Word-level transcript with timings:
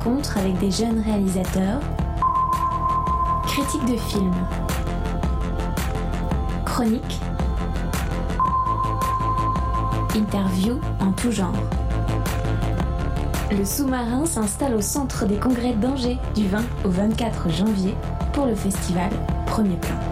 rencontres 0.00 0.38
avec 0.38 0.58
des 0.58 0.70
jeunes 0.70 1.00
réalisateurs, 1.00 1.80
critiques 3.46 3.84
de 3.84 3.96
films, 3.96 4.46
chroniques, 6.64 7.20
interviews 10.16 10.80
en 11.00 11.12
tout 11.12 11.30
genre. 11.30 11.52
Le 13.50 13.64
sous-marin 13.64 14.24
s'installe 14.26 14.74
au 14.74 14.80
centre 14.80 15.26
des 15.26 15.36
congrès 15.36 15.74
d'Angers 15.74 16.18
du 16.34 16.46
20 16.48 16.62
au 16.84 16.88
24 16.88 17.50
janvier 17.50 17.94
pour 18.32 18.46
le 18.46 18.54
festival 18.54 19.10
Premier 19.46 19.76
Plan. 19.76 20.09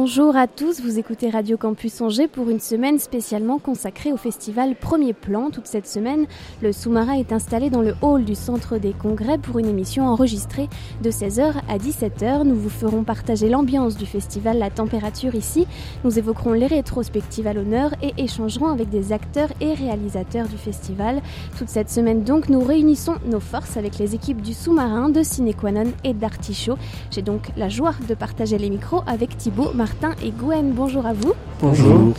Bonjour 0.00 0.36
à 0.36 0.46
tous, 0.46 0.80
vous 0.80 1.00
écoutez 1.00 1.28
Radio 1.28 1.56
Campus 1.56 2.00
Angers 2.00 2.28
pour 2.28 2.50
une 2.50 2.60
semaine 2.60 3.00
spécialement 3.00 3.58
consacrée 3.58 4.12
au 4.12 4.16
festival 4.16 4.76
Premier 4.76 5.12
Plan. 5.12 5.50
Toute 5.50 5.66
cette 5.66 5.88
semaine, 5.88 6.26
le 6.62 6.70
sous-marin 6.70 7.14
est 7.14 7.32
installé 7.32 7.68
dans 7.68 7.82
le 7.82 7.96
hall 8.00 8.24
du 8.24 8.36
centre 8.36 8.78
des 8.78 8.92
congrès 8.92 9.38
pour 9.38 9.58
une 9.58 9.66
émission 9.66 10.06
enregistrée 10.06 10.68
de 11.02 11.10
16h 11.10 11.52
à 11.68 11.78
17h. 11.78 12.44
Nous 12.44 12.54
vous 12.54 12.68
ferons 12.68 13.02
partager 13.02 13.48
l'ambiance 13.48 13.96
du 13.96 14.06
festival, 14.06 14.60
la 14.60 14.70
température 14.70 15.34
ici. 15.34 15.66
Nous 16.04 16.16
évoquerons 16.16 16.52
les 16.52 16.68
rétrospectives 16.68 17.48
à 17.48 17.52
l'honneur 17.52 17.90
et 18.00 18.14
échangerons 18.18 18.68
avec 18.68 18.90
des 18.90 19.12
acteurs 19.12 19.50
et 19.60 19.74
réalisateurs 19.74 20.46
du 20.46 20.58
festival. 20.58 21.20
Toute 21.58 21.70
cette 21.70 21.90
semaine 21.90 22.22
donc, 22.22 22.48
nous 22.48 22.62
réunissons 22.62 23.16
nos 23.26 23.40
forces 23.40 23.76
avec 23.76 23.98
les 23.98 24.14
équipes 24.14 24.42
du 24.42 24.54
sous-marin, 24.54 25.08
de 25.08 25.24
Cinequanon 25.24 25.92
et 26.04 26.14
d'Artichaut. 26.14 26.78
J'ai 27.10 27.22
donc 27.22 27.48
la 27.56 27.68
joie 27.68 27.94
de 28.08 28.14
partager 28.14 28.58
les 28.58 28.70
micros 28.70 29.02
avec 29.08 29.36
Thibaut 29.36 29.72
Martin 29.74 29.87
et 30.22 30.30
Gwen. 30.30 30.72
Bonjour 30.72 31.06
à 31.06 31.12
vous. 31.12 31.34
Bonjour. 31.60 32.14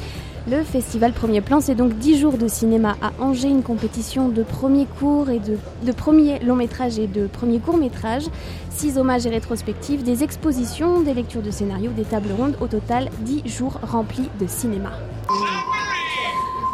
Le 0.49 0.63
festival 0.63 1.13
Premier 1.13 1.41
Plan, 1.41 1.61
c'est 1.61 1.75
donc 1.75 1.97
10 1.97 2.17
jours 2.19 2.37
de 2.37 2.47
cinéma 2.47 2.95
à 3.01 3.11
Angers, 3.19 3.49
une 3.49 3.61
compétition 3.61 4.29
de 4.29 4.41
premiers 4.41 4.87
cours 4.99 5.29
et 5.29 5.39
de, 5.39 5.57
de 5.85 5.91
premiers 5.91 6.39
longs 6.39 6.55
métrages 6.55 6.97
et 6.97 7.07
de 7.07 7.27
premiers 7.27 7.59
courts 7.59 7.77
métrages, 7.77 8.25
6 8.71 8.97
hommages 8.97 9.25
et 9.25 9.29
rétrospectives, 9.29 10.01
des 10.03 10.23
expositions, 10.23 11.01
des 11.01 11.13
lectures 11.13 11.43
de 11.43 11.51
scénarios, 11.51 11.91
des 11.91 12.05
tables 12.05 12.31
rondes, 12.35 12.55
au 12.61 12.67
total 12.67 13.09
10 13.21 13.43
jours 13.47 13.79
remplis 13.83 14.29
de 14.39 14.47
cinéma. 14.47 14.91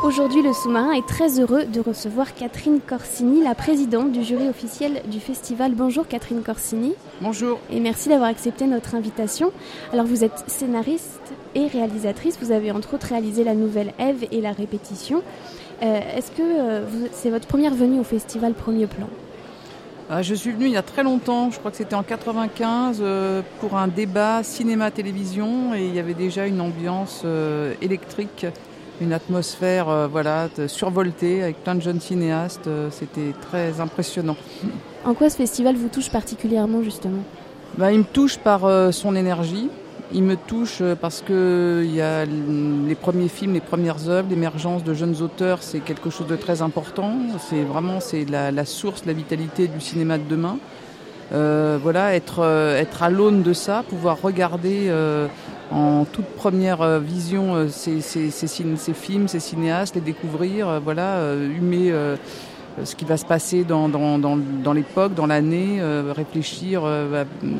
Aujourd'hui, 0.06 0.44
le 0.44 0.54
sous-marin 0.54 0.92
est 0.92 1.08
très 1.08 1.40
heureux 1.40 1.66
de 1.66 1.80
recevoir 1.80 2.36
Catherine 2.36 2.80
Corsini, 2.80 3.42
la 3.42 3.56
présidente 3.56 4.12
du 4.12 4.24
jury 4.24 4.48
officiel 4.48 5.02
du 5.10 5.20
festival. 5.20 5.74
Bonjour 5.74 6.08
Catherine 6.08 6.44
Corsini. 6.44 6.94
Bonjour. 7.22 7.60
Et 7.72 7.80
merci 7.80 8.10
d'avoir 8.10 8.30
accepté 8.30 8.68
notre 8.68 8.94
invitation. 8.94 9.52
Alors 9.92 10.06
vous 10.06 10.24
êtes 10.24 10.44
scénariste 10.46 11.34
et 11.56 11.66
réalisatrice. 11.66 12.38
Vous 12.40 12.52
avez 12.52 12.70
entre 12.70 12.94
autres 12.94 13.08
réalisé 13.08 13.44
la 13.44 13.56
nouvelle 13.56 13.94
Ève 13.98 14.28
et 14.32 14.42
la 14.42 14.52
répétition. 14.52 15.24
Euh, 15.82 16.00
Est-ce 16.16 16.30
que 16.30 16.44
euh, 16.44 16.86
c'est 17.12 17.32
votre 17.32 17.48
première 17.48 17.74
venue 17.74 18.00
au 18.00 18.04
festival 18.04 18.54
Premier 18.54 18.86
Plan? 18.86 19.08
Ah, 20.12 20.22
je 20.22 20.36
suis 20.36 20.52
venue 20.52 20.66
il 20.66 20.74
y 20.74 20.78
a 20.78 20.84
très 20.84 21.02
longtemps, 21.02 21.50
je 21.50 21.58
crois 21.58 21.72
que 21.72 21.78
c'était 21.78 21.96
en 21.96 22.04
95, 22.04 23.00
euh, 23.02 23.42
pour 23.60 23.76
un 23.76 23.88
débat 23.88 24.44
cinéma-télévision 24.44 25.74
et 25.74 25.84
il 25.84 25.96
y 25.96 26.00
avait 26.00 26.14
déjà 26.14 26.46
une 26.46 26.62
ambiance 26.62 27.26
électrique, 27.82 28.46
une 29.02 29.14
atmosphère 29.14 29.90
euh, 29.90 30.08
voilà, 30.08 30.48
survoltée 30.68 31.44
avec 31.44 31.64
plein 31.64 31.76
de 31.76 31.82
jeunes 31.82 32.00
cinéastes. 32.00 32.68
euh, 32.68 32.90
c'était 32.92 33.34
très 33.42 33.80
impressionnant. 33.80 34.38
En 35.06 35.14
quoi 35.14 35.30
ce 35.30 35.38
festival 35.38 35.76
vous 35.76 35.90
touche 35.90 36.10
particulièrement 36.10 36.82
justement? 36.82 37.24
Bah, 37.78 37.92
il 37.92 38.00
me 38.00 38.04
touche 38.04 38.38
par 38.38 38.66
euh, 38.66 38.92
son 38.92 39.16
énergie. 39.16 39.70
Il 40.14 40.24
me 40.24 40.36
touche 40.36 40.84
parce 41.02 41.22
que 41.22 41.82
il 41.84 41.94
y 41.94 42.00
a 42.00 42.26
les 42.26 42.94
premiers 42.94 43.28
films, 43.28 43.54
les 43.54 43.60
premières 43.60 44.08
œuvres, 44.08 44.30
l'émergence 44.30 44.84
de 44.84 44.94
jeunes 44.94 45.20
auteurs, 45.24 45.64
c'est 45.64 45.80
quelque 45.80 46.12
chose 46.12 46.28
de 46.28 46.36
très 46.36 46.62
important. 46.62 47.18
C'est 47.40 47.64
vraiment 47.64 48.00
c'est 48.00 48.24
la, 48.26 48.52
la 48.52 48.66
source, 48.66 49.06
la 49.06 49.14
vitalité 49.14 49.68
du 49.68 49.82
cinéma 49.82 50.20
de 50.20 50.24
demain. 50.30 50.58
Voilà, 51.32 52.14
être 52.14 52.46
être 52.78 53.02
à 53.02 53.10
l'aune 53.10 53.42
de 53.42 53.52
ça, 53.52 53.84
pouvoir 53.90 54.22
regarder 54.22 54.92
en 55.72 56.06
toute 56.06 56.26
première 56.26 56.82
euh, 56.82 57.00
vision 57.00 57.56
euh, 57.56 57.68
ces, 57.70 58.02
ces, 58.02 58.94
films, 58.94 59.28
ces 59.28 59.40
cinéastes, 59.40 59.96
les 59.96 60.02
découvrir, 60.02 60.68
euh, 60.68 60.80
voilà, 60.80 61.34
humer 61.36 61.94
ce 62.84 62.96
qui 62.96 63.06
va 63.06 63.18
se 63.18 63.26
passer 63.26 63.64
dans, 63.64 63.88
dans, 63.88 64.20
dans, 64.20 64.38
dans 64.38 64.74
l'époque, 64.74 65.14
dans 65.14 65.28
l'année, 65.28 65.78
euh, 65.80 66.14
réfléchir 66.16 66.84
euh, 66.84 67.24
hum, 67.42 67.52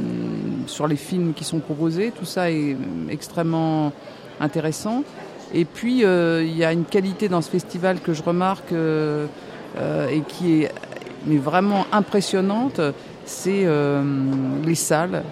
sur 0.68 0.88
les 0.88 0.98
films 0.98 1.34
qui 1.34 1.44
sont 1.44 1.60
proposés. 1.60 2.12
Tout 2.12 2.26
ça 2.26 2.52
est 2.52 2.74
hum, 2.74 3.08
extrêmement 3.10 3.92
intéressant. 4.40 5.04
Et 5.54 5.64
puis, 5.64 6.00
il 6.02 6.58
y 6.58 6.66
a 6.66 6.74
une 6.74 6.84
qualité 6.84 7.30
dans 7.30 7.42
ce 7.42 7.50
festival 7.50 8.02
que 8.02 8.14
je 8.14 8.24
remarque 8.24 8.74
et 8.74 10.22
qui 10.28 10.64
est 10.64 10.72
mais 11.26 11.38
vraiment 11.38 11.86
impressionnante, 11.92 12.82
c'est 13.26 13.64
euh, 13.66 14.04
les 14.64 14.76
salles. 14.76 15.24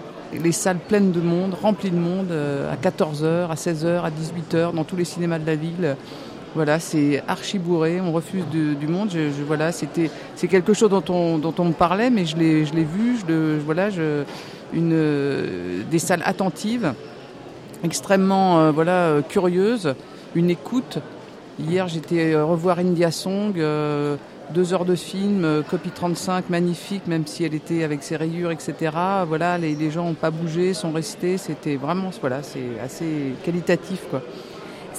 Les 0.42 0.52
salles 0.52 0.78
pleines 0.78 1.12
de 1.12 1.20
monde, 1.20 1.54
remplies 1.54 1.90
de 1.90 1.98
monde, 1.98 2.30
euh, 2.30 2.72
à 2.72 2.76
14h, 2.76 3.50
à 3.50 3.54
16h, 3.54 4.02
à 4.02 4.10
18h, 4.10 4.74
dans 4.74 4.84
tous 4.84 4.96
les 4.96 5.04
cinémas 5.04 5.38
de 5.38 5.46
la 5.46 5.54
ville. 5.54 5.96
Voilà, 6.54 6.80
c'est 6.80 7.22
archi 7.28 7.58
bourré, 7.58 8.00
on 8.00 8.12
refuse 8.12 8.44
du 8.46 8.86
monde. 8.86 9.10
Voilà, 9.46 9.70
c'est 9.72 10.48
quelque 10.48 10.72
chose 10.72 10.90
dont 10.90 11.04
on, 11.08 11.38
dont 11.38 11.54
on 11.58 11.66
me 11.66 11.72
parlait, 11.72 12.10
mais 12.10 12.26
je 12.26 12.36
l'ai, 12.36 12.64
vu. 12.64 13.16
Voilà, 13.64 13.90
une, 14.72 14.92
euh, 14.92 15.82
des 15.90 15.98
salles 15.98 16.22
attentives, 16.24 16.94
extrêmement, 17.82 18.60
euh, 18.60 18.70
voilà, 18.70 19.16
curieuses, 19.28 19.94
une 20.34 20.50
écoute. 20.50 20.98
Hier, 21.58 21.86
j'étais 21.86 22.34
revoir 22.34 22.78
India 22.80 23.10
Song, 23.12 23.52
deux 24.50 24.74
heures 24.74 24.84
de 24.84 24.94
film, 24.94 25.44
euh, 25.44 25.62
copie 25.62 25.90
35, 25.90 26.50
magnifique, 26.50 27.06
même 27.06 27.26
si 27.26 27.44
elle 27.44 27.54
était 27.54 27.82
avec 27.84 28.02
ses 28.02 28.16
rayures, 28.16 28.50
etc. 28.50 28.92
Voilà, 29.26 29.58
les, 29.58 29.90
gens 29.90 30.04
n'ont 30.04 30.14
pas 30.14 30.30
bougé, 30.30 30.74
sont 30.74 30.92
restés. 30.92 31.38
C'était 31.38 31.76
vraiment, 31.76 32.10
voilà, 32.20 32.42
c'est 32.42 32.80
assez 32.82 33.34
qualitatif, 33.44 34.00
quoi. 34.10 34.22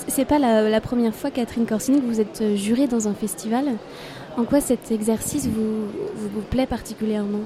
C'est 0.08 0.26
pas 0.26 0.40
la, 0.40 0.82
première 0.82 1.16
fois, 1.16 1.32
Catherine 1.32 1.66
Corsini, 1.66 2.02
que 2.02 2.06
vous 2.06 2.22
êtes 2.22 2.42
euh, 2.42 2.56
jurée 2.56 2.88
dans 2.88 3.08
un 3.08 3.14
festival. 3.14 3.66
En 4.38 4.44
quoi 4.44 4.60
cet 4.60 4.92
exercice 4.92 5.48
vous 5.48 6.42
plaît 6.50 6.68
particulièrement? 6.68 7.40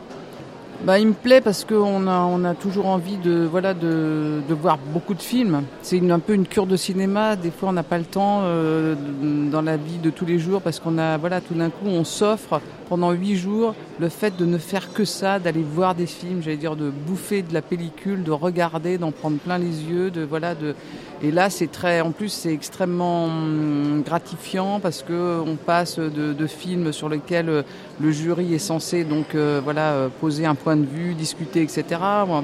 Bah, 0.85 0.97
il 0.97 1.07
me 1.07 1.13
plaît 1.13 1.41
parce 1.41 1.65
qu'on 1.65 2.07
a, 2.07 2.21
on 2.21 2.45
a 2.45 2.55
toujours 2.55 2.85
envie 2.85 3.17
de, 3.17 3.45
voilà, 3.45 3.73
de, 3.73 4.39
de 4.47 4.53
voir 4.53 4.77
beaucoup 4.77 5.13
de 5.13 5.21
films. 5.21 5.63
C'est 5.81 5.99
un 6.09 6.19
peu 6.19 6.33
une 6.33 6.47
cure 6.47 6.67
de 6.67 6.77
cinéma. 6.77 7.35
Des 7.35 7.51
fois, 7.51 7.69
on 7.69 7.73
n'a 7.73 7.83
pas 7.83 7.97
le 7.97 8.05
temps 8.05 8.41
euh, 8.43 8.95
dans 9.51 9.61
la 9.61 9.75
vie 9.75 9.97
de 9.97 10.09
tous 10.09 10.25
les 10.25 10.39
jours 10.39 10.61
parce 10.61 10.79
qu'on 10.79 10.97
a, 10.97 11.17
voilà, 11.17 11.41
tout 11.41 11.53
d'un 11.53 11.69
coup, 11.69 11.87
on 11.87 12.05
s'offre 12.05 12.61
pendant 12.87 13.11
huit 13.11 13.35
jours 13.35 13.75
le 13.99 14.07
fait 14.07 14.37
de 14.37 14.45
ne 14.45 14.57
faire 14.57 14.93
que 14.93 15.03
ça, 15.03 15.37
d'aller 15.37 15.63
voir 15.63 15.95
des 15.95 16.05
films, 16.05 16.41
j'allais 16.41 16.55
dire, 16.55 16.77
de 16.77 16.89
bouffer 16.89 17.41
de 17.41 17.53
la 17.53 17.61
pellicule, 17.61 18.23
de 18.23 18.31
regarder, 18.31 18.97
d'en 18.97 19.11
prendre 19.11 19.37
plein 19.37 19.57
les 19.57 19.83
yeux, 19.83 20.09
de, 20.09 20.23
voilà, 20.23 20.55
de, 20.55 20.75
et 21.21 21.31
là, 21.31 21.49
c'est 21.49 21.69
très, 21.69 21.99
en 21.99 22.11
plus, 22.11 22.29
c'est 22.29 22.53
extrêmement 22.53 23.25
hum, 23.25 24.01
gratifiant 24.05 24.79
parce 24.79 25.03
que 25.03 25.39
on 25.45 25.57
passe 25.57 25.99
de, 25.99 26.31
de 26.31 26.47
films 26.47 26.93
sur 26.93 27.09
lesquels 27.09 27.49
euh, 27.49 27.61
le 28.01 28.11
jury 28.11 28.53
est 28.53 28.59
censé 28.59 29.03
donc 29.03 29.35
euh, 29.35 29.61
voilà 29.63 29.91
euh, 29.91 30.09
poser 30.09 30.45
un 30.45 30.55
point 30.55 30.75
de 30.75 30.85
vue, 30.85 31.13
discuter, 31.13 31.61
etc. 31.61 31.83
On 32.27 32.41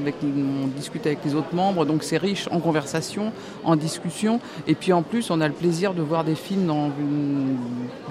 discute 0.76 1.06
avec 1.06 1.20
les 1.24 1.36
autres 1.36 1.54
membres, 1.54 1.86
donc 1.86 2.04
c'est 2.04 2.18
riche 2.18 2.48
en 2.52 2.60
conversation, 2.60 3.32
en 3.64 3.76
discussion, 3.76 4.40
et 4.68 4.76
puis 4.76 4.94
en 4.94 5.02
plus, 5.02 5.30
on 5.30 5.42
a 5.42 5.48
le 5.48 5.54
plaisir 5.54 5.94
de 5.94 6.02
voir 6.02 6.24
des 6.24 6.36
films 6.36 6.72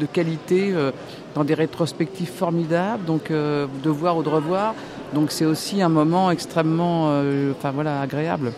de 0.00 0.06
qualité, 0.06 0.72
euh, 0.72 0.91
dans 1.34 1.44
des 1.44 1.54
rétrospectives 1.54 2.31
formidables, 2.31 3.04
donc 3.04 3.31
de 3.31 3.91
voir 3.91 4.16
ou 4.16 4.22
de 4.22 4.28
revoir. 4.28 4.75
Donc 5.15 5.33
c'est 5.33 5.44
aussi 5.44 5.83
un 5.83 5.88
moment 5.88 6.31
extrêmement, 6.31 7.21
enfin 7.51 7.72
voilà, 7.72 8.01
agréable. 8.01 8.53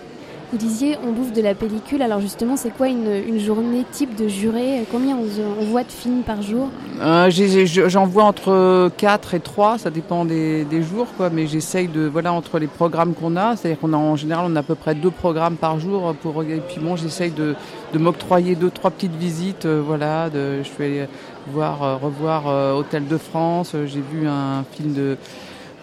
Vous 0.53 0.59
disiez, 0.59 0.97
on 1.05 1.11
bouffe 1.11 1.33
de 1.33 1.43
la 1.43 1.57
pellicule. 1.57 2.03
Alors 2.03 2.21
justement, 2.21 2.57
c'est 2.57 2.71
quoi 2.71 2.87
une, 2.87 3.39
journée 3.41 3.85
type 3.91 4.15
de 4.15 4.29
juré? 4.29 4.85
Combien 4.93 5.17
on, 5.17 5.65
voit 5.65 5.83
de 5.83 5.91
films 5.91 6.23
par 6.23 6.41
jour? 6.41 6.69
Euh, 7.01 7.29
J'en 7.31 8.07
vois 8.07 8.23
entre 8.25 8.89
4 8.97 9.35
et 9.35 9.41
3, 9.41 9.79
ça 9.79 9.91
dépend 9.91 10.25
des, 10.25 10.65
jours, 10.83 11.09
quoi, 11.17 11.31
mais 11.31 11.49
j'essaye 11.49 11.89
de, 11.89 12.03
voilà, 12.03 12.33
entre 12.33 12.61
les 12.61 12.69
programmes 12.69 13.15
qu'on 13.15 13.37
a, 13.37 13.57
c'est-à-dire 13.57 13.81
qu'on 13.81 13.93
a 13.93 13.97
en 13.97 14.15
général, 14.15 14.47
on 14.49 14.55
a 14.55 14.61
à 14.61 14.63
peu 14.63 14.77
près 14.77 14.95
deux 14.95 15.11
programmes 15.11 15.57
par 15.57 15.81
jour, 15.81 16.15
et 16.49 16.61
puis 16.61 16.81
bon, 16.81 16.95
j'essaye 16.95 17.33
de, 17.33 17.57
m'octroyer 17.99 18.55
deux, 18.55 18.71
trois 18.71 18.93
petites 18.93 19.17
visites, 19.17 19.67
euh, 19.67 19.83
voilà, 19.85 20.31
de, 20.31 20.63
je 20.63 20.71
vais 20.79 21.09
voir, 21.49 21.83
euh, 21.83 21.97
revoir 21.97 22.77
Hôtel 22.77 23.09
de 23.09 23.19
France, 23.19 23.75
j'ai 23.87 24.03
vu 24.13 24.29
un 24.29 24.65
film 24.73 24.93
de, 24.93 25.17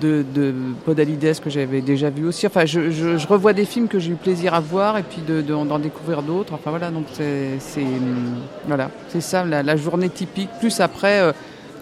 de, 0.04 0.24
de 0.36 0.54
Podalides 0.86 1.40
que 1.40 1.50
j'avais 1.50 1.82
déjà 1.82 2.10
vu 2.10 2.28
aussi. 2.28 2.46
Enfin, 2.46 2.66
je, 2.66 2.92
je, 2.92 3.18
je 3.18 3.28
revois 3.28 3.54
des 3.54 3.66
films 3.66 3.88
que 3.88 4.00
j'ai 4.00 4.12
eu 4.12 4.16
plaisir 4.16 4.54
à 4.54 4.60
voir 4.60 4.98
et 4.98 5.04
puis 5.04 5.22
de- 5.22 5.42
de- 5.42 5.54
d'en 5.66 5.80
découvrir 5.80 6.22
d'autres. 6.22 6.54
Enfin 6.54 6.70
voilà, 6.70 6.92
donc 6.92 7.06
c'est 7.16 7.82
hum, 7.82 8.36
voilà, 8.68 8.90
c'est 9.10 9.22
ça 9.22 9.46
la, 9.46 9.64
la 9.64 9.76
journée 9.78 10.10
typique. 10.10 10.50
Plus 10.60 10.80
après, 10.82 11.20
euh, 11.22 11.32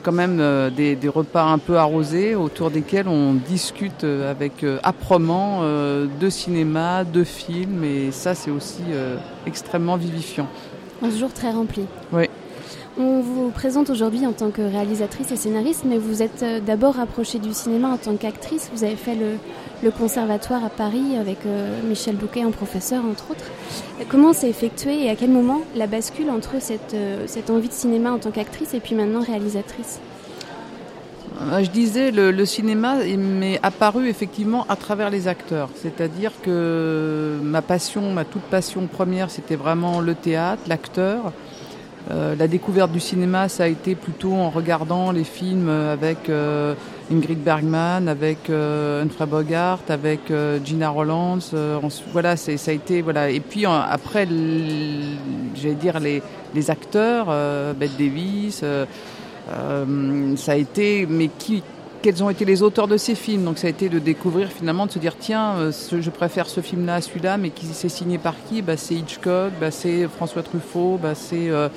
quand 0.03 0.11
même 0.11 0.37
euh, 0.39 0.69
des, 0.69 0.95
des 0.95 1.07
repas 1.09 1.43
un 1.43 1.57
peu 1.57 1.77
arrosés 1.77 2.33
autour 2.35 2.71
desquels 2.71 3.07
on 3.07 3.33
discute 3.33 4.03
euh, 4.03 4.31
avec 4.31 4.63
euh, 4.63 4.79
âprement 4.83 5.61
de 5.63 6.29
cinéma, 6.29 7.03
de 7.03 7.23
films 7.23 7.83
et 7.83 8.11
ça 8.11 8.35
c'est 8.35 8.51
aussi 8.51 8.83
extrêmement 9.45 9.97
vivifiant. 9.97 10.47
11 11.03 11.17
jours 11.19 11.33
très 11.33 11.51
remplis. 11.51 11.85
Oui. 12.13 12.29
On 13.03 13.21
vous 13.21 13.49
présente 13.49 13.89
aujourd'hui 13.89 14.27
en 14.27 14.31
tant 14.31 14.51
que 14.51 14.61
réalisatrice 14.61 15.31
et 15.31 15.35
scénariste, 15.35 15.85
mais 15.85 15.97
vous 15.97 16.21
êtes 16.21 16.43
euh, 16.43 16.59
d'abord 16.59 16.95
rapprochée 16.95 17.39
du 17.39 17.51
cinéma 17.51 17.87
en 17.87 17.97
tant 17.97 18.15
qu'actrice. 18.15 18.69
Vous 18.75 18.83
avez 18.83 18.95
fait 18.95 19.15
le, 19.15 19.89
conservatoire 19.89 20.63
à 20.63 20.69
Paris 20.69 21.17
avec 21.19 21.39
euh, 21.47 21.81
Michel 21.83 22.15
Bouquet 22.15 22.45
en 22.45 22.51
professeur, 22.51 23.03
entre 23.03 23.31
autres. 23.31 23.45
Comment 24.07 24.33
s'est 24.33 24.49
effectué 24.49 25.05
et 25.05 25.09
à 25.09 25.15
quel 25.15 25.31
moment 25.31 25.61
la 25.75 25.87
bascule 25.87 26.29
entre 26.29 26.61
cette, 26.61 26.93
euh, 26.93 27.25
envie 27.49 27.69
de 27.69 27.73
cinéma 27.73 28.11
en 28.11 28.19
tant 28.19 28.29
qu'actrice 28.29 28.75
et 28.75 28.79
puis 28.79 28.93
maintenant 28.93 29.21
réalisatrice? 29.21 29.99
Je 31.59 31.71
disais, 31.71 32.11
le, 32.11 32.29
le 32.29 32.45
cinéma 32.45 32.97
m'est 33.17 33.59
apparu 33.63 34.09
effectivement 34.09 34.67
à 34.69 34.75
travers 34.75 35.09
les 35.09 35.27
acteurs. 35.27 35.69
C'est-à-dire 35.75 36.33
que 36.43 37.39
ma 37.41 37.63
passion, 37.63 38.13
ma 38.13 38.25
toute 38.25 38.43
passion 38.43 38.85
première, 38.85 39.31
c'était 39.31 39.55
vraiment 39.55 40.01
le 40.01 40.13
théâtre, 40.13 40.61
l'acteur. 40.67 41.33
Euh, 42.09 42.35
la 42.35 42.47
découverte 42.47 42.91
du 42.91 42.99
cinéma, 42.99 43.47
ça 43.47 43.65
a 43.65 43.67
été 43.67 43.95
plutôt 43.95 44.33
en 44.33 44.49
regardant 44.49 45.11
les 45.11 45.23
films 45.23 45.69
avec 45.69 46.29
euh, 46.29 46.73
Ingrid 47.11 47.39
Bergman, 47.39 48.07
avec 48.07 48.49
euh, 48.49 49.03
Humphrey 49.03 49.27
Bogart, 49.27 49.79
avec 49.89 50.31
Gina 50.63 50.89
Rollins. 50.89 51.39
voilà, 52.11 52.35
ça 52.37 52.51
a 52.51 52.73
été 52.73 53.01
voilà. 53.01 53.29
Et 53.29 53.39
puis 53.39 53.65
après, 53.65 54.27
j'allais 55.55 55.75
dire 55.75 55.99
les, 55.99 56.23
les 56.55 56.71
acteurs, 56.71 57.27
Bette 57.75 57.97
Davis. 57.97 58.63
ça 59.47 60.51
a 60.51 60.55
été, 60.55 61.05
mais 61.07 61.29
qui, 61.37 61.63
quels 62.01 62.23
ont 62.23 62.29
été 62.29 62.45
les 62.45 62.63
auteurs 62.63 62.87
de 62.87 62.97
ces 62.97 63.15
films. 63.15 63.43
Donc 63.43 63.57
ça 63.57 63.67
a 63.67 63.69
été 63.69 63.89
de 63.89 63.99
découvrir 63.99 64.49
finalement, 64.49 64.85
de 64.85 64.91
se 64.91 64.99
dire 64.99 65.15
tiens, 65.19 65.55
euh, 65.57 65.71
je 65.71 66.09
préfère 66.09 66.47
ce 66.47 66.61
film-là 66.61 66.95
à 66.95 67.01
celui-là, 67.01 67.37
mais 67.37 67.49
qui 67.51 67.65
c'est 67.67 67.89
signé 67.89 68.17
par 68.17 68.35
qui? 68.47 68.61
Bah, 68.61 68.77
C'est 68.77 68.95
Hitchcock, 68.95 69.51
bah, 69.59 69.71
c'est 69.71 70.07
François 70.07 70.43
Truffaut, 70.43 70.99
bah, 71.01 71.15
c'est 71.15 71.49
euh, 71.49 71.69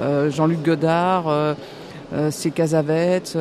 euh, 0.00 0.30
Jean-Luc 0.30 0.62
Godard. 0.62 1.56
c'est 2.30 2.50
Casavette, 2.50 3.38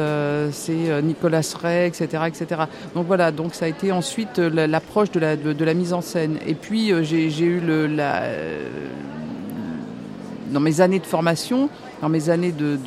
c'est 0.51 1.01
Nicolas 1.01 1.55
Ray, 1.59 1.87
etc., 1.87 2.23
etc. 2.27 2.61
Donc 2.93 3.07
voilà, 3.07 3.31
donc 3.31 3.55
ça 3.55 3.65
a 3.65 3.67
été 3.67 3.91
ensuite 3.91 4.37
l'approche 4.37 5.09
de 5.09 5.19
la, 5.19 5.35
de, 5.35 5.65
la 5.65 5.73
mise 5.73 5.91
en 5.91 6.01
scène. 6.01 6.37
Et 6.45 6.53
puis 6.53 6.91
j'ai 7.03 7.45
eu 7.45 7.59
le, 7.59 7.87
la, 7.87 8.21
dans 10.51 10.59
mes 10.59 10.81
années 10.81 10.99
de 10.99 11.05
formation, 11.07 11.69
dans 12.01 12.09
mes 12.09 12.29
années 12.29 12.51
de 12.51 12.77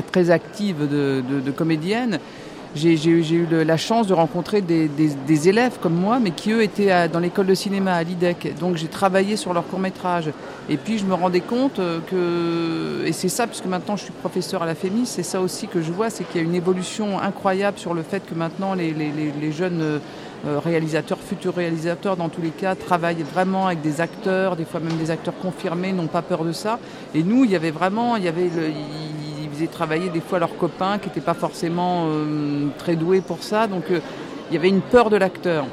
très 0.00 0.30
active 0.30 0.88
de, 0.88 1.50
comédienne, 1.50 2.18
j'ai 2.74 2.94
eu 2.96 3.46
la 3.50 3.76
chance 3.76 4.06
de 4.06 4.14
rencontrer 4.14 4.62
des, 4.62 5.48
élèves 5.48 5.78
comme 5.80 5.94
moi, 5.94 6.18
mais 6.20 6.30
qui 6.30 6.52
eux 6.52 6.62
étaient 6.62 7.08
dans 7.08 7.20
l'école 7.20 7.46
de 7.46 7.54
cinéma 7.54 7.92
à 7.92 8.02
l'IDEC. 8.02 8.54
Donc 8.58 8.76
j'ai 8.76 8.88
travaillé 8.88 9.36
sur 9.36 9.52
leur 9.52 9.66
court 9.66 9.80
métrage. 9.80 10.30
Et 10.68 10.76
puis 10.76 10.98
je 10.98 11.04
me 11.04 11.14
rendais 11.14 11.40
compte 11.40 11.80
euh, 11.80 11.98
que, 12.08 13.04
et 13.06 13.12
c'est 13.12 13.28
ça, 13.28 13.48
puisque 13.48 13.66
maintenant 13.66 13.96
je 13.96 14.04
suis 14.04 14.12
professeur 14.12 14.62
à 14.62 14.66
la 14.66 14.76
FEMIS, 14.76 15.06
c'est 15.06 15.24
ça 15.24 15.40
aussi 15.40 15.66
que 15.66 15.82
je 15.82 15.90
vois, 15.90 16.08
c'est 16.08 16.22
qu'il 16.22 16.40
y 16.40 16.44
a 16.44 16.46
une 16.46 16.54
évolution 16.54 17.18
incroyable 17.18 17.78
sur 17.78 17.94
le 17.94 18.02
fait 18.02 18.24
que 18.24 18.34
maintenant 18.34 18.74
les, 18.74 18.94
jeunes 19.52 19.80
euh, 19.82 19.98
réalisateurs, 20.64 21.18
futurs 21.18 21.54
réalisateurs 21.54 22.16
dans 22.16 22.28
tous 22.28 22.42
les 22.42 22.50
cas, 22.50 22.76
travaillent 22.76 23.24
vraiment 23.24 23.66
avec 23.66 23.82
des 23.82 24.00
acteurs, 24.00 24.54
des 24.54 24.64
fois 24.64 24.78
même 24.78 24.96
des 24.98 25.10
acteurs 25.10 25.34
confirmés, 25.42 25.92
n'ont 25.92 26.06
pas 26.06 26.22
peur 26.22 26.44
de 26.44 26.52
ça. 26.52 26.78
Et 27.12 27.24
nous, 27.24 27.44
il 27.44 27.50
y 27.50 27.56
avait 27.56 27.72
vraiment, 27.72 28.16
il 28.16 28.22
y 28.22 28.28
avait 28.28 28.50
faisaient 29.62 29.72
travailler 29.72 30.08
des 30.08 30.20
fois 30.20 30.38
leurs 30.38 30.56
copains 30.56 30.98
qui 30.98 31.08
n'étaient 31.08 31.20
pas 31.20 31.34
forcément 31.34 32.06
euh, 32.06 32.66
très 32.78 32.96
doués 32.96 33.20
pour 33.20 33.42
ça. 33.42 33.66
Donc 33.66 33.84
euh, 33.90 34.00
il 34.50 34.54
y 34.54 34.56
avait 34.56 34.68
une 34.68 34.80
peur 34.80 35.10
de 35.10 35.16
l'acteur. 35.16 35.66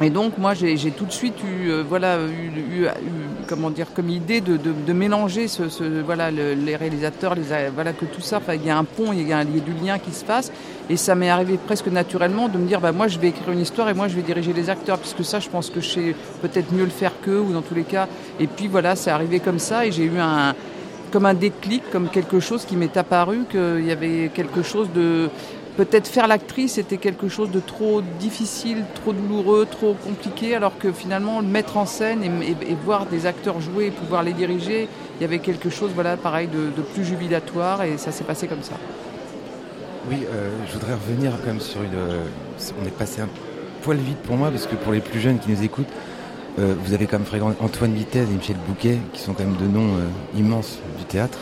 Et 0.00 0.08
donc 0.08 0.38
moi 0.38 0.54
j'ai 0.54 0.76
tout 0.92 1.04
de 1.04 1.12
suite 1.12 1.34
eu 1.42 1.68
euh, 1.68 1.82
voilà 1.86 2.18
eu, 2.20 2.86
comment 3.48 3.70
dire 3.70 3.88
comme 3.94 4.08
idée 4.08 4.40
de, 4.40 4.92
mélanger 4.92 5.48
ce, 5.48 5.64
voilà 6.00 6.30
les 6.30 6.76
réalisateurs 6.76 7.34
voilà 7.74 7.92
que 7.92 8.04
tout 8.04 8.20
ça 8.20 8.40
il 8.54 8.64
y 8.64 8.70
a 8.70 8.78
un 8.78 8.84
pont 8.84 9.12
il 9.12 9.26
y 9.26 9.32
a, 9.32 9.38
un, 9.38 9.44
du 9.44 9.72
lien 9.84 9.98
qui 9.98 10.12
se 10.12 10.24
passe 10.24 10.52
et 10.88 10.96
ça 10.96 11.16
m'est 11.16 11.28
arrivé 11.28 11.58
presque 11.58 11.88
naturellement 11.88 12.48
de 12.48 12.56
me 12.56 12.66
dire 12.66 12.80
bah 12.80 12.92
moi 12.92 13.08
je 13.08 13.18
vais 13.18 13.28
écrire 13.28 13.50
une 13.50 13.60
histoire 13.60 13.88
et 13.88 13.94
moi 13.94 14.06
je 14.06 14.14
vais 14.14 14.22
diriger 14.22 14.52
les 14.52 14.70
acteurs 14.70 14.98
puisque 14.98 15.24
ça 15.24 15.40
je 15.40 15.48
pense 15.48 15.70
que 15.70 15.80
je 15.80 15.88
sais 15.88 16.14
peut-être 16.40 16.72
mieux 16.72 16.84
le 16.84 16.90
faire 16.90 17.12
qu'eux 17.20 17.40
ou 17.40 17.52
dans 17.52 17.62
tous 17.62 17.74
les 17.74 17.84
cas 17.84 18.06
et 18.38 18.46
puis 18.46 18.68
voilà 18.68 18.94
c'est 18.94 19.10
arrivé 19.10 19.40
comme 19.40 19.58
ça 19.58 19.84
et 19.84 19.92
j'ai 19.92 20.04
eu 20.04 20.18
un 20.18 20.54
comme 21.10 21.26
un 21.26 21.34
déclic, 21.34 21.82
comme 21.90 22.08
quelque 22.08 22.40
chose 22.40 22.64
qui 22.64 22.76
m'est 22.76 22.96
apparu, 22.96 23.44
qu'il 23.50 23.84
y 23.84 23.90
avait 23.90 24.30
quelque 24.32 24.62
chose 24.62 24.88
de... 24.94 25.28
Peut-être 25.76 26.08
faire 26.08 26.26
l'actrice 26.26 26.78
était 26.78 26.98
quelque 26.98 27.28
chose 27.28 27.50
de 27.50 27.60
trop 27.60 28.02
difficile, 28.18 28.84
trop 28.94 29.12
douloureux, 29.12 29.66
trop 29.70 29.94
compliqué, 29.94 30.54
alors 30.54 30.76
que 30.78 30.92
finalement, 30.92 31.40
le 31.40 31.46
mettre 31.46 31.76
en 31.76 31.86
scène 31.86 32.22
et, 32.22 32.76
voir 32.84 33.06
des 33.06 33.24
acteurs 33.24 33.60
jouer 33.60 33.86
et 33.86 33.90
pouvoir 33.90 34.22
les 34.22 34.32
diriger, 34.32 34.88
il 35.18 35.22
y 35.22 35.24
avait 35.24 35.38
quelque 35.38 35.70
chose, 35.70 35.92
voilà, 35.94 36.16
pareil, 36.16 36.48
de, 36.48 36.82
plus 36.82 37.04
jubilatoire, 37.04 37.84
et 37.84 37.96
ça 37.98 38.12
s'est 38.12 38.24
passé 38.24 38.46
comme 38.46 38.62
ça. 38.62 38.74
Oui, 40.10 40.18
euh, 40.28 40.50
je 40.66 40.72
voudrais 40.72 40.94
revenir 40.94 41.32
comme 41.44 41.60
sur 41.60 41.82
une... 41.82 41.94
Euh, 41.94 42.24
on 42.82 42.86
est 42.86 42.96
passé 42.96 43.22
un 43.22 43.28
poil 43.82 43.96
vite 43.96 44.18
pour 44.18 44.36
moi, 44.36 44.50
parce 44.50 44.66
que 44.66 44.74
pour 44.74 44.92
les 44.92 45.00
plus 45.00 45.20
jeunes 45.20 45.38
qui 45.38 45.50
nous 45.50 45.62
écoutent, 45.62 45.92
euh, 46.58 46.74
vous 46.84 46.92
avez 46.92 47.06
quand 47.06 47.18
même 47.18 47.54
Antoine 47.60 47.92
Vitesse 47.92 48.28
et 48.28 48.34
Michel 48.34 48.56
Bouquet, 48.66 48.98
qui 49.12 49.20
sont 49.20 49.32
quand 49.32 49.44
même 49.44 49.56
deux 49.56 49.66
noms 49.68 49.94
euh, 49.94 50.38
immenses 50.38 50.78
du 50.98 51.04
théâtre. 51.04 51.38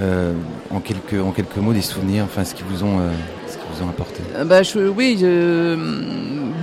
Euh, 0.00 0.32
en, 0.70 0.78
quelques, 0.78 1.20
en 1.20 1.32
quelques 1.32 1.56
mots, 1.56 1.72
des 1.72 1.82
souvenirs, 1.82 2.24
enfin 2.24 2.44
ce 2.44 2.54
qu'ils 2.54 2.66
vous 2.66 2.84
ont, 2.84 3.00
ce 3.48 3.56
vous 3.78 3.84
ont 3.84 3.88
apporté. 3.88 4.22
Bah, 4.44 4.60
oui, 4.96 5.24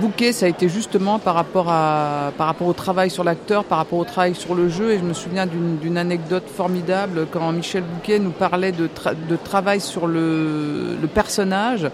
Bouquet, 0.00 0.32
ça 0.32 0.46
a 0.46 0.48
été 0.48 0.68
justement 0.68 1.18
par 1.18 1.34
rapport, 1.34 1.68
à, 1.68 2.32
par 2.36 2.46
rapport 2.46 2.66
au 2.66 2.72
travail 2.72 3.10
sur 3.10 3.24
l'acteur, 3.24 3.64
par 3.64 3.78
rapport 3.78 3.98
au 3.98 4.04
travail 4.04 4.34
sur 4.34 4.54
le 4.54 4.68
jeu. 4.68 4.92
Et 4.92 4.98
je 4.98 5.04
me 5.04 5.14
souviens 5.14 5.46
d'une 5.46 5.98
anecdote 5.98 6.44
formidable 6.48 7.26
quand 7.30 7.50
Michel 7.52 7.82
Bouquet 7.82 8.18
nous 8.18 8.30
parlait 8.30 8.72
de, 8.72 8.88
de 9.28 9.36
travail 9.36 9.80
sur 9.80 10.06
le, 10.06 10.96
le 11.00 11.06
personnage 11.06 11.88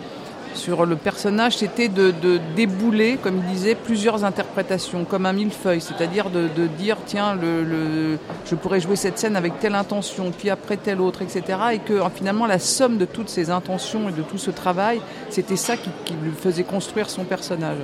sur 0.54 0.86
le 0.86 0.96
personnage, 0.96 1.56
c'était 1.56 1.88
de, 1.88 2.12
débouler, 2.56 3.18
comme 3.22 3.38
il 3.38 3.54
disait, 3.54 3.74
plusieurs 3.74 4.24
interprétations, 4.24 5.04
comme 5.04 5.26
un 5.26 5.32
millefeuille, 5.32 5.80
c'est-à-dire 5.80 6.30
de, 6.30 6.66
dire, 6.78 6.96
tiens, 7.06 7.38
je 7.40 8.54
pourrais 8.54 8.80
jouer 8.80 8.96
cette 8.96 9.18
scène 9.18 9.36
avec 9.36 9.58
telle 9.58 9.74
intention, 9.74 10.30
puis 10.36 10.50
après 10.50 10.76
telle 10.76 11.00
autre, 11.00 11.22
etc. 11.22 11.58
Et 11.74 11.78
que 11.78 12.00
finalement, 12.14 12.46
la 12.46 12.58
somme 12.58 12.98
de 12.98 13.04
toutes 13.04 13.28
ces 13.28 13.50
intentions 13.50 14.08
et 14.08 14.12
de 14.12 14.22
tout 14.22 14.38
ce 14.38 14.50
travail, 14.50 15.00
c'était 15.30 15.56
ça 15.56 15.76
qui, 15.76 15.90
lui 16.22 16.32
faisait 16.32 16.64
construire 16.64 17.08
son 17.08 17.24
personnage. 17.24 17.78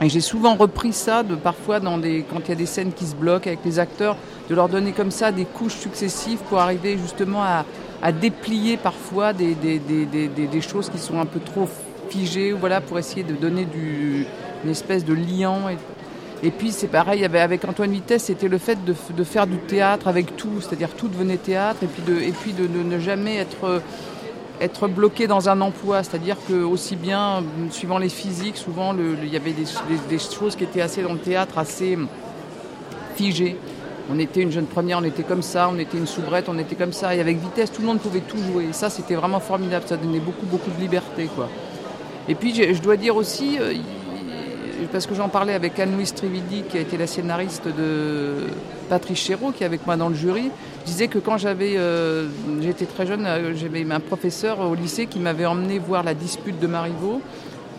Et 0.00 0.08
j'ai 0.08 0.20
souvent 0.20 0.54
repris 0.54 0.92
ça, 0.92 1.22
de 1.22 1.34
parfois 1.34 1.80
dans 1.80 1.98
quand 1.98 2.40
il 2.44 2.48
y 2.48 2.52
a 2.52 2.54
des 2.54 2.66
scènes 2.66 2.92
qui 2.92 3.04
se 3.04 3.16
bloquent 3.16 3.48
avec 3.48 3.64
les 3.64 3.78
acteurs, 3.78 4.16
de 4.48 4.54
leur 4.54 4.68
donner 4.68 4.92
comme 4.92 5.10
ça 5.10 5.32
des 5.32 5.44
couches 5.44 5.74
successives 5.74 6.38
pour 6.48 6.60
arriver 6.60 6.96
justement 6.98 7.42
à, 7.42 7.64
à 8.02 8.12
déplier 8.12 8.76
parfois 8.76 9.32
des, 9.32 9.54
des, 9.54 9.78
des, 9.78 10.06
des, 10.06 10.60
choses 10.60 10.88
qui 10.88 10.98
sont 10.98 11.18
un 11.20 11.26
peu 11.26 11.40
trop 11.40 11.68
figées, 12.08 12.52
voilà, 12.52 12.80
pour 12.80 12.98
essayer 12.98 13.22
de 13.22 13.34
donner 13.34 13.64
du, 13.64 14.26
une 14.64 14.70
espèce 14.70 15.04
de 15.04 15.14
liant. 15.14 15.68
Et, 15.68 16.46
et 16.46 16.50
puis 16.50 16.70
c'est 16.70 16.86
pareil 16.88 17.24
avec 17.24 17.64
Antoine 17.64 17.90
Vitesse, 17.90 18.24
c'était 18.24 18.48
le 18.48 18.58
fait 18.58 18.84
de, 18.84 18.94
de, 19.16 19.24
faire 19.24 19.46
du 19.46 19.58
théâtre 19.58 20.06
avec 20.06 20.36
tout, 20.36 20.60
c'est-à-dire 20.60 20.90
tout 20.90 21.08
devenait 21.08 21.36
théâtre, 21.36 21.80
et 21.82 21.86
puis 21.86 22.02
de, 22.02 22.20
et 22.20 22.32
puis 22.32 22.52
de, 22.52 22.66
ne 22.66 22.98
jamais 22.98 23.36
être 23.36 23.82
être 24.60 24.88
bloqué 24.88 25.28
dans 25.28 25.48
un 25.48 25.60
emploi, 25.60 26.02
c'est-à-dire 26.02 26.36
que 26.48 26.64
aussi 26.64 26.96
bien 26.96 27.44
suivant 27.70 27.98
les 27.98 28.08
physiques, 28.08 28.56
souvent 28.56 28.92
il 28.92 29.28
y 29.28 29.36
avait 29.36 29.52
des, 29.52 29.66
des, 30.08 30.18
choses 30.18 30.56
qui 30.56 30.64
étaient 30.64 30.80
assez 30.80 31.00
dans 31.02 31.12
le 31.12 31.18
théâtre 31.20 31.58
assez 31.58 31.96
figées. 33.14 33.56
On 34.10 34.18
était 34.18 34.40
une 34.40 34.50
jeune 34.50 34.66
première, 34.66 34.98
on 34.98 35.04
était 35.04 35.22
comme 35.22 35.42
ça, 35.42 35.70
on 35.72 35.78
était 35.78 35.98
une 35.98 36.06
soubrette, 36.06 36.48
on 36.48 36.58
était 36.58 36.76
comme 36.76 36.92
ça. 36.92 37.14
Et 37.14 37.20
avec 37.20 37.38
vitesse, 37.38 37.70
tout 37.70 37.82
le 37.82 37.88
monde 37.88 38.00
pouvait 38.00 38.20
tout 38.20 38.38
jouer. 38.38 38.68
Ça, 38.72 38.88
c'était 38.88 39.14
vraiment 39.14 39.40
formidable. 39.40 39.84
Ça 39.86 39.96
donnait 39.96 40.20
beaucoup, 40.20 40.46
beaucoup 40.46 40.70
de 40.70 40.80
liberté. 40.80 41.28
Quoi. 41.34 41.48
Et 42.28 42.34
puis, 42.34 42.54
je 42.54 42.80
dois 42.80 42.96
dire 42.96 43.16
aussi, 43.16 43.58
euh, 43.60 43.74
parce 44.92 45.06
que 45.06 45.14
j'en 45.14 45.28
parlais 45.28 45.52
avec 45.52 45.78
Anne-Louise 45.78 46.14
Trividi, 46.14 46.62
qui 46.62 46.78
a 46.78 46.80
été 46.80 46.96
la 46.96 47.06
scénariste 47.06 47.68
de 47.68 48.46
Patrice 48.88 49.18
Chéreau, 49.18 49.52
qui 49.52 49.62
est 49.62 49.66
avec 49.66 49.86
moi 49.86 49.96
dans 49.96 50.08
le 50.08 50.14
jury, 50.14 50.50
je 50.84 50.90
disais 50.90 51.08
que 51.08 51.18
quand 51.18 51.36
j'avais, 51.36 51.74
euh, 51.76 52.28
j'étais 52.62 52.86
très 52.86 53.06
jeune, 53.06 53.26
euh, 53.26 53.54
j'avais 53.54 53.84
un 53.90 54.00
professeur 54.00 54.60
au 54.60 54.74
lycée 54.74 55.06
qui 55.06 55.18
m'avait 55.18 55.46
emmené 55.46 55.78
voir 55.78 56.02
la 56.02 56.14
dispute 56.14 56.58
de 56.58 56.66
Marivaux 56.66 57.20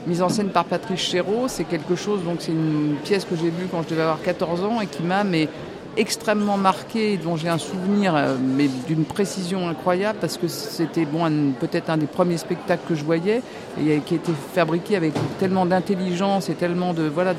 mise 0.08 0.22
en 0.22 0.30
scène 0.30 0.50
par 0.50 0.66
Patrice 0.66 1.02
Chéreau. 1.02 1.48
C'est 1.48 1.66
quelque 1.66 1.96
chose, 1.96 2.24
donc 2.24 2.38
c'est 2.40 2.52
une 2.52 2.96
pièce 3.04 3.26
que 3.26 3.36
j'ai 3.36 3.50
vue 3.50 3.68
quand 3.70 3.84
je 3.84 3.90
devais 3.90 4.02
avoir 4.02 4.22
14 4.22 4.64
ans 4.64 4.82
et 4.82 4.88
qui 4.88 5.04
m'a 5.04 5.24
mais 5.24 5.50
extrêmement 5.98 6.58
marqué, 6.58 7.18
dont 7.18 7.36
j'ai 7.36 7.50
un 7.50 7.58
souvenir, 7.58 8.16
euh, 8.16 8.36
mais 8.40 8.68
d'une 8.88 9.06
précision 9.06 9.68
incroyable, 9.68 10.20
parce 10.22 10.38
que 10.38 10.48
c'était 10.48 11.06
peut-être 11.06 11.90
un 11.90 11.98
des 11.98 12.08
premiers 12.08 12.38
spectacles 12.38 12.84
que 12.88 12.96
je 12.96 13.04
voyais, 13.04 13.42
et 13.80 14.00
qui 14.00 14.16
était 14.16 14.32
fabriqué 14.54 14.96
avec 14.96 15.14
tellement 15.40 15.66
d'intelligence 15.66 16.50
et 16.50 16.54
tellement 16.54 16.94
de 16.94 17.04
voilà, 17.04 17.34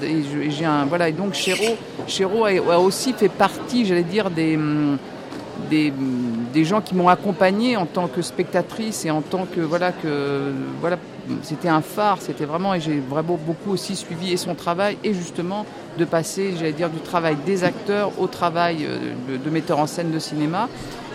et 1.08 1.12
donc 1.12 1.34
Chéreau, 1.34 2.44
a, 2.44 2.78
aussi 2.78 3.12
fait 3.12 3.28
partie, 3.28 3.86
j'allais 3.86 4.02
dire, 4.02 4.30
des 4.30 4.56
hum, 4.56 4.98
des, 5.68 5.92
des 6.52 6.64
gens 6.64 6.80
qui 6.80 6.94
m'ont 6.94 7.08
accompagné 7.08 7.76
en 7.76 7.86
tant 7.86 8.08
que 8.08 8.22
spectatrice 8.22 9.04
et 9.04 9.10
en 9.10 9.20
tant 9.20 9.46
que 9.46 9.60
voilà 9.60 9.92
que 9.92 10.52
voilà 10.80 10.96
c'était 11.42 11.68
un 11.68 11.82
phare, 11.82 12.18
c'était 12.20 12.44
vraiment, 12.44 12.74
et 12.74 12.80
j'ai 12.80 13.00
vraiment 13.00 13.38
beaucoup 13.44 13.72
aussi 13.72 13.96
suivi 13.96 14.32
et 14.32 14.36
son 14.36 14.54
travail, 14.54 14.98
et 15.04 15.14
justement 15.14 15.66
de 15.98 16.04
passer, 16.04 16.54
j'allais 16.56 16.72
dire, 16.72 16.90
du 16.90 17.00
travail 17.00 17.36
des 17.46 17.64
acteurs 17.64 18.12
au 18.18 18.26
travail 18.26 18.86
de, 19.28 19.36
de 19.36 19.50
metteur 19.50 19.78
en 19.78 19.86
scène 19.86 20.10
de 20.10 20.18
cinéma. 20.18 20.68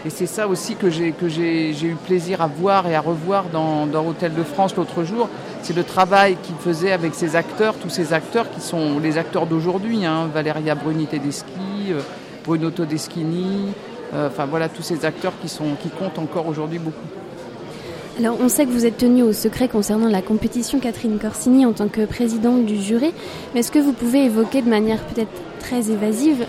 Et 0.06 0.12
c'est 0.12 0.28
ça 0.28 0.48
aussi 0.48 0.76
que 0.76 0.92
j'ai 0.92 1.14
que 1.14 1.28
j'ai 1.28 1.72
eu 1.72 1.96
plaisir 1.96 2.40
à 2.40 2.46
voir 2.46 2.86
et 2.86 2.94
à 2.94 3.02
revoir 3.02 3.46
dans, 3.52 3.88
dans 3.88 4.06
Hôtel 4.06 4.36
de 4.36 4.44
France 4.44 4.76
l'autre 4.76 5.04
jour. 5.04 5.30
C'est 5.64 5.76
le 5.76 5.84
travail 5.84 6.38
qu'il 6.44 6.56
faisait 6.58 6.92
avec 6.92 7.16
ses 7.16 7.36
acteurs, 7.36 7.74
tous 7.74 7.90
ces 7.90 8.14
acteurs 8.14 8.52
qui 8.52 8.62
sont 8.62 9.00
les 9.00 9.18
acteurs 9.18 9.48
d'aujourd'hui, 9.48 10.06
hein, 10.06 10.30
Valeria 10.32 10.76
Bruni 10.76 11.08
Tedeschi, 11.08 11.90
euh, 11.90 12.02
Bruno 12.46 12.70
Todeschini, 12.70 13.74
euh, 14.14 14.28
enfin 14.28 14.46
voilà 14.46 14.70
tous 14.70 14.84
ces 14.84 15.06
acteurs 15.06 15.34
qui 15.42 15.50
sont 15.50 15.74
qui 15.82 15.90
comptent 15.90 16.20
encore 16.20 16.48
aujourd'hui 16.48 16.78
beaucoup. 16.78 17.25
Alors, 18.18 18.38
on 18.40 18.48
sait 18.48 18.66
que 18.66 18.72
vous 18.72 18.86
êtes 18.86 18.98
tenu 18.98 19.24
au 19.24 19.34
secret 19.34 19.68
concernant 19.68 20.08
la 20.08 20.22
compétition 20.22 20.80
Catherine 20.80 21.20
Corsini 21.20 21.66
en 21.66 21.74
tant 21.74 21.90
que 21.90 22.06
présidente 22.06 22.66
du 22.66 22.82
jury, 22.82 23.14
mais 23.54 23.60
est-ce 23.60 23.72
que 23.72 23.80
vous 23.80 23.92
pouvez 23.92 24.24
évoquer 24.24 24.62
de 24.62 24.70
manière 24.70 25.04
peut-être 25.04 25.32
très 25.60 25.92
évasive 25.92 26.46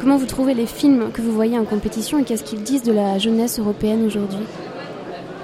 comment 0.00 0.16
vous 0.16 0.26
trouvez 0.26 0.54
les 0.54 0.66
films 0.66 1.10
que 1.12 1.20
vous 1.20 1.32
voyez 1.32 1.58
en 1.58 1.64
compétition 1.64 2.18
et 2.18 2.24
qu'est-ce 2.24 2.42
qu'ils 2.42 2.62
disent 2.62 2.82
de 2.82 2.92
la 2.92 3.18
jeunesse 3.18 3.58
européenne 3.58 4.04
aujourd'hui? 4.06 4.44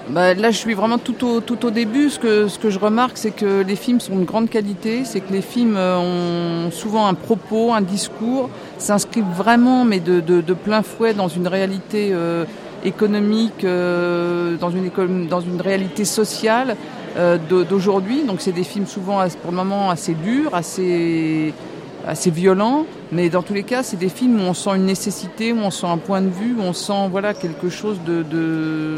Bah, 0.08 0.32
là, 0.32 0.50
je 0.50 0.56
suis 0.56 0.72
vraiment 0.72 0.96
tout 0.96 1.22
au, 1.26 1.70
début. 1.70 2.08
Ce 2.08 2.18
que, 2.18 2.70
je 2.70 2.78
remarque, 2.78 3.18
c'est 3.18 3.30
que 3.30 3.62
les 3.62 3.76
films 3.76 4.00
sont 4.00 4.16
de 4.16 4.24
grande 4.24 4.48
qualité, 4.48 5.04
c'est 5.04 5.20
que 5.20 5.30
les 5.30 5.42
films 5.42 5.76
euh, 5.76 5.98
ont 5.98 6.70
souvent 6.70 7.06
un 7.06 7.12
propos, 7.12 7.74
un 7.74 7.82
discours, 7.82 8.48
s'inscrivent 8.78 9.34
vraiment, 9.36 9.84
mais 9.84 10.00
de, 10.00 10.40
plein 10.54 10.82
fouet 10.82 11.12
dans 11.12 11.28
une 11.28 11.46
réalité 11.46 12.10
euh, 12.12 12.46
économique, 12.84 13.64
euh, 13.64 14.56
dans, 14.56 14.70
une, 14.70 14.90
dans 15.28 15.40
une 15.40 15.60
réalité 15.60 16.04
sociale 16.04 16.76
euh, 17.16 17.38
d'aujourd'hui. 17.68 18.24
Donc 18.24 18.40
c'est 18.40 18.52
des 18.52 18.64
films 18.64 18.86
souvent 18.86 19.24
pour 19.42 19.50
le 19.50 19.56
moment 19.56 19.90
assez 19.90 20.14
durs, 20.14 20.54
assez, 20.54 21.52
assez 22.06 22.30
violents, 22.30 22.86
mais 23.12 23.28
dans 23.28 23.42
tous 23.42 23.54
les 23.54 23.64
cas 23.64 23.82
c'est 23.82 23.96
des 23.96 24.08
films 24.08 24.40
où 24.40 24.44
on 24.44 24.54
sent 24.54 24.76
une 24.76 24.86
nécessité, 24.86 25.52
où 25.52 25.58
on 25.58 25.70
sent 25.70 25.86
un 25.86 25.98
point 25.98 26.20
de 26.20 26.30
vue, 26.30 26.54
où 26.58 26.62
on 26.62 26.72
sent 26.72 27.08
voilà 27.10 27.34
quelque 27.34 27.68
chose 27.68 27.98
de, 28.06 28.22
de 28.22 28.96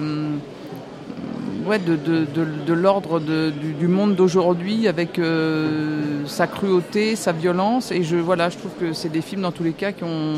ouais, 1.67 1.79
de, 1.79 1.97
de, 1.97 2.27
de, 2.67 2.73
l'ordre 2.73 3.21
du, 3.21 3.73
du, 3.73 3.89
monde 3.89 4.15
d'aujourd'hui 4.15 4.89
avec 4.89 5.19
euh, 5.19 6.27
sa 6.27 6.47
cruauté, 6.47 7.17
sa 7.17 7.33
violence. 7.33 7.93
Et 7.93 8.03
je, 8.03 8.17
voilà, 8.17 8.49
je 8.49 8.59
trouve 8.59 8.73
que 8.81 8.93
c'est 8.93 9.09
des 9.09 9.21
films 9.21 9.43
dans 9.43 9.53
tous 9.53 9.63
les 9.63 9.73
cas 9.73 9.93
qui 9.93 10.05
ont, 10.05 10.35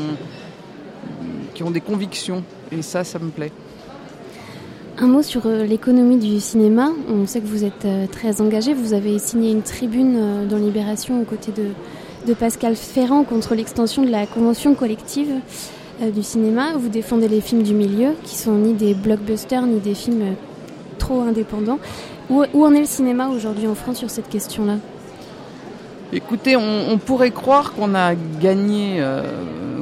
qui 1.53 1.63
ont 1.63 1.71
des 1.71 1.81
convictions. 1.81 2.43
Et 2.71 2.81
ça, 2.81 3.03
ça 3.03 3.19
me 3.19 3.29
plaît. 3.29 3.51
Un 4.97 5.07
mot 5.07 5.23
sur 5.23 5.47
euh, 5.47 5.65
l'économie 5.65 6.17
du 6.17 6.39
cinéma. 6.39 6.91
On 7.09 7.25
sait 7.25 7.41
que 7.41 7.47
vous 7.47 7.63
êtes 7.63 7.85
euh, 7.85 8.05
très 8.05 8.41
engagé. 8.41 8.75
Vous 8.75 8.93
avez 8.93 9.17
signé 9.17 9.51
une 9.51 9.63
tribune 9.63 10.15
euh, 10.17 10.45
dans 10.45 10.57
Libération 10.57 11.19
aux 11.19 11.25
côtés 11.25 11.51
de, 11.51 11.69
de 12.27 12.33
Pascal 12.35 12.75
Ferrand 12.75 13.23
contre 13.23 13.55
l'extension 13.55 14.03
de 14.03 14.11
la 14.11 14.27
convention 14.27 14.75
collective 14.75 15.31
du 16.13 16.23
cinéma. 16.23 16.73
Vous 16.77 16.89
défendez 16.89 17.27
les 17.27 17.41
films 17.41 17.63
du 17.63 17.73
milieu, 17.73 18.09
qui 18.23 18.35
sont 18.35 18.53
ni 18.53 18.73
des 18.73 18.93
blockbusters 18.93 19.65
ni 19.65 19.79
des 19.79 19.93
films 19.93 20.35
trop 20.97 21.21
indépendants. 21.21 21.79
Où, 22.29 22.43
où, 22.53 22.65
en 22.65 22.73
est 22.73 22.79
le 22.79 22.85
cinéma 22.85 23.29
aujourd'hui 23.29 23.67
en 23.67 23.75
France 23.75 23.97
sur 23.97 24.09
cette 24.09 24.29
question-là? 24.29 24.77
Écoutez, 26.15 26.55
on, 26.55 26.99
pourrait 26.99 27.31
croire 27.31 27.73
qu'on 27.73 27.95
a 27.95 28.13
gagné, 28.13 28.97
euh, 28.99 29.23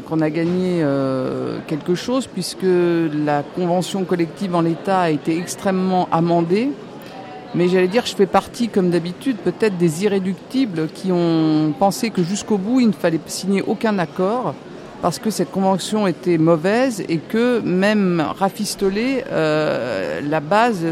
qu'on 0.08 0.22
a 0.22 0.30
gagné 0.30 0.80
euh, 0.82 1.58
quelque 1.68 1.94
chose 1.94 2.26
puisque 2.26 2.64
la 2.64 3.44
convention 3.44 4.06
collective 4.06 4.56
en 4.56 4.62
l'État 4.62 5.02
a 5.02 5.10
été 5.10 5.38
extrêmement 5.38 6.08
amendée. 6.10 6.70
Mais 7.54 7.68
j'allais 7.68 7.90
dire, 7.90 8.06
je 8.06 8.16
fais 8.16 8.28
partie, 8.28 8.70
comme 8.70 8.92
d'habitude, 8.92 9.36
peut-être 9.44 9.78
des 9.78 10.06
irréductibles 10.06 10.88
qui 10.94 11.12
ont 11.12 11.74
pensé 11.78 12.12
que 12.12 12.24
jusqu'au 12.24 12.58
bout, 12.58 12.80
il 12.80 12.88
ne 12.88 12.94
fallait 12.94 13.20
signer 13.26 13.62
aucun 13.62 14.00
accord 14.00 14.54
parce 15.02 15.20
que 15.20 15.32
cette 15.32 15.52
convention 15.52 16.08
était 16.08 16.38
mauvaise 16.38 17.04
et 17.10 17.18
que 17.18 17.60
même 17.60 18.24
rafistolée, 18.40 19.26
euh, 19.32 20.22
la 20.22 20.40
base 20.40 20.86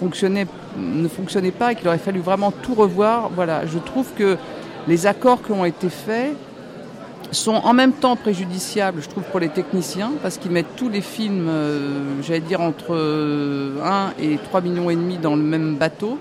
fonctionnait, 0.00 0.46
ne 0.78 1.06
fonctionnait 1.06 1.52
pas 1.52 1.72
et 1.72 1.74
qu'il 1.76 1.86
aurait 1.86 1.98
fallu 1.98 2.18
vraiment 2.18 2.50
tout 2.50 2.74
revoir. 2.74 3.30
Voilà, 3.32 3.66
je 3.66 3.78
trouve 3.78 4.06
que 4.16 4.36
les 4.88 5.06
accords 5.06 5.42
qui 5.42 5.52
ont 5.52 5.64
été 5.64 5.88
faits 5.88 6.34
sont 7.32 7.54
en 7.54 7.72
même 7.72 7.92
temps 7.92 8.16
préjudiciables, 8.16 9.02
je 9.02 9.08
trouve, 9.08 9.24
pour 9.24 9.40
les 9.40 9.48
techniciens, 9.48 10.12
parce 10.22 10.38
qu'ils 10.38 10.50
mettent 10.50 10.76
tous 10.76 10.88
les 10.88 11.00
films, 11.00 11.48
euh, 11.48 12.22
j'allais 12.22 12.40
dire, 12.40 12.60
entre 12.60 12.94
1 13.82 14.12
et 14.22 14.38
3 14.38 14.60
millions 14.60 14.90
et 14.90 14.96
demi 14.96 15.18
dans 15.18 15.34
le 15.34 15.42
même 15.42 15.76
bateau. 15.76 16.18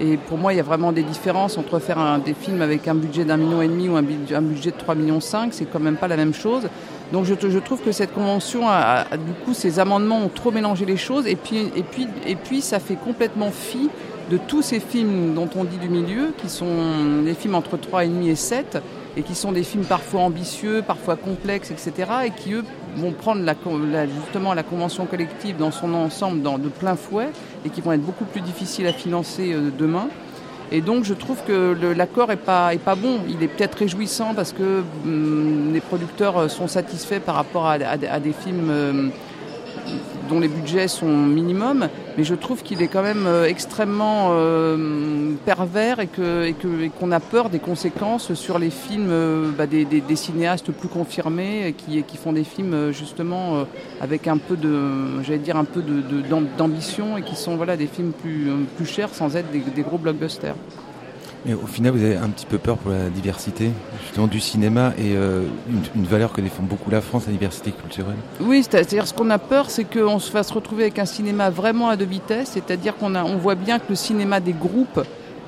Et 0.00 0.16
pour 0.16 0.38
moi, 0.38 0.52
il 0.52 0.56
y 0.56 0.60
a 0.60 0.64
vraiment 0.64 0.90
des 0.90 1.04
différences 1.04 1.56
entre 1.56 1.78
faire 1.78 2.18
des 2.24 2.34
films 2.34 2.62
avec 2.62 2.88
un 2.88 2.96
budget 2.96 3.24
d'un 3.24 3.36
million 3.36 3.62
et 3.62 3.68
demi 3.68 3.88
ou 3.88 3.96
un, 3.96 4.02
budget 4.02 4.70
de 4.70 4.76
3 4.76 4.96
millions 4.96 5.20
5, 5.20 5.52
c'est 5.52 5.66
quand 5.66 5.78
même 5.78 5.96
pas 5.96 6.08
la 6.08 6.16
même 6.16 6.34
chose. 6.34 6.62
Donc 7.12 7.26
je, 7.26 7.58
trouve 7.58 7.80
que 7.80 7.92
cette 7.92 8.12
convention, 8.12 8.62
du 9.12 9.32
coup, 9.44 9.54
ces 9.54 9.78
amendements 9.78 10.18
ont 10.18 10.28
trop 10.28 10.50
mélangé 10.50 10.84
les 10.84 10.96
choses, 10.96 11.28
et 11.28 11.36
puis, 11.36 11.70
et 11.76 11.84
puis, 11.84 12.08
et 12.26 12.34
puis 12.34 12.60
ça 12.60 12.80
fait 12.80 12.96
complètement 12.96 13.52
fi 13.52 13.88
de 14.30 14.38
tous 14.38 14.62
ces 14.62 14.80
films 14.80 15.34
dont 15.34 15.48
on 15.56 15.64
dit 15.64 15.76
du 15.76 15.88
milieu, 15.88 16.32
qui 16.38 16.48
sont 16.48 17.22
des 17.24 17.34
films 17.34 17.54
entre 17.54 17.76
3,5 17.76 18.28
et 18.28 18.34
7, 18.34 18.82
et 19.16 19.22
qui 19.22 19.34
sont 19.34 19.52
des 19.52 19.62
films 19.62 19.84
parfois 19.84 20.22
ambitieux, 20.22 20.82
parfois 20.86 21.16
complexes, 21.16 21.70
etc., 21.70 22.10
et 22.26 22.30
qui, 22.30 22.52
eux, 22.52 22.64
vont 22.96 23.12
prendre 23.12 23.42
la, 23.42 24.06
justement 24.06 24.54
la 24.54 24.62
convention 24.62 25.06
collective 25.06 25.56
dans 25.56 25.70
son 25.70 25.94
ensemble 25.94 26.42
de 26.42 26.68
plein 26.68 26.96
fouet, 26.96 27.28
et 27.64 27.70
qui 27.70 27.80
vont 27.80 27.92
être 27.92 28.04
beaucoup 28.04 28.24
plus 28.24 28.40
difficiles 28.40 28.86
à 28.86 28.92
financer 28.92 29.52
euh, 29.52 29.70
demain. 29.76 30.08
Et 30.72 30.80
donc 30.80 31.04
je 31.04 31.12
trouve 31.12 31.44
que 31.46 31.76
l'accord 31.94 32.32
est 32.32 32.36
pas 32.36 32.74
est 32.74 32.78
pas 32.78 32.94
bon. 32.94 33.20
Il 33.28 33.42
est 33.42 33.48
peut-être 33.48 33.76
réjouissant 33.76 34.34
parce 34.34 34.52
que 34.52 34.82
hum, 35.04 35.72
les 35.72 35.80
producteurs 35.80 36.50
sont 36.50 36.66
satisfaits 36.68 37.20
par 37.20 37.34
rapport 37.34 37.66
à 37.68 37.76
des 37.76 38.32
films 38.32 38.70
euh, 38.70 39.08
dont 40.28 40.40
les 40.40 40.48
budgets 40.48 40.88
sont 40.88 41.06
minimums, 41.08 41.88
mais 42.16 42.24
je 42.24 42.34
trouve 42.34 42.62
qu'il 42.62 42.82
est 42.82 42.88
quand 42.88 43.02
même 43.02 43.26
euh, 43.26 43.46
extrêmement 43.46 44.30
euh, 44.32 45.32
pervers 45.44 46.00
et 46.00 46.06
qu'on 46.06 46.52
que, 46.52 47.12
a 47.12 47.20
peur 47.20 47.50
des 47.50 47.58
conséquences 47.58 48.34
sur 48.34 48.58
les 48.58 48.70
films 48.70 49.08
euh, 49.10 49.50
bah, 49.56 49.66
des, 49.66 50.16
cinéastes 50.16 50.72
plus 50.72 50.88
confirmés 50.88 51.74
qui, 51.76 52.16
font 52.16 52.32
des 52.32 52.44
films 52.44 52.92
justement 52.92 53.64
avec 54.00 54.28
un 54.28 54.38
peu 54.38 54.56
de, 54.56 55.22
j'allais 55.22 55.38
dire 55.38 55.56
un 55.56 55.64
peu 55.64 55.82
d'ambition 56.56 57.18
et 57.18 57.22
qui 57.22 57.34
sont 57.34 57.56
voilà 57.56 57.76
des 57.76 57.86
films 57.86 58.12
plus, 58.12 58.86
chers 58.86 59.12
sans 59.14 59.36
être 59.36 59.50
des 59.50 59.82
gros 59.82 59.98
blockbusters. 59.98 60.54
Mais 61.44 61.52
au 61.52 61.66
final, 61.66 61.92
vous 61.92 62.02
avez 62.02 62.16
un 62.16 62.30
petit 62.30 62.46
peu 62.46 62.56
peur 62.56 62.78
pour 62.78 62.90
la 62.90 63.10
diversité 63.10 63.70
justement 64.02 64.26
du 64.26 64.40
cinéma 64.40 64.92
et 64.96 65.14
euh, 65.14 65.42
une, 65.94 66.04
valeur 66.04 66.32
que 66.32 66.40
défend 66.40 66.62
beaucoup 66.62 66.90
la 66.90 67.02
France, 67.02 67.24
la 67.26 67.32
diversité 67.32 67.70
culturelle. 67.70 68.16
Oui, 68.40 68.62
c'est-à-dire 68.62 69.06
ce 69.06 69.12
qu'on 69.12 69.28
a 69.30 69.38
peur, 69.38 69.68
c'est 69.68 69.84
qu'on 69.84 70.18
se 70.18 70.30
fasse 70.30 70.50
retrouver 70.50 70.84
avec 70.84 70.98
un 70.98 71.04
cinéma 71.04 71.50
vraiment 71.50 71.90
à 71.90 71.96
deux 71.96 72.06
vitesses, 72.06 72.50
c'est-à-dire 72.52 72.96
qu'on 72.96 73.14
on 73.14 73.36
voit 73.36 73.56
bien 73.56 73.78
que 73.78 73.90
le 73.90 73.94
cinéma 73.94 74.40
des 74.40 74.54
groupes 74.54 75.00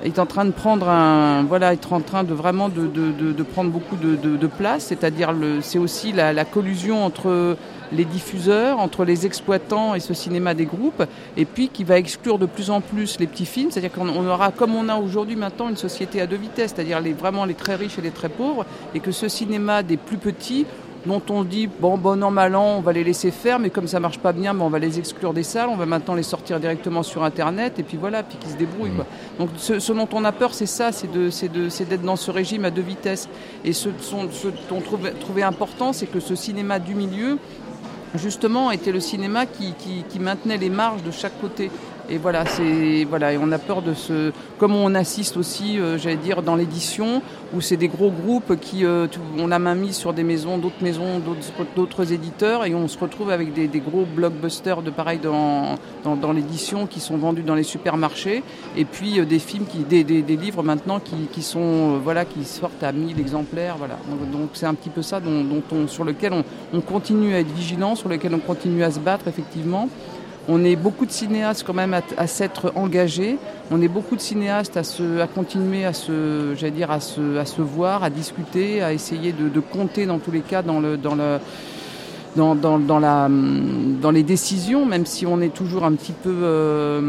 est 0.04 0.18
en 0.18 0.26
train 0.26 0.44
de 0.44 0.50
prendre 0.50 0.90
un 0.90 1.44
voilà 1.44 1.72
être 1.72 1.94
en 1.94 2.00
train 2.00 2.22
de 2.22 2.34
vraiment 2.34 2.68
de, 2.68 2.86
de, 2.86 3.42
prendre 3.42 3.70
beaucoup 3.70 3.96
de, 3.96 4.46
place 4.46 4.84
c'est-à-dire 4.84 5.34
c'est 5.62 5.78
aussi 5.78 6.12
la 6.12 6.44
collusion 6.44 7.02
entre 7.02 7.56
les 7.92 8.04
diffuseurs, 8.04 8.78
entre 8.78 9.04
les 9.04 9.26
exploitants 9.26 9.94
et 9.94 10.00
ce 10.00 10.14
cinéma 10.14 10.54
des 10.54 10.66
groupes, 10.66 11.04
et 11.36 11.44
puis 11.44 11.68
qui 11.68 11.84
va 11.84 11.98
exclure 11.98 12.38
de 12.38 12.46
plus 12.46 12.70
en 12.70 12.80
plus 12.80 13.18
les 13.18 13.26
petits 13.26 13.46
films, 13.46 13.70
c'est-à-dire 13.70 13.92
qu'on 13.92 14.08
aura, 14.26 14.50
comme 14.50 14.74
on 14.74 14.88
a 14.88 14.96
aujourd'hui 14.96 15.36
maintenant, 15.36 15.68
une 15.68 15.76
société 15.76 16.20
à 16.20 16.26
deux 16.26 16.36
vitesses, 16.36 16.72
c'est-à-dire 16.74 17.00
les, 17.00 17.12
vraiment 17.12 17.44
les 17.44 17.54
très 17.54 17.74
riches 17.74 17.98
et 17.98 18.02
les 18.02 18.10
très 18.10 18.28
pauvres, 18.28 18.66
et 18.94 19.00
que 19.00 19.12
ce 19.12 19.28
cinéma 19.28 19.82
des 19.82 19.96
plus 19.96 20.18
petits 20.18 20.66
dont 21.06 21.22
on 21.30 21.44
dit 21.44 21.68
bon 21.68 21.96
bon 21.96 22.22
an 22.22 22.30
mal 22.30 22.54
an 22.56 22.76
on 22.78 22.80
va 22.80 22.92
les 22.92 23.04
laisser 23.04 23.30
faire 23.30 23.58
mais 23.58 23.70
comme 23.70 23.86
ça 23.86 24.00
marche 24.00 24.18
pas 24.18 24.32
bien 24.32 24.54
ben, 24.54 24.64
on 24.64 24.68
va 24.68 24.78
les 24.78 24.98
exclure 24.98 25.32
des 25.32 25.42
salles 25.42 25.68
on 25.68 25.76
va 25.76 25.86
maintenant 25.86 26.14
les 26.14 26.22
sortir 26.22 26.60
directement 26.60 27.02
sur 27.02 27.22
internet 27.22 27.78
et 27.78 27.82
puis 27.82 27.96
voilà 27.96 28.22
puis 28.22 28.36
qu'ils 28.38 28.50
se 28.50 28.56
débrouillent 28.56 28.90
mmh. 28.90 28.96
quoi. 28.96 29.06
donc 29.38 29.50
ce, 29.56 29.78
ce, 29.78 29.92
dont 29.92 30.08
on 30.12 30.24
a 30.24 30.32
peur 30.32 30.52
c'est 30.52 30.66
ça 30.66 30.92
c'est 30.92 31.10
de 31.10 31.30
c'est 31.30 31.50
de 31.50 31.68
c'est 31.68 31.88
d'être 31.88 32.02
dans 32.02 32.16
ce 32.16 32.30
régime 32.30 32.64
à 32.64 32.70
deux 32.70 32.82
vitesses 32.82 33.28
et 33.64 33.72
ce, 33.72 33.88
ce 34.00 34.48
dont 34.68 34.76
on 34.76 34.80
trouvait, 34.80 35.12
trouvait 35.12 35.42
important 35.42 35.92
c'est 35.92 36.06
que 36.06 36.20
ce 36.20 36.34
cinéma 36.34 36.78
du 36.78 36.94
milieu 36.94 37.38
justement 38.16 38.70
était 38.70 38.92
le 38.92 39.00
cinéma 39.00 39.46
qui, 39.46 39.74
maintenait 40.20 40.56
les 40.56 40.70
marges 40.70 41.02
de 41.02 41.10
chaque 41.10 41.40
côté. 41.40 41.70
Et 42.08 42.18
voilà, 42.18 42.46
c'est 42.46 43.04
voilà, 43.04 43.32
et 43.32 43.38
on 43.38 43.50
a 43.50 43.58
peur 43.58 43.82
de 43.82 43.92
ce, 43.92 44.32
comme 44.58 44.76
on 44.76 44.94
assiste 44.94 45.36
aussi, 45.36 45.80
euh, 45.80 45.98
j'allais 45.98 46.16
dire, 46.16 46.42
dans 46.42 46.54
l'édition, 46.54 47.20
où 47.52 47.60
c'est 47.60 47.76
des 47.76 47.88
gros 47.88 48.10
groupes 48.10 48.60
qui, 48.60 48.84
euh, 48.84 49.08
on 49.38 49.50
a 49.50 49.58
main 49.58 49.74
mise 49.74 49.96
sur 49.96 50.12
des 50.12 50.22
maisons, 50.22 50.58
d'autres 50.58 50.82
maisons, 50.82 51.20
d'autres 51.74 52.12
éditeurs, 52.12 52.64
et 52.64 52.76
on 52.76 52.86
se 52.86 52.96
retrouve 52.98 53.30
avec 53.30 53.52
des, 53.52 53.80
gros 53.80 54.04
blockbusters 54.04 54.82
de 54.82 54.90
pareil 54.90 55.18
dans, 55.18 55.74
dans, 56.04 56.32
l'édition 56.32 56.86
qui 56.86 57.00
sont 57.00 57.16
vendus 57.16 57.42
dans 57.42 57.56
les 57.56 57.64
supermarchés, 57.64 58.44
et 58.76 58.84
puis 58.84 59.18
euh, 59.18 59.24
des 59.24 59.40
films 59.40 59.66
qui, 59.66 59.78
des, 59.78 60.04
des, 60.04 60.36
livres 60.36 60.62
maintenant 60.62 61.00
qui, 61.00 61.28
qui 61.32 61.42
sont, 61.42 61.98
voilà, 61.98 62.24
qui 62.24 62.44
sortent 62.44 62.84
à 62.84 62.92
1000 62.92 63.18
exemplaires, 63.18 63.76
voilà. 63.78 63.96
Donc, 64.30 64.50
c'est 64.52 64.66
un 64.66 64.74
petit 64.74 64.90
peu 64.90 65.02
ça 65.02 65.18
dont 65.18 65.62
on, 65.72 65.88
sur 65.88 66.04
lequel 66.04 66.32
on, 66.32 66.44
on 66.72 66.80
continue 66.80 67.34
à 67.34 67.40
être 67.40 67.52
vigilant, 67.52 67.96
sur 67.96 68.08
lequel 68.08 68.32
on 68.32 68.38
continue 68.38 68.84
à 68.84 68.92
se 68.92 69.00
battre 69.00 69.26
effectivement 69.26 69.88
On 70.48 70.64
est 70.64 70.76
beaucoup 70.76 71.06
de 71.06 71.10
cinéastes 71.10 71.64
quand 71.66 71.74
même 71.74 71.94
à, 72.16 72.26
s'être 72.26 72.72
engagés. 72.76 73.36
On 73.70 73.82
est 73.82 73.88
beaucoup 73.88 74.14
de 74.14 74.20
cinéastes 74.20 74.76
à, 74.76 74.84
se, 74.84 75.20
à 75.20 75.26
continuer 75.26 75.84
à 75.84 75.92
se, 75.92 76.54
dire, 76.68 76.90
à 76.90 77.00
se, 77.00 77.36
à 77.36 77.44
se 77.44 77.62
voir, 77.62 78.04
à 78.04 78.10
discuter, 78.10 78.80
à 78.80 78.92
essayer 78.92 79.32
de, 79.32 79.48
de 79.48 79.60
compter 79.60 80.06
dans 80.06 80.18
tous 80.18 80.30
les 80.30 80.42
cas 80.42 80.62
dans 80.62 80.78
le, 80.78 80.96
dans 80.96 81.16
le, 81.16 81.38
dans, 82.36 82.54
dans, 82.54 82.78
dans, 82.78 82.98
la, 82.98 83.28
dans 83.28 84.10
les 84.10 84.22
décisions, 84.22 84.86
même 84.86 85.06
si 85.06 85.26
on 85.26 85.40
est 85.40 85.52
toujours 85.52 85.84
un 85.84 85.92
petit 85.92 86.12
peu, 86.12 86.32
euh, 86.32 87.00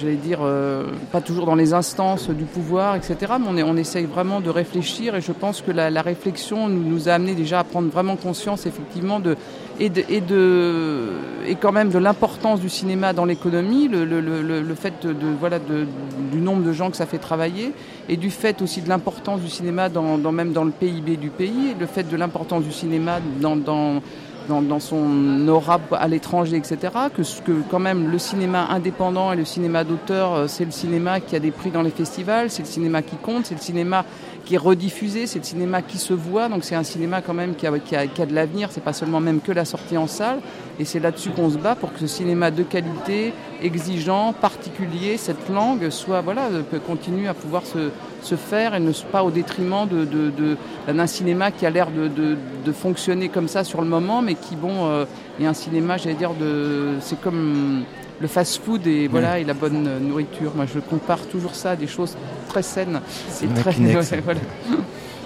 j'allais 0.00 0.16
dire, 0.16 0.40
euh, 0.42 0.86
pas 1.12 1.20
toujours 1.20 1.46
dans 1.46 1.54
les 1.54 1.74
instances 1.74 2.30
du 2.30 2.44
pouvoir, 2.44 2.96
etc. 2.96 3.16
Mais 3.38 3.46
on, 3.48 3.56
est, 3.56 3.62
on 3.62 3.76
essaye 3.76 4.06
vraiment 4.06 4.40
de 4.40 4.50
réfléchir 4.50 5.14
et 5.14 5.20
je 5.20 5.32
pense 5.32 5.60
que 5.62 5.70
la, 5.70 5.90
la 5.90 6.02
réflexion 6.02 6.68
nous, 6.68 6.82
nous, 6.82 7.08
a 7.08 7.12
amené 7.12 7.34
déjà 7.34 7.60
à 7.60 7.64
prendre 7.64 7.90
vraiment 7.90 8.16
conscience 8.16 8.66
effectivement 8.66 9.20
de 9.20 9.36
et, 9.78 9.90
de, 9.90 10.02
et, 10.08 10.20
de, 10.20 11.08
et 11.46 11.54
quand 11.54 11.72
même 11.72 11.90
de 11.90 11.98
l'importance 11.98 12.60
du 12.60 12.68
cinéma 12.68 13.12
dans 13.12 13.24
l'économie, 13.24 13.88
le, 13.88 14.04
le, 14.04 14.20
le, 14.20 14.42
le, 14.42 14.74
fait 14.74 15.06
de, 15.06 15.14
voilà, 15.38 15.58
de, 15.58 15.86
du 16.32 16.38
nombre 16.38 16.62
de 16.64 16.72
gens 16.72 16.90
que 16.90 16.96
ça 16.96 17.06
fait 17.06 17.18
travailler, 17.18 17.72
et 18.08 18.16
du 18.16 18.30
fait 18.30 18.60
aussi 18.62 18.82
de 18.82 18.88
l'importance 18.88 19.40
du 19.40 19.48
cinéma 19.48 19.88
dans, 19.88 20.18
dans, 20.18 20.32
même 20.32 20.52
dans 20.52 20.64
le 20.64 20.72
PIB 20.72 21.16
du 21.16 21.30
pays, 21.30 21.74
le 21.78 21.86
fait 21.86 22.08
de 22.08 22.16
l'importance 22.16 22.64
du 22.64 22.72
cinéma 22.72 23.20
dans, 23.40 23.56
dans 23.56 24.02
dans, 24.48 24.62
dans, 24.62 24.80
son 24.80 25.46
aura 25.46 25.78
à 25.92 26.08
l'étranger, 26.08 26.56
etc. 26.56 26.78
Que, 27.14 27.22
que 27.44 27.62
quand 27.70 27.78
même 27.78 28.10
le 28.10 28.18
cinéma 28.18 28.66
indépendant 28.70 29.32
et 29.32 29.36
le 29.36 29.44
cinéma 29.44 29.84
d'auteur, 29.84 30.34
euh, 30.34 30.46
c'est 30.48 30.64
le 30.64 30.70
cinéma 30.70 31.20
qui 31.20 31.36
a 31.36 31.38
des 31.38 31.50
prix 31.50 31.70
dans 31.70 31.82
les 31.82 31.90
festivals, 31.90 32.50
c'est 32.50 32.62
le 32.62 32.68
cinéma 32.68 33.02
qui 33.02 33.16
compte, 33.16 33.46
c'est 33.46 33.54
le 33.54 33.60
cinéma 33.60 34.04
qui 34.48 34.54
est 34.54 34.58
rediffusé, 34.58 35.26
c'est 35.26 35.40
le 35.40 35.44
cinéma 35.44 35.82
qui 35.82 35.98
se 35.98 36.14
voit, 36.14 36.48
donc 36.48 36.64
c'est 36.64 36.74
un 36.74 36.82
cinéma 36.82 37.20
quand 37.20 37.34
même 37.34 37.54
qui 37.54 37.66
a, 37.66 37.78
qui 37.78 37.94
a, 37.94 38.06
qui 38.06 38.22
a 38.22 38.24
de 38.24 38.34
l'avenir, 38.34 38.70
c'est 38.72 38.82
pas 38.82 38.94
seulement 38.94 39.20
même 39.20 39.42
que 39.42 39.52
la 39.52 39.66
sortie 39.66 39.98
en 39.98 40.06
salle, 40.06 40.38
et 40.80 40.86
c'est 40.86 41.00
là-dessus 41.00 41.28
qu'on 41.28 41.50
se 41.50 41.58
bat 41.58 41.74
pour 41.74 41.92
que 41.92 42.00
ce 42.00 42.06
cinéma 42.06 42.50
de 42.50 42.62
qualité, 42.62 43.34
exigeant, 43.60 44.32
particulier, 44.32 45.18
cette 45.18 45.50
langue 45.50 45.90
soit, 45.90 46.22
voilà, 46.22 46.48
continue 46.86 47.28
à 47.28 47.34
pouvoir 47.34 47.66
se, 47.66 47.90
se 48.22 48.36
faire 48.36 48.74
et 48.74 48.80
ne 48.80 48.90
pas 49.12 49.22
au 49.22 49.30
détriment 49.30 49.86
de, 49.86 50.06
de, 50.06 50.56
d'un 50.90 51.06
cinéma 51.06 51.50
qui 51.50 51.66
a 51.66 51.70
l'air 51.70 51.90
de, 51.90 52.08
de, 52.08 52.38
de, 52.64 52.72
fonctionner 52.72 53.28
comme 53.28 53.48
ça 53.48 53.64
sur 53.64 53.82
le 53.82 53.86
moment, 53.86 54.22
mais 54.22 54.34
qui, 54.34 54.56
bon, 54.56 54.86
euh, 54.86 55.04
est 55.38 55.44
un 55.44 55.52
cinéma, 55.52 55.98
j'allais 55.98 56.14
dire, 56.14 56.32
de, 56.32 56.94
c'est 57.02 57.20
comme 57.20 57.84
le 58.20 58.26
fast-food 58.26 58.86
et 58.86 59.08
voilà 59.08 59.38
et 59.38 59.44
la 59.44 59.54
bonne 59.54 59.98
nourriture. 60.00 60.52
Moi, 60.54 60.66
je 60.72 60.80
compare 60.80 61.26
toujours 61.26 61.54
ça 61.54 61.72
à 61.72 61.76
des 61.76 61.86
choses 61.86 62.16
très 62.48 62.62
saines. 62.62 63.00
C'est 63.30 63.52
très 63.54 63.72
voilà. 64.24 64.40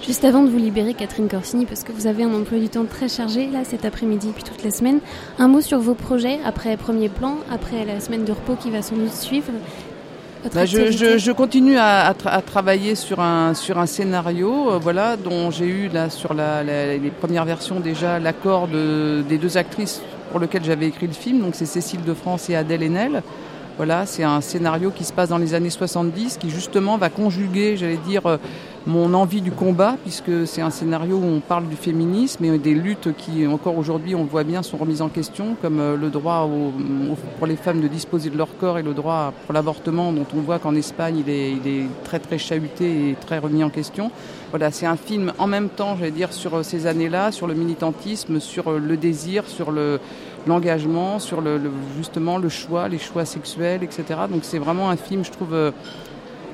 Juste 0.05 0.25
avant 0.25 0.43
de 0.43 0.49
vous 0.49 0.57
libérer, 0.57 0.93
Catherine 0.93 1.29
Corsini, 1.29 1.65
parce 1.65 1.85
que 1.85 1.93
vous 1.93 2.07
avez 2.07 2.23
un 2.23 2.33
emploi 2.33 2.59
du 2.59 2.67
temps 2.67 2.83
très 2.83 3.07
chargé 3.07 3.47
là 3.47 3.59
cet 3.63 3.85
après-midi 3.85 4.31
puis 4.35 4.43
toute 4.43 4.61
la 4.61 4.69
semaine, 4.69 4.99
un 5.39 5.47
mot 5.47 5.61
sur 5.61 5.79
vos 5.79 5.93
projets 5.93 6.39
après 6.45 6.75
premier 6.75 7.07
plan, 7.07 7.37
après 7.49 7.85
la 7.85 8.01
semaine 8.01 8.25
de 8.25 8.33
repos 8.33 8.55
qui 8.55 8.69
va 8.69 8.81
sans 8.81 8.97
doute 8.97 9.13
suivre. 9.13 9.53
Bah, 10.53 10.65
je, 10.65 10.91
je, 10.91 11.17
je, 11.17 11.31
continue 11.31 11.77
à, 11.77 12.05
à, 12.05 12.13
tra 12.13 12.31
à, 12.31 12.41
travailler 12.41 12.95
sur 12.95 13.21
un, 13.21 13.53
sur 13.53 13.79
un 13.79 13.85
scénario, 13.85 14.71
euh, 14.71 14.77
voilà, 14.77 15.15
dont 15.15 15.51
j'ai 15.51 15.67
eu 15.67 15.87
là 15.87 16.09
sur 16.09 16.33
la, 16.33 16.63
la, 16.63 16.97
les 16.97 17.09
premières 17.11 17.45
versions 17.45 17.79
déjà 17.79 18.19
l'accord 18.19 18.67
de, 18.67 19.23
des 19.29 19.37
deux 19.37 19.55
actrices 19.57 20.01
pour 20.33 20.39
lequel 20.39 20.63
j'avais 20.63 20.87
écrit 20.87 21.05
le 21.05 21.13
film. 21.13 21.41
Donc 21.41 21.53
c'est 21.53 21.67
Cécile 21.67 22.03
de 22.03 22.13
France 22.15 22.49
et 22.49 22.55
Adèle 22.55 22.81
Haenel. 22.81 23.21
Voilà, 23.77 24.05
c'est 24.05 24.23
un 24.23 24.41
scénario 24.41 24.91
qui 24.91 25.03
se 25.03 25.13
passe 25.13 25.29
dans 25.29 25.39
les 25.39 25.55
années 25.55 25.71
70, 25.71 26.37
qui 26.37 26.51
justement 26.51 26.97
va 26.97 27.09
conjuguer, 27.09 27.75
j'allais 27.75 27.97
dire, 27.97 28.21
euh, 28.27 28.37
mon 28.85 29.15
envie 29.15 29.41
du 29.41 29.51
combat, 29.51 29.97
puisque 30.03 30.45
c'est 30.45 30.61
un 30.61 30.69
scénario 30.69 31.15
où 31.15 31.25
on 31.25 31.39
parle 31.39 31.67
du 31.67 31.75
féminisme 31.75 32.45
et 32.45 32.57
des 32.59 32.75
luttes 32.75 33.15
qui, 33.17 33.47
encore 33.47 33.75
aujourd'hui, 33.77 34.13
on 34.13 34.25
voit 34.25 34.43
bien, 34.43 34.61
sont 34.61 34.77
remises 34.77 35.01
en 35.01 35.09
question, 35.09 35.55
comme 35.59 35.79
euh, 35.79 35.97
le 35.97 36.09
droit 36.09 36.47
pour 37.39 37.47
les 37.47 37.55
femmes 37.55 37.81
de 37.81 37.87
disposer 37.87 38.29
de 38.29 38.37
leur 38.37 38.57
corps 38.57 38.77
et 38.77 38.83
le 38.83 38.93
droit 38.93 39.33
pour 39.45 39.53
l'avortement, 39.53 40.11
dont 40.11 40.27
on 40.37 40.41
voit 40.41 40.59
qu'en 40.59 40.75
Espagne, 40.75 41.23
il 41.25 41.29
est, 41.33 41.53
il 41.53 41.67
est 41.67 41.85
très 42.03 42.19
très 42.19 42.37
chahuté 42.37 43.09
et 43.09 43.15
très 43.15 43.39
remis 43.39 43.63
en 43.63 43.69
question. 43.71 44.11
Voilà, 44.51 44.69
c'est 44.69 44.85
un 44.85 44.97
film 44.97 45.33
en 45.39 45.47
même 45.47 45.69
temps, 45.69 45.95
j'allais 45.97 46.11
dire, 46.11 46.31
sur 46.31 46.57
euh, 46.57 46.63
ces 46.63 46.85
années-là, 46.85 47.31
sur 47.31 47.47
le 47.47 47.55
militantisme, 47.55 48.39
sur 48.39 48.71
le 48.71 48.97
désir, 48.97 49.47
sur 49.47 49.71
le 49.71 49.99
l'engagement, 50.47 51.19
sur 51.19 51.41
le, 51.41 51.57
le, 51.57 51.71
justement 51.97 52.37
le 52.37 52.49
choix, 52.49 52.87
les 52.87 52.99
choix 52.99 53.25
sexuels, 53.25 53.83
etc. 53.83 54.03
Donc 54.29 54.43
c'est 54.43 54.59
vraiment 54.59 54.89
un 54.89 54.97
film, 54.97 55.23
je 55.23 55.31
trouve, 55.31 55.55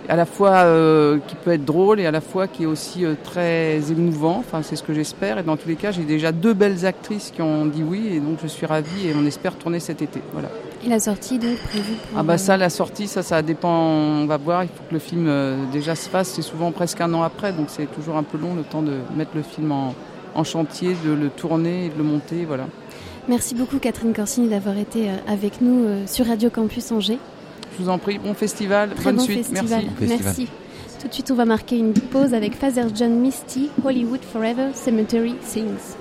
à 0.09 0.15
la 0.15 0.25
fois 0.25 0.63
euh, 0.65 1.19
qui 1.27 1.35
peut 1.35 1.51
être 1.51 1.63
drôle 1.63 1.99
et 1.99 2.07
à 2.07 2.11
la 2.11 2.19
fois 2.19 2.47
qui 2.47 2.63
est 2.63 2.65
aussi 2.65 3.05
euh, 3.05 3.13
très 3.23 3.79
émouvant. 3.91 4.37
Enfin, 4.39 4.63
c'est 4.63 4.75
ce 4.75 4.81
que 4.81 4.93
j'espère. 4.93 5.37
Et 5.37 5.43
dans 5.43 5.55
tous 5.55 5.69
les 5.69 5.75
cas, 5.75 5.91
j'ai 5.91 6.03
déjà 6.03 6.31
deux 6.31 6.55
belles 6.55 6.85
actrices 6.87 7.31
qui 7.33 7.43
ont 7.43 7.67
dit 7.67 7.83
oui, 7.83 8.09
et 8.13 8.19
donc 8.19 8.39
je 8.41 8.47
suis 8.47 8.65
ravie 8.65 9.07
et 9.07 9.13
on 9.15 9.23
espère 9.25 9.55
tourner 9.55 9.79
cet 9.79 10.01
été. 10.01 10.19
Voilà. 10.33 10.49
Et 10.83 10.89
la 10.89 10.99
sortie 10.99 11.37
donc 11.37 11.57
prévue 11.57 11.93
pour... 11.93 12.19
Ah 12.19 12.23
bah 12.23 12.39
ça, 12.39 12.57
la 12.57 12.71
sortie, 12.71 13.07
ça, 13.07 13.21
ça 13.21 13.43
dépend. 13.43 13.69
On 13.69 14.25
va 14.25 14.37
voir. 14.37 14.63
Il 14.63 14.69
faut 14.69 14.83
que 14.89 14.93
le 14.93 14.99
film 14.99 15.27
euh, 15.27 15.57
déjà 15.71 15.93
se 15.93 16.09
fasse. 16.09 16.29
C'est 16.29 16.41
souvent 16.41 16.71
presque 16.71 16.99
un 17.01 17.13
an 17.13 17.21
après, 17.21 17.53
donc 17.53 17.67
c'est 17.69 17.85
toujours 17.85 18.17
un 18.17 18.23
peu 18.23 18.39
long 18.39 18.55
le 18.55 18.63
temps 18.63 18.81
de 18.81 18.93
mettre 19.15 19.31
le 19.35 19.43
film 19.43 19.71
en, 19.71 19.93
en 20.33 20.43
chantier, 20.43 20.95
de 21.05 21.11
le 21.11 21.29
tourner 21.29 21.85
et 21.85 21.89
de 21.89 21.97
le 21.99 22.03
monter. 22.03 22.45
Voilà. 22.45 22.65
Merci 23.29 23.53
beaucoup 23.55 23.77
Catherine 23.77 24.11
Corsini 24.13 24.49
d'avoir 24.49 24.77
été 24.77 25.07
avec 25.27 25.61
nous 25.61 25.85
sur 26.07 26.25
Radio 26.25 26.49
Campus 26.49 26.91
Angers. 26.91 27.19
Je 27.77 27.83
vous 27.83 27.89
en 27.89 27.97
prie, 27.99 28.17
bon 28.17 28.33
festival, 28.33 28.89
Très 28.95 29.03
bonne 29.05 29.17
bon 29.17 29.23
suite, 29.23 29.45
festival. 29.45 29.83
merci. 30.01 30.23
Merci. 30.23 30.47
Tout 30.99 31.07
de 31.07 31.13
suite, 31.13 31.31
on 31.31 31.35
va 31.35 31.45
marquer 31.45 31.77
une 31.77 31.93
pause 31.93 32.33
avec 32.33 32.55
Father 32.55 32.87
John 32.93 33.11
Misty, 33.19 33.69
Hollywood 33.85 34.21
Forever 34.33 34.71
Cemetery 34.73 35.35
Sings. 35.43 35.95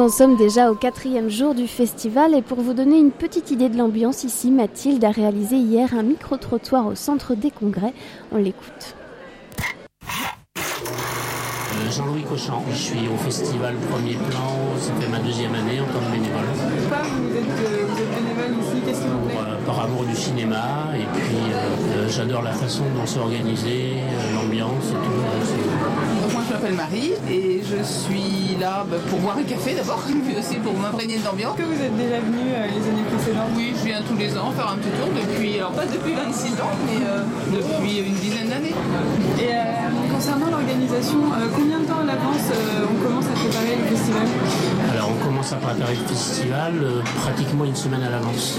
Nous 0.00 0.06
en 0.06 0.08
sommes 0.08 0.36
déjà 0.38 0.70
au 0.70 0.74
quatrième 0.74 1.28
jour 1.28 1.54
du 1.54 1.68
festival 1.68 2.34
et 2.34 2.40
pour 2.40 2.58
vous 2.62 2.72
donner 2.72 2.98
une 2.98 3.10
petite 3.10 3.50
idée 3.50 3.68
de 3.68 3.76
l'ambiance 3.76 4.24
ici, 4.24 4.50
Mathilde 4.50 5.04
a 5.04 5.10
réalisé 5.10 5.56
hier 5.56 5.92
un 5.92 6.02
micro-trottoir 6.02 6.86
au 6.86 6.94
centre 6.94 7.34
des 7.34 7.50
congrès. 7.50 7.92
On 8.32 8.38
l'écoute. 8.38 8.96
Euh, 10.06 11.90
Jean-Louis 11.90 12.22
Cochon, 12.22 12.62
je 12.70 12.76
suis 12.76 13.08
au 13.12 13.16
festival 13.18 13.74
Premier 13.90 14.14
Plan, 14.14 14.56
ça 14.78 14.90
fait 14.98 15.08
ma 15.10 15.18
deuxième 15.18 15.54
année 15.54 15.78
en 15.80 15.84
tant 15.92 16.00
que 16.00 16.12
bénévole. 16.12 16.46
Pourquoi 16.88 17.02
vous 17.02 17.36
êtes, 17.36 17.44
euh, 17.44 17.84
vous 17.86 18.00
êtes 18.00 18.14
bénévole 18.14 18.56
ici 18.58 18.80
Qu'est-ce 18.86 19.02
qui 19.02 19.08
vous 19.08 19.28
plaît? 19.28 19.36
Euh, 19.36 19.66
par 19.66 19.80
amour 19.84 20.04
du 20.04 20.16
cinéma 20.16 20.92
et 20.94 21.04
puis 21.12 21.36
euh, 21.52 22.08
j'adore 22.08 22.40
la 22.40 22.52
façon 22.52 22.84
dont 22.96 23.04
c'est 23.04 23.20
organisé, 23.20 23.96
l'ambiance 24.34 24.92
et 24.92 24.94
tout. 24.94 26.09
Donc 26.30 26.38
moi 26.38 26.44
je 26.48 26.54
m'appelle 26.54 26.74
Marie 26.74 27.12
et 27.28 27.60
je 27.64 27.82
suis 27.82 28.56
là 28.60 28.86
bah, 28.88 28.98
pour 29.08 29.18
boire 29.18 29.36
un 29.38 29.42
café 29.42 29.74
d'abord, 29.74 30.02
mais 30.26 30.38
aussi 30.38 30.56
pour 30.56 30.74
m'imprégner 30.74 31.18
de 31.18 31.24
l'ambiance. 31.24 31.56
que 31.56 31.62
vous 31.62 31.82
êtes 31.82 31.96
déjà 31.96 32.20
venu 32.20 32.38
euh, 32.54 32.66
les 32.70 32.88
années 32.88 33.02
précédentes 33.10 33.50
Oui, 33.56 33.74
je 33.76 33.84
viens 33.86 34.02
tous 34.02 34.16
les 34.16 34.36
ans 34.38 34.52
faire 34.52 34.70
un 34.70 34.76
petit 34.76 34.90
tour 34.90 35.08
depuis, 35.10 35.58
alors 35.58 35.72
pas 35.72 35.86
depuis 35.86 36.14
26 36.14 36.52
ans, 36.60 36.76
mais 36.86 37.04
euh, 37.04 37.24
depuis 37.50 37.98
une 37.98 38.14
dizaine 38.14 38.48
d'années. 38.48 38.74
Et 39.40 39.50
euh, 39.50 40.09
concernant 40.20 40.50
l'organisation, 40.50 41.16
euh, 41.32 41.48
combien 41.56 41.78
de 41.80 41.86
temps 41.86 42.00
à 42.02 42.04
l'avance 42.04 42.44
euh, 42.52 42.84
on 42.92 43.02
commence 43.08 43.24
à 43.24 43.32
préparer 43.40 43.72
le 43.80 43.86
festival 43.96 44.26
Alors 44.92 45.08
on 45.16 45.24
commence 45.24 45.50
à 45.54 45.56
préparer 45.56 45.94
le 45.96 46.06
festival 46.14 46.72
euh, 46.82 47.00
pratiquement 47.24 47.64
une 47.64 47.74
semaine 47.74 48.02
à 48.02 48.10
l'avance. 48.10 48.58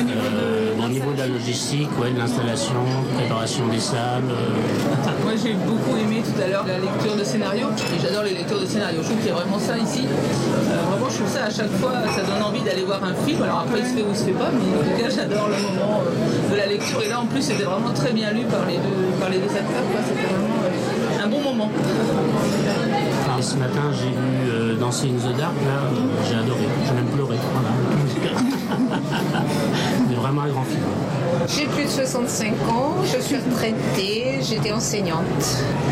Au 0.00 0.02
niveau 0.02 0.20
Euh, 0.24 0.72
de 0.72 0.84
au 0.86 0.88
niveau 0.88 1.12
de 1.12 1.18
la 1.18 1.26
logistique, 1.26 1.90
ouais, 2.00 2.12
de 2.12 2.18
l'installation, 2.18 2.80
préparation 3.18 3.66
des 3.68 3.80
salles. 3.80 4.24
euh, 4.30 5.24
Moi 5.24 5.34
j'ai 5.36 5.52
beaucoup 5.68 5.96
aimé 6.00 6.22
tout 6.24 6.38
à 6.40 6.46
l'heure 6.48 6.64
la 6.66 6.78
lecture 6.78 7.14
de 7.20 7.24
scénario 7.24 7.66
et 7.92 7.98
j'adore 8.00 8.24
les 8.24 8.32
lectures 8.40 8.60
de 8.60 8.66
scénario. 8.66 8.96
Je 9.02 9.06
trouve 9.08 9.18
qu'il 9.20 9.28
y 9.28 9.36
a 9.36 9.38
vraiment 9.40 9.58
ça 9.58 9.76
ici. 9.76 10.04
Euh, 10.08 10.80
vraiment 10.88 11.10
je 11.12 11.16
trouve 11.20 11.28
ça 11.28 11.44
à 11.44 11.50
chaque 11.58 11.72
fois, 11.76 11.92
ça 12.16 12.22
donne 12.24 12.40
envie 12.42 12.62
d'aller 12.64 12.84
voir 12.88 13.02
un 13.04 13.12
film. 13.26 13.42
Alors 13.42 13.60
après 13.68 13.80
il 13.84 13.86
se 13.86 13.92
fait 13.96 14.04
ou 14.06 14.12
il 14.16 14.16
se 14.16 14.24
fait 14.24 14.38
pas, 14.42 14.48
mais 14.56 14.64
en 14.80 14.84
tout 14.88 14.96
cas 14.96 15.10
j'adore 15.12 15.48
le 15.52 15.58
moment 15.68 16.00
euh, 16.00 16.52
de 16.52 16.56
la 16.56 16.66
lecture. 16.72 17.02
Et 17.04 17.08
là 17.12 17.20
en 17.20 17.26
plus 17.26 17.42
c'était 17.42 17.68
vraiment 17.68 17.92
très 17.92 18.12
bien 18.16 18.32
lu 18.32 18.44
par 18.48 18.64
les 18.64 18.78
deux, 18.80 19.02
par 19.20 19.28
les 19.28 19.38
deux 19.44 19.52
acteurs. 19.60 19.84
C'était 20.08 20.28
vraiment 20.32 20.56
moment. 21.56 21.70
enfin, 23.20 23.42
ce 23.42 23.56
matin 23.56 23.92
j'ai 23.92 24.08
vu 24.08 24.50
euh, 24.50 24.76
Danser 24.76 25.08
in 25.08 25.16
the 25.16 25.34
Dark, 25.36 25.54
là, 25.64 25.82
euh, 25.84 25.88
j'ai 26.28 26.36
adoré, 26.36 26.66
j'ai 26.86 26.92
même 26.92 27.06
pleuré. 27.06 27.36
Mais 30.08 30.14
vraiment 30.14 30.42
un 30.42 30.48
grand 30.48 30.64
film. 30.64 30.82
J'ai 31.48 31.66
plus 31.66 31.84
de 31.84 31.88
65 31.88 32.52
ans, 32.68 32.94
je 33.04 33.20
suis 33.20 33.36
retraitée, 33.36 34.40
j'étais 34.42 34.72
enseignante. 34.72 35.22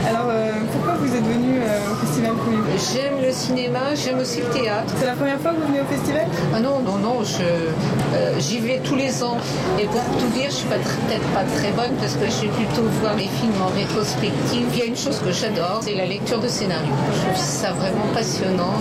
Alors 0.08 0.26
euh, 0.28 0.50
pourquoi 0.72 0.94
vous 0.94 1.14
êtes 1.14 1.24
venu 1.24 1.60
euh, 1.60 1.92
au 1.92 1.94
festival 1.94 2.32
Premier 2.32 2.58
J'aime 2.92 3.22
le 3.22 3.32
cinéma, 3.32 3.94
j'aime 3.94 4.18
aussi 4.18 4.40
le 4.40 4.48
théâtre. 4.48 4.92
C'est 4.98 5.06
la 5.06 5.14
première 5.14 5.38
fois 5.40 5.52
que 5.52 5.60
vous 5.60 5.68
venez 5.68 5.80
au 5.80 5.84
festival? 5.84 6.26
Ah 6.52 6.60
non, 6.60 6.80
non, 6.80 6.96
non, 6.98 7.20
euh, 7.20 8.34
j'y 8.38 8.58
vais 8.58 8.80
tous 8.82 8.96
les 8.96 9.22
ans. 9.22 9.36
Et 9.78 9.84
pour 9.84 10.02
tout 10.18 10.28
dire, 10.34 10.50
je 10.50 10.56
suis 10.56 10.66
peut-être 10.66 11.28
pas 11.32 11.44
très 11.56 11.70
bonne 11.70 11.94
parce 12.00 12.14
que 12.14 12.26
je 12.26 12.46
vais 12.46 12.52
plutôt 12.52 12.82
voir 13.00 13.14
les 13.14 13.28
films 13.28 13.60
en 13.62 13.68
rétrospective. 13.78 14.66
Il 14.72 14.78
y 14.78 14.82
a 14.82 14.86
une 14.86 14.96
chose 14.96 15.20
que 15.24 15.30
j'adore, 15.30 15.80
c'est 15.82 15.94
la 15.94 16.06
lecture 16.06 16.40
de 16.40 16.48
scénario. 16.48 16.90
Je 17.14 17.20
trouve 17.20 17.36
ça 17.36 17.72
vraiment 17.72 18.06
passionnant. 18.12 18.74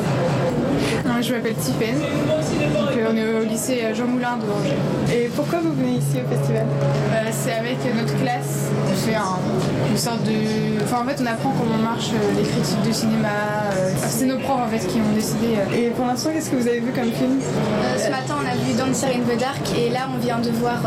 Non, 1.05 1.21
je 1.21 1.35
m'appelle 1.35 1.55
Tiffaine. 1.55 2.01
Donc, 2.71 2.95
euh, 2.97 3.07
on 3.11 3.15
est 3.17 3.33
au 3.41 3.43
lycée 3.43 3.81
euh, 3.83 3.93
Jean 3.95 4.05
Moulin 4.07 4.37
de 4.37 4.43
Angers. 4.45 4.77
Et 5.13 5.27
pourquoi 5.35 5.59
vous 5.59 5.73
venez 5.73 5.97
ici 5.97 6.17
au 6.23 6.27
festival 6.33 6.65
Euh, 6.65 7.29
c'est 7.31 7.53
avec 7.53 7.77
notre 7.95 8.15
classe. 8.21 8.69
On 8.91 8.95
fait 8.95 9.15
un- 9.15 9.39
une 9.91 9.97
sorte 9.97 10.23
de. 10.23 10.81
Enfin, 10.83 11.03
en 11.03 11.07
fait, 11.09 11.21
on 11.21 11.25
apprend 11.25 11.51
comment 11.59 11.77
marchent 11.77 12.11
euh, 12.13 12.37
les 12.37 12.43
critiques 12.47 12.81
de 12.87 12.91
cinéma. 12.91 13.29
c'est 14.07 14.25
nos 14.25 14.37
profs 14.39 14.61
en 14.61 14.67
fait 14.67 14.85
qui 14.87 14.97
ont 14.99 15.13
décidé. 15.15 15.57
Et 15.75 15.89
pour 15.89 16.05
l'instant, 16.05 16.29
qu'est-ce 16.33 16.49
que 16.49 16.55
vous 16.55 16.67
avez 16.67 16.79
vu 16.79 16.91
comme 16.91 17.11
film 17.11 17.39
Euh, 17.41 17.97
ce 17.97 18.09
matin, 18.09 18.35
on 18.41 18.45
a 18.47 18.55
vu 18.55 18.73
Dancer 18.77 19.07
in 19.15 19.23
the 19.27 19.37
Dark 19.39 19.61
et 19.77 19.89
là, 19.89 20.07
on 20.13 20.17
vient 20.19 20.39
de 20.39 20.49
voir. 20.51 20.79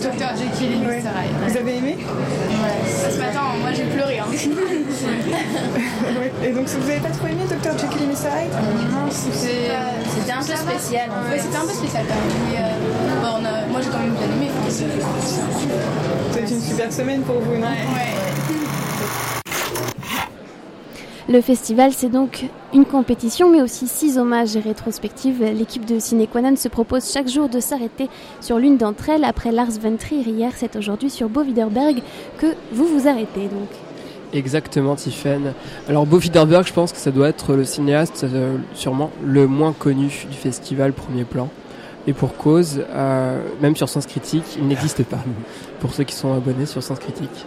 Dr. 0.00 0.30
Jekyll 0.36 0.72
et. 0.72 0.76
Mr. 0.76 1.12
Hyde. 1.12 1.36
Vous 1.48 1.56
avez 1.56 1.76
aimé 1.76 1.96
Ouais. 1.98 3.10
ce 3.12 3.18
matin, 3.18 3.40
moi, 3.60 3.70
j'ai 3.74 3.84
pleuré. 3.84 4.18
hein. 4.18 4.24
Et 6.44 6.52
donc 6.52 6.64
vous 6.66 6.90
avez 6.90 7.00
pas 7.00 7.08
trop 7.10 7.26
aimé 7.26 7.42
Dr 7.48 7.72
Jekyll 7.78 8.02
et 8.02 8.06
Mr 8.06 8.30
Hyde 8.32 8.52
Non, 8.92 9.10
c'était. 9.10 9.70
C'était 10.16 10.32
un 10.32 10.38
peu 10.38 10.44
spécial. 10.70 11.08
en 11.10 11.24
fait. 11.28 11.34
Ouais, 11.36 11.38
c'était 11.42 11.56
un 11.56 11.60
peu 11.66 11.72
spécial 11.74 12.04
quand 12.08 12.14
même. 12.14 12.40
Mais 12.50 12.58
euh, 12.58 13.20
bon, 13.22 13.28
on 13.40 13.44
a- 13.44 13.66
moi, 13.70 13.80
j'ai 13.82 13.90
quand 13.90 13.98
même 14.00 14.12
bien 14.14 14.26
aimé. 14.26 14.50
C'est- 14.68 14.84
C'est 16.32 16.54
une 16.54 16.60
super 16.60 16.92
semaine 16.92 17.22
pour 17.22 17.36
vous, 17.40 17.54
non 17.56 17.66
Ouais. 17.66 18.14
Le 21.28 21.40
festival, 21.40 21.92
c'est 21.92 22.08
donc 22.08 22.46
une 22.74 22.84
compétition, 22.84 23.48
mais 23.50 23.62
aussi 23.62 23.86
six 23.86 24.18
hommages 24.18 24.56
et 24.56 24.60
rétrospectives. 24.60 25.44
L'équipe 25.44 25.84
de 25.84 26.00
Cinequanon 26.00 26.56
se 26.56 26.66
propose 26.68 27.08
chaque 27.12 27.28
jour 27.28 27.48
de 27.48 27.60
s'arrêter 27.60 28.08
sur 28.40 28.58
l'une 28.58 28.76
d'entre 28.76 29.10
elles. 29.10 29.24
Après 29.24 29.52
Lars 29.52 29.70
von 29.80 29.96
Trier 29.96 30.28
hier, 30.28 30.50
c'est 30.56 30.74
aujourd'hui 30.74 31.08
sur 31.08 31.28
Bo 31.28 31.42
Widerberg 31.42 32.02
que 32.38 32.46
vous 32.72 32.86
vous 32.86 33.06
arrêtez. 33.06 33.42
Donc, 33.42 33.68
Exactement, 34.32 34.94
Tiffen. 34.94 35.54
Alors, 35.88 36.06
Bo 36.06 36.18
Widerberg, 36.18 36.66
je 36.66 36.72
pense 36.72 36.92
que 36.92 36.98
ça 36.98 37.10
doit 37.10 37.28
être 37.28 37.54
le 37.54 37.64
cinéaste 37.64 38.24
euh, 38.24 38.56
sûrement 38.74 39.10
le 39.24 39.46
moins 39.46 39.72
connu 39.72 40.06
du 40.30 40.36
festival 40.36 40.92
Premier 40.92 41.24
Plan. 41.24 41.48
Et 42.06 42.12
pour 42.12 42.36
cause, 42.36 42.82
euh, 42.90 43.40
même 43.60 43.76
sur 43.76 43.88
Sens 43.88 44.06
Critique, 44.06 44.44
il 44.58 44.66
n'existe 44.66 45.02
pas. 45.04 45.18
Pour 45.80 45.92
ceux 45.92 46.04
qui 46.04 46.14
sont 46.14 46.34
abonnés 46.34 46.66
sur 46.66 46.82
Sens 46.82 46.98
Critique. 46.98 47.46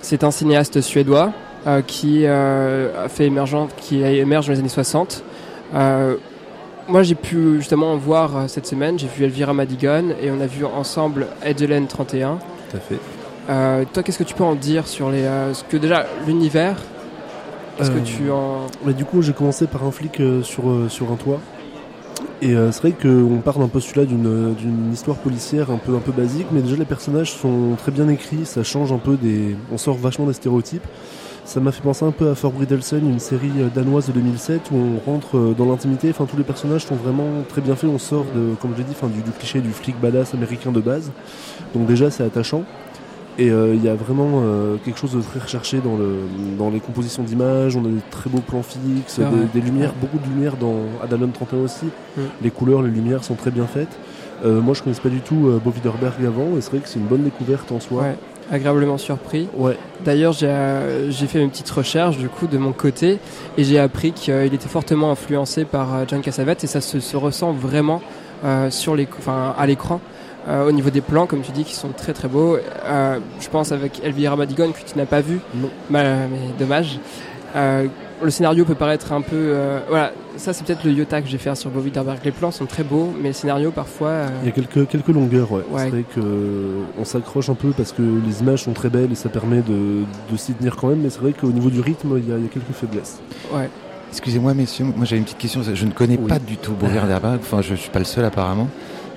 C'est 0.00 0.24
un 0.24 0.30
cinéaste 0.30 0.80
suédois 0.80 1.32
euh, 1.66 1.82
qui 1.82 2.26
a 2.26 3.08
fait 3.08 3.26
émergent, 3.26 3.68
qui 3.76 4.02
a 4.04 4.10
émergé 4.10 4.48
dans 4.48 4.54
les 4.54 4.60
années 4.60 4.68
60. 4.68 5.22
Euh, 5.74 6.16
moi, 6.88 7.02
j'ai 7.02 7.14
pu 7.14 7.56
justement 7.58 7.96
voir 7.96 8.48
cette 8.48 8.66
semaine. 8.66 8.98
J'ai 8.98 9.06
vu 9.06 9.24
Elvira 9.24 9.52
Madigan 9.52 10.04
et 10.20 10.30
on 10.30 10.40
a 10.40 10.46
vu 10.46 10.64
ensemble 10.64 11.28
Edgelen 11.42 11.86
31. 11.86 12.38
Tout 12.70 12.76
à 12.76 12.80
fait. 12.80 12.98
Euh, 13.48 13.84
toi, 13.92 14.02
qu'est-ce 14.02 14.18
que 14.18 14.24
tu 14.24 14.34
peux 14.34 14.44
en 14.44 14.54
dire 14.54 14.86
sur 14.86 15.10
les, 15.10 15.22
euh, 15.24 15.52
ce 15.54 15.64
que 15.64 15.76
déjà 15.76 16.06
l'univers? 16.26 16.76
Est-ce 17.78 17.90
que 17.90 17.98
Euh, 17.98 18.02
tu 18.04 18.30
en 18.30 18.66
bah, 18.84 18.92
du 18.92 19.04
coup, 19.04 19.20
j'ai 19.20 19.32
commencé 19.32 19.66
par 19.66 19.84
un 19.84 19.90
flic 19.90 20.20
euh, 20.20 20.42
sur, 20.42 20.68
euh, 20.70 20.88
sur 20.88 21.10
un 21.12 21.16
toit. 21.16 21.40
Et 22.40 22.54
euh, 22.54 22.72
c'est 22.72 22.80
vrai 22.80 22.92
qu'on 22.92 23.38
part 23.44 23.58
d'un 23.58 23.68
postulat 23.68 24.04
d'une 24.04 24.54
d'une 24.54 24.92
histoire 24.92 25.16
policière 25.16 25.70
un 25.70 25.76
peu, 25.78 25.94
un 25.94 25.98
peu 26.00 26.12
basique, 26.12 26.46
mais 26.52 26.60
déjà 26.62 26.76
les 26.76 26.84
personnages 26.84 27.32
sont 27.32 27.74
très 27.76 27.90
bien 27.92 28.08
écrits, 28.08 28.44
ça 28.44 28.62
change 28.62 28.92
un 28.92 28.98
peu 28.98 29.16
des. 29.16 29.56
On 29.72 29.78
sort 29.78 29.96
vachement 29.96 30.26
des 30.26 30.32
stéréotypes. 30.32 30.86
Ça 31.44 31.60
m'a 31.60 31.72
fait 31.72 31.82
penser 31.82 32.04
un 32.06 32.10
peu 32.10 32.30
à 32.30 32.34
Fort 32.34 32.52
Bridelsen, 32.52 33.06
une 33.06 33.18
série 33.18 33.50
euh, 33.58 33.68
danoise 33.74 34.06
de 34.06 34.12
2007 34.12 34.70
où 34.72 34.76
on 34.76 35.10
rentre 35.10 35.36
euh, 35.36 35.54
dans 35.56 35.66
l'intimité. 35.66 36.08
Enfin, 36.10 36.24
tous 36.24 36.36
les 36.38 36.44
personnages 36.44 36.86
sont 36.86 36.94
vraiment 36.94 37.42
très 37.48 37.60
bien 37.60 37.74
faits. 37.76 37.90
On 37.92 37.98
sort 37.98 38.24
de, 38.34 38.54
comme 38.62 38.72
je 38.72 38.78
l'ai 38.78 38.84
dit, 38.84 38.94
enfin, 38.96 39.08
du, 39.08 39.20
du 39.20 39.30
cliché 39.30 39.60
du 39.60 39.70
flic 39.70 40.00
badass 40.00 40.32
américain 40.32 40.72
de 40.72 40.80
base. 40.80 41.10
Donc 41.74 41.86
déjà, 41.86 42.10
c'est 42.10 42.22
attachant. 42.24 42.62
Et 43.38 43.50
euh, 43.50 43.74
il 43.74 43.84
y 43.84 43.88
a 43.88 43.94
vraiment 43.94 44.42
euh, 44.44 44.76
quelque 44.84 44.98
chose 44.98 45.12
de 45.12 45.20
très 45.20 45.40
recherché 45.40 45.78
dans, 45.78 45.96
le, 45.96 46.20
dans 46.56 46.70
les 46.70 46.80
compositions 46.80 47.22
d'images. 47.22 47.76
On 47.76 47.84
a 47.84 47.88
des 47.88 48.00
très 48.10 48.30
beaux 48.30 48.40
plans 48.40 48.62
fixes, 48.62 49.18
vrai. 49.18 49.30
des, 49.52 49.60
des 49.60 49.66
lumières, 49.66 49.92
beaucoup 50.00 50.18
de 50.18 50.32
lumières 50.32 50.56
dans 50.56 50.76
Adalon 51.02 51.28
31 51.28 51.60
aussi. 51.60 51.86
Mm. 52.16 52.20
Les 52.42 52.50
couleurs, 52.50 52.82
les 52.82 52.90
lumières 52.90 53.24
sont 53.24 53.34
très 53.34 53.50
bien 53.50 53.66
faites. 53.66 53.98
Euh, 54.44 54.60
moi, 54.60 54.74
je 54.74 54.82
connaissais 54.82 55.02
pas 55.02 55.08
du 55.08 55.20
tout 55.20 55.48
euh, 55.48 55.60
Bo 55.62 55.70
Widerberg 55.70 56.24
avant, 56.24 56.56
et 56.56 56.60
c'est 56.60 56.70
vrai 56.70 56.80
que 56.80 56.88
c'est 56.88 56.98
une 56.98 57.06
bonne 57.06 57.22
découverte 57.22 57.70
en 57.72 57.80
soi. 57.80 58.02
Ouais, 58.02 58.16
agréablement 58.50 58.98
surpris. 58.98 59.48
Ouais. 59.56 59.76
D'ailleurs, 60.04 60.32
j'ai 60.32 60.48
euh, 60.48 61.10
j'ai 61.10 61.26
fait 61.26 61.42
une 61.42 61.50
petite 61.50 61.70
recherche 61.70 62.18
du 62.18 62.28
coup 62.28 62.46
de 62.46 62.58
mon 62.58 62.72
côté 62.72 63.18
et 63.56 63.64
j'ai 63.64 63.78
appris 63.78 64.12
qu'il 64.12 64.54
était 64.54 64.68
fortement 64.68 65.10
influencé 65.10 65.64
par 65.64 65.94
euh, 65.94 66.04
John 66.06 66.20
Cassavetes 66.20 66.64
et 66.64 66.66
ça 66.66 66.80
se, 66.80 67.00
se 67.00 67.16
ressent 67.16 67.52
vraiment 67.52 68.02
euh, 68.44 68.70
sur 68.70 68.94
les, 68.96 69.08
à 69.26 69.66
l'écran. 69.66 70.00
Euh, 70.46 70.68
au 70.68 70.72
niveau 70.72 70.90
des 70.90 71.00
plans, 71.00 71.26
comme 71.26 71.40
tu 71.40 71.52
dis, 71.52 71.64
qui 71.64 71.74
sont 71.74 71.88
très 71.96 72.12
très 72.12 72.28
beaux. 72.28 72.56
Euh, 72.84 73.18
je 73.40 73.48
pense 73.48 73.72
avec 73.72 74.02
Elvira 74.04 74.36
Madigan 74.36 74.72
que 74.72 74.78
tu 74.90 74.98
n'as 74.98 75.06
pas 75.06 75.22
vu, 75.22 75.38
Non. 75.54 75.70
Mal- 75.88 76.28
mais 76.30 76.38
dommage. 76.58 76.98
Euh, 77.56 77.86
le 78.22 78.30
scénario 78.30 78.64
peut 78.64 78.74
paraître 78.74 79.12
un 79.12 79.20
peu, 79.22 79.36
euh, 79.36 79.80
voilà, 79.88 80.12
ça 80.36 80.52
c'est 80.52 80.64
peut-être 80.66 80.84
le 80.84 80.92
iota 80.92 81.22
que 81.22 81.28
j'ai 81.28 81.38
fait 81.38 81.54
sur 81.54 81.70
Bo 81.70 81.80
Widerberg. 81.80 82.18
Les 82.24 82.30
plans 82.30 82.50
sont 82.50 82.66
très 82.66 82.82
beaux, 82.82 83.12
mais 83.22 83.28
le 83.28 83.32
scénario 83.34 83.70
parfois. 83.70 84.08
euh, 84.08 84.28
Il 84.42 84.46
y 84.46 84.48
a 84.48 84.52
quelques, 84.52 84.86
quelques 84.88 85.08
longueurs, 85.08 85.50
ouais. 85.52 85.62
Ouais. 85.70 85.82
C'est 85.84 85.88
vrai 85.90 86.04
que 86.14 86.20
on 86.98 87.04
s'accroche 87.04 87.48
un 87.48 87.54
peu 87.54 87.70
parce 87.70 87.92
que 87.92 88.02
les 88.02 88.40
images 88.40 88.64
sont 88.64 88.72
très 88.72 88.88
belles 88.90 89.12
et 89.12 89.14
ça 89.14 89.28
permet 89.30 89.62
de, 89.62 90.02
de 90.30 90.36
s'y 90.36 90.52
tenir 90.52 90.76
quand 90.76 90.88
même, 90.88 91.00
mais 91.00 91.10
c'est 91.10 91.20
vrai 91.20 91.32
qu'au 91.32 91.48
niveau 91.52 91.70
du 91.70 91.80
rythme, 91.80 92.18
il 92.18 92.28
y, 92.28 92.32
a, 92.32 92.36
il 92.36 92.42
y 92.42 92.46
a 92.46 92.50
quelques 92.50 92.72
faiblesses. 92.72 93.20
ouais. 93.54 93.68
Excusez-moi 94.10 94.54
messieurs, 94.54 94.84
moi 94.84 95.04
j'avais 95.04 95.18
une 95.18 95.24
petite 95.24 95.38
question. 95.38 95.60
Je 95.62 95.86
ne 95.86 95.90
connais 95.90 96.16
Oui. 96.16 96.28
pas 96.28 96.38
du 96.38 96.56
tout 96.56 96.72
Bo 96.72 96.86
Widerberg. 96.86 97.40
Enfin, 97.40 97.62
je, 97.62 97.70
je 97.70 97.80
suis 97.80 97.90
pas 97.90 97.98
le 97.98 98.04
seul 98.04 98.24
apparemment. 98.24 98.68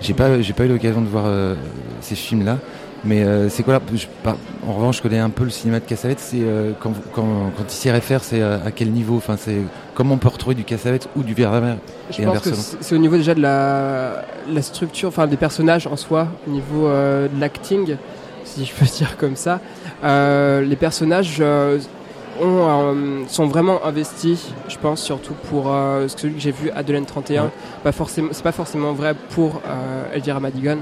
J'ai 0.02 0.14
pas, 0.14 0.42
j'ai 0.42 0.54
pas 0.54 0.66
eu 0.66 0.70
l'occasion 0.70 1.02
de 1.02 1.08
voir 1.08 1.26
euh, 1.28 1.56
ces 2.02 2.16
films-là. 2.16 2.58
Mais 3.06 3.24
euh, 3.24 3.48
c'est 3.50 3.62
quoi 3.64 3.76
là 3.76 3.82
je- 3.94 4.08
En 4.68 4.74
revanche, 4.74 4.98
je 4.98 5.02
connais 5.02 5.20
un 5.20 5.30
peu 5.30 5.44
le 5.44 5.50
cinéma 5.52 5.80
de 5.80 5.86
Cassavetes. 5.86 6.20
C'est 6.20 6.40
euh, 6.42 6.72
quand, 6.80 6.94
quand, 7.14 7.52
quand 7.56 7.64
il 7.68 7.72
s'y 7.72 7.90
réfère, 7.92 8.24
c'est 8.24 8.42
euh, 8.42 8.58
à 8.66 8.72
quel 8.72 8.90
niveau? 8.92 9.18
Enfin, 9.18 9.36
c'est 9.38 9.58
comment 9.94 10.16
on 10.16 10.18
peut 10.18 10.28
retrouver 10.28 10.56
du 10.56 10.64
Cassavetes 10.64 11.08
ou 11.16 11.22
du 11.24 11.34
Widerberg 11.34 11.78
Je 12.10 12.24
pense 12.24 12.40
que 12.42 12.50
c'est 12.82 12.96
au 12.96 12.98
niveau 12.98 13.16
déjà 13.18 13.36
de 13.36 13.42
la, 13.42 14.24
la 14.52 14.62
structure, 14.62 15.10
enfin 15.10 15.28
des 15.28 15.38
personnages 15.38 15.86
en 15.88 15.96
soi, 15.96 16.28
au 16.48 16.52
niveau 16.52 16.88
euh, 16.88 17.28
de 17.28 17.40
l'acting, 17.40 17.96
si 18.44 18.66
je 18.66 18.74
peux 18.74 18.86
dire 18.98 19.16
comme 19.18 19.36
ça. 19.36 19.60
Euh, 20.04 20.62
les 20.62 20.76
personnages, 20.76 21.38
euh, 21.40 21.78
ont, 22.42 23.26
sont 23.28 23.48
vraiment 23.48 23.86
investis, 23.86 24.50
je 24.68 24.78
pense, 24.78 25.02
surtout 25.02 25.34
pour 25.50 25.66
celui 26.08 26.36
que 26.36 26.40
j'ai 26.40 26.52
vu, 26.52 26.70
Adeline 26.72 27.06
31. 27.06 27.52
Pas 27.84 27.92
forcément, 27.92 28.30
c'est 28.32 28.44
pas 28.44 28.52
forcément 28.52 28.94
vrai 28.94 29.16
pour 29.32 29.62
Elvira 30.14 30.40
Madigan. 30.40 30.80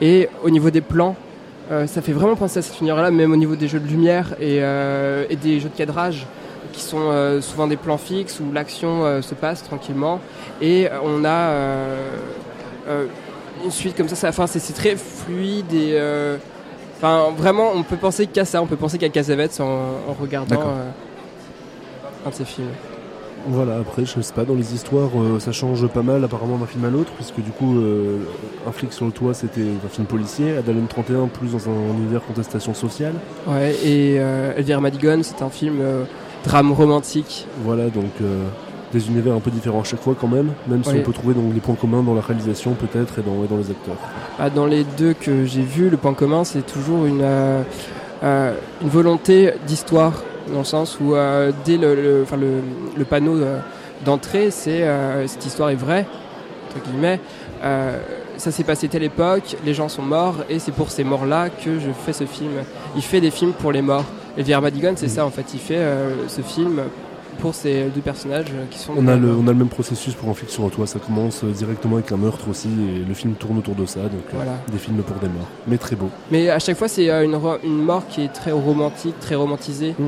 Et 0.00 0.28
au 0.42 0.50
niveau 0.50 0.70
des 0.70 0.80
plans, 0.80 1.16
ça 1.68 2.02
fait 2.02 2.12
vraiment 2.12 2.36
penser 2.36 2.58
à 2.58 2.62
cet 2.62 2.80
univers-là, 2.80 3.10
même 3.10 3.32
au 3.32 3.36
niveau 3.36 3.56
des 3.56 3.68
jeux 3.68 3.80
de 3.80 3.88
lumière 3.88 4.34
et, 4.40 4.58
et 4.58 5.36
des 5.36 5.60
jeux 5.60 5.68
de 5.68 5.76
cadrage 5.76 6.26
qui 6.74 6.82
sont 6.82 7.10
euh, 7.10 7.40
souvent 7.40 7.66
des 7.66 7.76
plans 7.76 7.98
fixes 7.98 8.40
où 8.40 8.52
l'action 8.52 9.04
euh, 9.04 9.22
se 9.22 9.34
passe 9.34 9.62
tranquillement. 9.62 10.20
Et 10.60 10.88
euh, 10.88 10.98
on 11.02 11.24
a 11.24 11.54
une 13.64 13.70
suite 13.70 13.96
comme 13.96 14.08
ça, 14.08 14.16
ça 14.16 14.28
enfin, 14.28 14.46
c'est 14.46 14.74
très 14.74 14.96
fluide 14.96 15.72
et 15.72 15.98
enfin, 17.04 17.32
vraiment 17.36 17.72
on 17.74 17.82
peut 17.82 17.96
penser 17.96 18.26
qu'à 18.26 18.44
ça, 18.44 18.62
on 18.62 18.66
peut 18.66 18.76
penser 18.76 18.98
qu'à 18.98 19.08
Casavets 19.08 19.60
en, 19.60 19.64
en 19.64 20.12
regardant 20.20 20.60
un 22.26 22.30
de 22.30 22.34
ces 22.34 22.44
films. 22.44 22.68
Voilà, 23.46 23.76
après, 23.76 24.06
je 24.06 24.22
sais 24.22 24.32
pas, 24.32 24.46
dans 24.46 24.54
les 24.54 24.72
histoires, 24.72 25.10
ça 25.38 25.52
change 25.52 25.86
pas 25.88 26.00
mal 26.00 26.24
apparemment 26.24 26.56
d'un 26.56 26.64
film 26.64 26.82
à 26.86 26.88
l'autre, 26.88 27.12
puisque 27.12 27.42
du 27.42 27.50
coup, 27.50 27.78
Un 28.66 28.72
flic 28.72 28.90
sur 28.90 29.04
le 29.04 29.12
toit, 29.12 29.34
c'était 29.34 29.60
un 29.60 29.88
film 29.90 30.06
policier, 30.06 30.56
Adalem 30.56 30.86
31, 30.86 31.26
plus 31.26 31.52
dans 31.52 31.68
un 31.68 31.98
univers 31.98 32.22
contestation 32.24 32.72
sociale. 32.72 33.12
Ouais, 33.46 33.74
et 33.84 34.14
Elvira 34.14 34.80
Madigan, 34.80 35.20
c'est 35.22 35.42
un 35.42 35.50
film 35.50 35.82
drame 36.44 36.72
romantique. 36.72 37.46
Voilà, 37.64 37.88
donc 37.88 38.12
euh, 38.22 38.44
des 38.94 39.08
univers 39.08 39.34
un 39.34 39.40
peu 39.40 39.50
différents 39.50 39.80
à 39.80 39.84
chaque 39.84 40.00
fois 40.00 40.14
quand 40.18 40.28
même, 40.28 40.52
même 40.66 40.82
si 40.84 40.90
on 40.90 41.02
peut 41.02 41.12
trouver 41.12 41.34
donc, 41.34 41.52
les 41.52 41.60
points 41.60 41.74
communs 41.74 42.02
dans 42.02 42.14
la 42.14 42.20
réalisation 42.20 42.72
peut-être 42.74 43.18
et 43.18 43.22
dans, 43.22 43.44
dans 43.44 43.56
les 43.56 43.70
acteurs. 43.70 43.96
Bah, 44.38 44.48
dans 44.50 44.66
les 44.66 44.84
deux 44.84 45.12
que 45.12 45.44
j'ai 45.44 45.62
vus, 45.62 45.90
le 45.90 45.96
point 45.96 46.14
commun 46.14 46.44
c'est 46.44 46.64
toujours 46.64 47.04
une, 47.04 47.20
euh, 47.22 47.62
euh, 48.22 48.54
une 48.82 48.88
volonté 48.88 49.52
d'histoire, 49.66 50.22
dans 50.52 50.60
le 50.60 50.64
sens 50.64 50.98
où 51.00 51.14
dès 51.64 51.76
le, 51.76 51.94
le, 51.94 52.24
le, 52.36 52.60
le 52.96 53.04
panneau 53.04 53.36
d'entrée, 54.04 54.50
c'est 54.50 54.86
cette 55.26 55.44
histoire 55.46 55.70
est 55.70 55.74
vraie, 55.74 56.06
entre 56.68 56.86
guillemets. 56.86 57.18
ça 58.36 58.50
s'est 58.50 58.64
passé 58.64 58.88
telle 58.88 59.04
époque, 59.04 59.56
les 59.64 59.74
gens 59.74 59.88
sont 59.88 60.02
morts 60.02 60.36
et 60.50 60.58
c'est 60.58 60.72
pour 60.72 60.90
ces 60.90 61.02
morts-là 61.04 61.48
que 61.48 61.78
je 61.80 61.90
fais 62.04 62.12
ce 62.12 62.24
film. 62.24 62.52
Il 62.94 63.02
fait 63.02 63.20
des 63.20 63.30
films 63.30 63.52
pour 63.52 63.72
les 63.72 63.82
morts. 63.82 64.04
Et 64.36 64.42
Pierre 64.42 64.60
Madigan, 64.60 64.94
c'est 64.96 65.08
ça 65.08 65.24
en 65.24 65.30
fait, 65.30 65.54
il 65.54 65.60
fait 65.60 65.76
euh, 65.78 66.28
ce 66.28 66.40
film 66.42 66.82
pour 67.44 67.54
ces 67.54 67.90
deux 67.94 68.00
personnages 68.00 68.46
qui 68.70 68.78
sont. 68.78 68.94
On 68.96 69.06
a, 69.06 69.16
le, 69.16 69.30
on 69.36 69.46
a 69.46 69.52
le 69.52 69.58
même 69.58 69.68
processus 69.68 70.14
pour 70.14 70.30
un 70.30 70.34
film 70.34 70.48
sur 70.48 70.70
toi, 70.70 70.86
ça 70.86 70.98
commence 70.98 71.44
directement 71.44 71.96
avec 71.96 72.10
un 72.10 72.16
meurtre 72.16 72.48
aussi, 72.48 72.68
et 72.68 73.06
le 73.06 73.12
film 73.12 73.34
tourne 73.34 73.58
autour 73.58 73.74
de 73.74 73.84
ça, 73.84 74.00
donc 74.00 74.24
euh, 74.32 74.38
des 74.72 74.78
films 74.78 75.02
pour 75.02 75.16
des 75.16 75.28
morts, 75.28 75.46
mais 75.66 75.76
très 75.76 75.94
beau. 75.94 76.08
Mais 76.30 76.48
à 76.48 76.58
chaque 76.58 76.78
fois, 76.78 76.88
c'est 76.88 77.10
euh, 77.10 77.22
une, 77.22 77.38
une, 77.62 77.82
mort 77.82 78.08
qui 78.08 78.22
est 78.22 78.32
très 78.32 78.50
romantique, 78.50 79.20
très 79.20 79.34
romantisée. 79.34 79.94
Mm. 79.98 80.06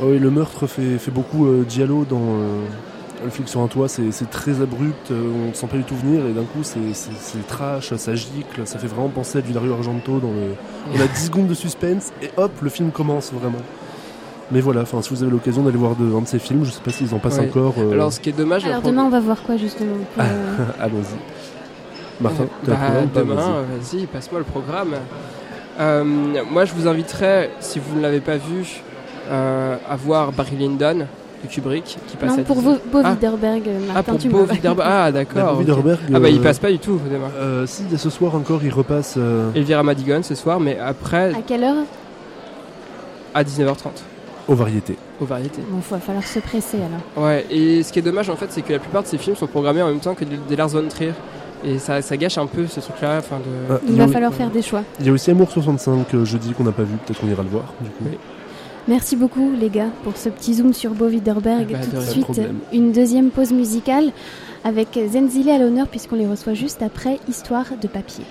oui, 0.00 0.18
le 0.18 0.30
meurtre 0.30 0.66
fait, 0.66 0.96
fait 0.96 1.10
beaucoup 1.10 1.46
Diallo 1.68 2.06
dans 2.08 2.38
le 3.22 3.28
film 3.28 3.46
sur 3.46 3.60
un 3.60 3.66
toit, 3.66 3.88
c'est 3.88 4.30
très 4.30 4.62
abrupt, 4.62 5.10
on 5.10 5.48
ne 5.48 5.52
sent 5.52 5.66
pas 5.66 5.76
du 5.76 5.84
tout 5.84 5.96
venir, 5.96 6.24
et 6.24 6.32
d'un 6.32 6.44
coup, 6.44 6.62
c'est 6.62 7.46
trash, 7.48 7.94
ça 7.96 8.14
gicle, 8.14 8.62
ça 8.64 8.78
fait 8.78 8.86
vraiment 8.86 9.10
penser 9.10 9.38
à 9.38 9.42
du 9.42 9.52
Dario 9.52 9.74
Argento 9.74 10.20
dans 10.20 10.32
le. 10.32 10.54
On 10.96 11.00
a 11.02 11.06
10 11.06 11.26
secondes 11.26 11.48
de 11.48 11.54
suspense, 11.54 12.12
et 12.22 12.30
hop, 12.38 12.52
le 12.62 12.70
film 12.70 12.92
commence 12.92 13.30
vraiment. 13.30 13.60
Mais 14.52 14.60
voilà, 14.60 14.82
enfin, 14.82 15.00
si 15.02 15.10
vous 15.10 15.22
avez 15.22 15.30
l'occasion 15.30 15.62
d'aller 15.62 15.76
voir 15.76 15.94
de, 15.94 16.12
un 16.14 16.22
de 16.22 16.26
ces 16.26 16.38
films, 16.38 16.64
je 16.64 16.70
sais 16.70 16.80
pas 16.80 16.90
s'ils 16.90 17.14
en 17.14 17.18
passent 17.18 17.38
encore. 17.38 17.74
Euh, 17.78 17.92
Alors, 17.92 18.12
ce 18.12 18.20
qui 18.20 18.30
est 18.30 18.36
dommage. 18.36 18.64
Alors, 18.64 18.82
demain, 18.82 19.04
on 19.04 19.10
va 19.10 19.20
voir 19.20 19.42
quoi 19.42 19.56
justement 19.56 19.96
Allons-y. 20.80 22.22
Martin, 22.22 22.44
bah, 22.66 22.76
demain, 23.14 23.36
vas-y, 23.36 24.06
passe-moi 24.06 24.40
le 24.40 24.44
programme. 24.44 24.94
Euh, 25.78 26.04
moi, 26.04 26.64
je 26.64 26.74
vous 26.74 26.86
inviterai, 26.86 27.50
si 27.60 27.78
vous 27.78 27.96
ne 27.96 28.02
l'avez 28.02 28.20
pas 28.20 28.36
vu, 28.36 28.82
euh, 29.30 29.76
à 29.88 29.96
voir 29.96 30.32
Barry 30.32 30.56
Lyndon 30.56 31.06
de 31.42 31.48
Kubrick 31.48 31.96
qui 32.06 32.16
passe 32.16 32.36
non, 32.36 32.42
pour 32.42 32.60
Beau 32.60 32.76
ah. 33.02 33.12
Widerberg, 33.12 33.62
Martin, 33.86 33.94
ah, 33.96 34.02
pour 34.02 34.18
tu 34.18 34.28
Beau 34.28 34.44
Widerberg. 34.44 34.88
Ah, 34.90 35.12
d'accord. 35.12 35.60
Okay. 35.60 35.72
Ah, 36.12 36.20
bah, 36.20 36.28
il 36.28 36.40
passe 36.40 36.58
pas 36.58 36.70
du 36.70 36.78
tout, 36.78 37.00
euh, 37.38 37.66
Si, 37.66 37.84
ce 37.96 38.10
soir 38.10 38.34
encore, 38.34 38.60
il 38.62 38.72
repasse. 38.72 39.14
Euh... 39.16 39.50
Elvira 39.54 39.82
Madigan 39.82 40.22
ce 40.22 40.34
soir, 40.34 40.60
mais 40.60 40.78
après. 40.78 41.32
À 41.32 41.42
quelle 41.46 41.64
heure? 41.64 41.84
À 43.32 43.42
19h30. 43.42 44.09
Aux 44.50 44.56
variétés. 44.56 44.96
Aux 45.20 45.26
variétés. 45.26 45.62
Bon, 45.70 45.78
il 45.78 45.92
va 45.92 46.00
falloir 46.00 46.26
se 46.26 46.40
presser 46.40 46.78
alors. 46.78 47.24
Ouais, 47.24 47.46
et 47.52 47.84
ce 47.84 47.92
qui 47.92 48.00
est 48.00 48.02
dommage 48.02 48.28
en 48.30 48.34
fait, 48.34 48.46
c'est 48.50 48.62
que 48.62 48.72
la 48.72 48.80
plupart 48.80 49.04
de 49.04 49.06
ces 49.06 49.16
films 49.16 49.36
sont 49.36 49.46
programmés 49.46 49.80
en 49.80 49.86
même 49.86 50.00
temps 50.00 50.16
que 50.16 50.24
des 50.24 50.56
Lars 50.56 50.70
von 50.70 50.88
Trier. 50.88 51.12
Et 51.64 51.78
ça, 51.78 52.02
ça, 52.02 52.16
gâche 52.16 52.36
un 52.36 52.46
peu 52.46 52.66
ce 52.66 52.80
truc-là. 52.80 53.20
De... 53.20 53.80
il, 53.86 53.94
va 53.94 54.08
falloir 54.08 54.34
faire 54.34 54.50
des 54.50 54.62
choix. 54.62 54.82
Il 54.98 55.06
y 55.06 55.08
a 55.08 55.12
aussi 55.12 55.30
Amour 55.30 55.52
65 55.52 56.14
euh, 56.14 56.24
jeudi 56.24 56.52
qu'on 56.52 56.64
n'a 56.64 56.72
pas 56.72 56.82
vu, 56.82 56.96
peut-être 57.06 57.20
qu'on 57.20 57.28
ira 57.28 57.44
le 57.44 57.48
voir. 57.48 57.72
Du 57.80 57.90
coup. 57.90 58.04
Merci 58.88 59.14
beaucoup 59.14 59.52
les 59.56 59.68
gars 59.68 59.90
pour 60.02 60.16
ce 60.16 60.28
petit 60.30 60.54
zoom 60.54 60.72
sur 60.72 60.94
Beau 60.94 61.06
Widerberg. 61.06 61.70
Ben, 61.70 61.80
Tout 61.80 61.96
de 61.96 62.00
suite, 62.00 62.40
une 62.72 62.90
deuxième 62.90 63.30
pause 63.30 63.52
musicale 63.52 64.10
avec 64.64 64.98
Zenzile 65.12 65.50
à 65.50 65.58
l'honneur 65.58 65.86
puisqu'on 65.86 66.16
les 66.16 66.26
reçoit 66.26 66.54
juste 66.54 66.82
après 66.82 67.20
Histoire 67.28 67.66
de 67.80 67.86
papier. 67.86 68.24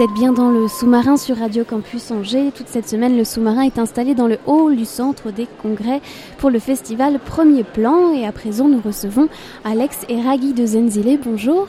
Vous 0.00 0.06
êtes 0.06 0.14
bien 0.14 0.32
dans 0.32 0.48
le 0.48 0.66
sous-marin 0.66 1.18
sur 1.18 1.36
Radio 1.36 1.62
Campus 1.62 2.10
Angers. 2.10 2.52
Toute 2.54 2.68
cette 2.68 2.88
semaine, 2.88 3.18
le 3.18 3.24
sous-marin 3.26 3.64
est 3.64 3.78
installé 3.78 4.14
dans 4.14 4.28
le 4.28 4.38
hall 4.46 4.74
du 4.74 4.86
centre 4.86 5.30
des 5.30 5.46
congrès 5.60 6.00
pour 6.38 6.48
le 6.48 6.58
festival 6.58 7.18
Premier 7.18 7.64
Plan. 7.64 8.14
Et 8.14 8.26
à 8.26 8.32
présent, 8.32 8.66
nous 8.66 8.80
recevons 8.82 9.28
Alex 9.62 10.06
et 10.08 10.22
Ragui 10.22 10.54
de 10.54 10.64
Zenzile. 10.64 11.20
Bonjour. 11.22 11.68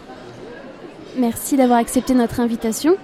Merci 1.17 1.57
d'avoir 1.57 1.79
accepté 1.79 2.13
notre 2.13 2.39
invitation. 2.39 2.95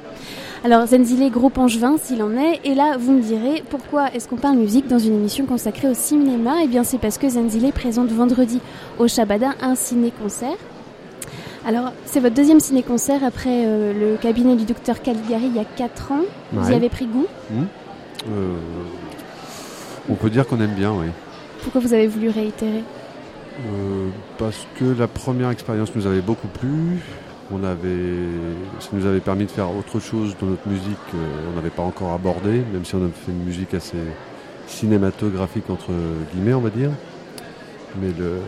Alors, 0.63 0.87
Zenzile, 0.87 1.29
groupe 1.29 1.57
angevin, 1.57 1.97
s'il 2.01 2.23
en 2.23 2.31
est. 2.31 2.61
Et 2.63 2.73
là, 2.73 2.95
vous 2.97 3.11
me 3.11 3.21
direz, 3.21 3.65
pourquoi 3.69 4.13
est-ce 4.13 4.29
qu'on 4.29 4.37
parle 4.37 4.55
musique 4.55 4.87
dans 4.87 4.97
une 4.97 5.15
émission 5.15 5.45
consacrée 5.45 5.89
au 5.89 5.93
cinéma? 5.93 6.59
Eh 6.63 6.67
bien, 6.67 6.85
c'est 6.85 6.99
parce 6.99 7.17
que 7.17 7.27
Zenzile 7.27 7.73
présente 7.73 8.13
vendredi 8.13 8.61
au 8.97 9.09
Shabada 9.09 9.55
un 9.59 9.75
ciné-concert. 9.75 10.55
Alors, 11.67 11.91
c'est 12.05 12.21
votre 12.21 12.33
deuxième 12.33 12.61
ciné-concert 12.61 13.25
après 13.25 13.65
euh, 13.65 13.91
le 13.91 14.15
cabinet 14.15 14.55
du 14.55 14.63
docteur 14.63 15.01
Caligari 15.01 15.47
il 15.47 15.55
y 15.57 15.59
a 15.59 15.65
4 15.65 16.13
ans. 16.13 16.21
Vous 16.53 16.71
y 16.71 16.73
avez 16.73 16.87
pris 16.87 17.07
goût? 17.07 17.27
Hmm. 17.51 17.63
Euh, 18.31 18.55
on 20.09 20.13
peut 20.13 20.29
dire 20.29 20.47
qu'on 20.47 20.61
aime 20.61 20.75
bien, 20.75 20.93
oui. 20.93 21.07
Pourquoi 21.63 21.81
vous 21.81 21.93
avez 21.93 22.07
voulu 22.07 22.29
réitérer? 22.29 22.83
Euh, 23.59 24.07
parce 24.37 24.65
que 24.79 24.85
la 24.97 25.09
première 25.09 25.49
expérience 25.49 25.93
nous 25.93 26.07
avait 26.07 26.21
beaucoup 26.21 26.47
plu. 26.47 27.01
On 27.51 27.61
avait, 27.65 28.29
ça 28.79 28.87
nous 28.93 29.05
avait 29.05 29.19
permis 29.19 29.43
de 29.43 29.51
faire 29.51 29.69
autre 29.75 29.99
chose 29.99 30.37
dans 30.39 30.47
notre 30.47 30.69
musique 30.69 30.97
qu'on 31.11 31.53
n'avait 31.53 31.69
pas 31.69 31.83
encore 31.83 32.13
abordé, 32.13 32.63
même 32.71 32.85
si 32.85 32.95
on 32.95 33.05
a 33.05 33.09
fait 33.09 33.33
une 33.33 33.43
musique 33.43 33.73
assez 33.73 33.97
cinématographique 34.67 35.69
entre 35.69 35.91
guillemets, 36.33 36.53
on 36.53 36.61
va 36.61 36.69
dire. 36.69 36.91
Mais 37.95 38.09
le, 38.17 38.39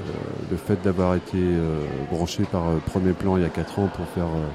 le 0.51 0.57
fait 0.57 0.77
d'avoir 0.83 1.15
été 1.15 1.37
euh, 1.37 1.85
branché 2.11 2.43
par 2.43 2.67
euh, 2.67 2.77
Premier 2.85 3.13
Plan 3.13 3.37
il 3.37 3.43
y 3.43 3.45
a 3.45 3.49
4 3.49 3.79
ans 3.79 3.89
pour 3.95 4.05
faire 4.07 4.25
euh, 4.25 4.47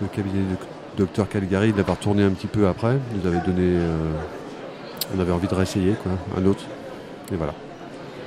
le 0.00 0.08
cabinet 0.08 0.40
du 0.40 0.56
docteur 0.96 1.28
Caligari, 1.28 1.72
d'avoir 1.72 1.98
tourné 1.98 2.22
un 2.22 2.30
petit 2.30 2.46
peu 2.46 2.66
après, 2.66 2.98
nous 3.14 3.26
avait 3.26 3.44
donné, 3.46 3.62
euh, 3.62 4.10
on 5.16 5.20
avait 5.20 5.32
envie 5.32 5.48
de 5.48 5.54
réessayer 5.54 5.94
quoi, 6.02 6.12
un 6.36 6.46
autre. 6.46 6.64
Et 7.32 7.36
voilà. 7.36 7.54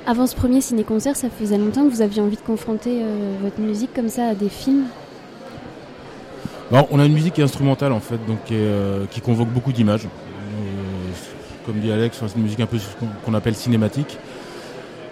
Avant 0.06 0.26
ce 0.26 0.34
premier 0.34 0.60
ciné-concert, 0.60 1.16
ça 1.16 1.28
faisait 1.30 1.58
longtemps 1.58 1.84
que 1.84 1.92
vous 1.92 2.02
aviez 2.02 2.20
envie 2.22 2.36
de 2.36 2.42
confronter 2.42 3.02
euh, 3.02 3.34
votre 3.40 3.60
musique 3.60 3.94
comme 3.94 4.08
ça 4.08 4.26
à 4.28 4.34
des 4.34 4.48
films? 4.48 4.84
Alors, 6.72 6.88
on 6.90 6.98
a 6.98 7.04
une 7.04 7.12
musique 7.12 7.34
qui 7.34 7.40
est 7.40 7.44
instrumentale 7.44 7.92
en 7.92 8.00
fait, 8.00 8.18
donc 8.26 8.42
qui, 8.44 8.54
est, 8.54 8.58
euh, 8.58 9.04
qui 9.10 9.20
convoque 9.20 9.48
beaucoup 9.48 9.72
d'images. 9.72 10.08
Comme 11.66 11.78
dit 11.78 11.92
Alex, 11.92 12.18
c'est 12.20 12.36
une 12.36 12.42
musique 12.42 12.58
un 12.60 12.66
peu 12.66 12.78
qu'on 13.24 13.34
appelle 13.34 13.54
cinématique. 13.54 14.18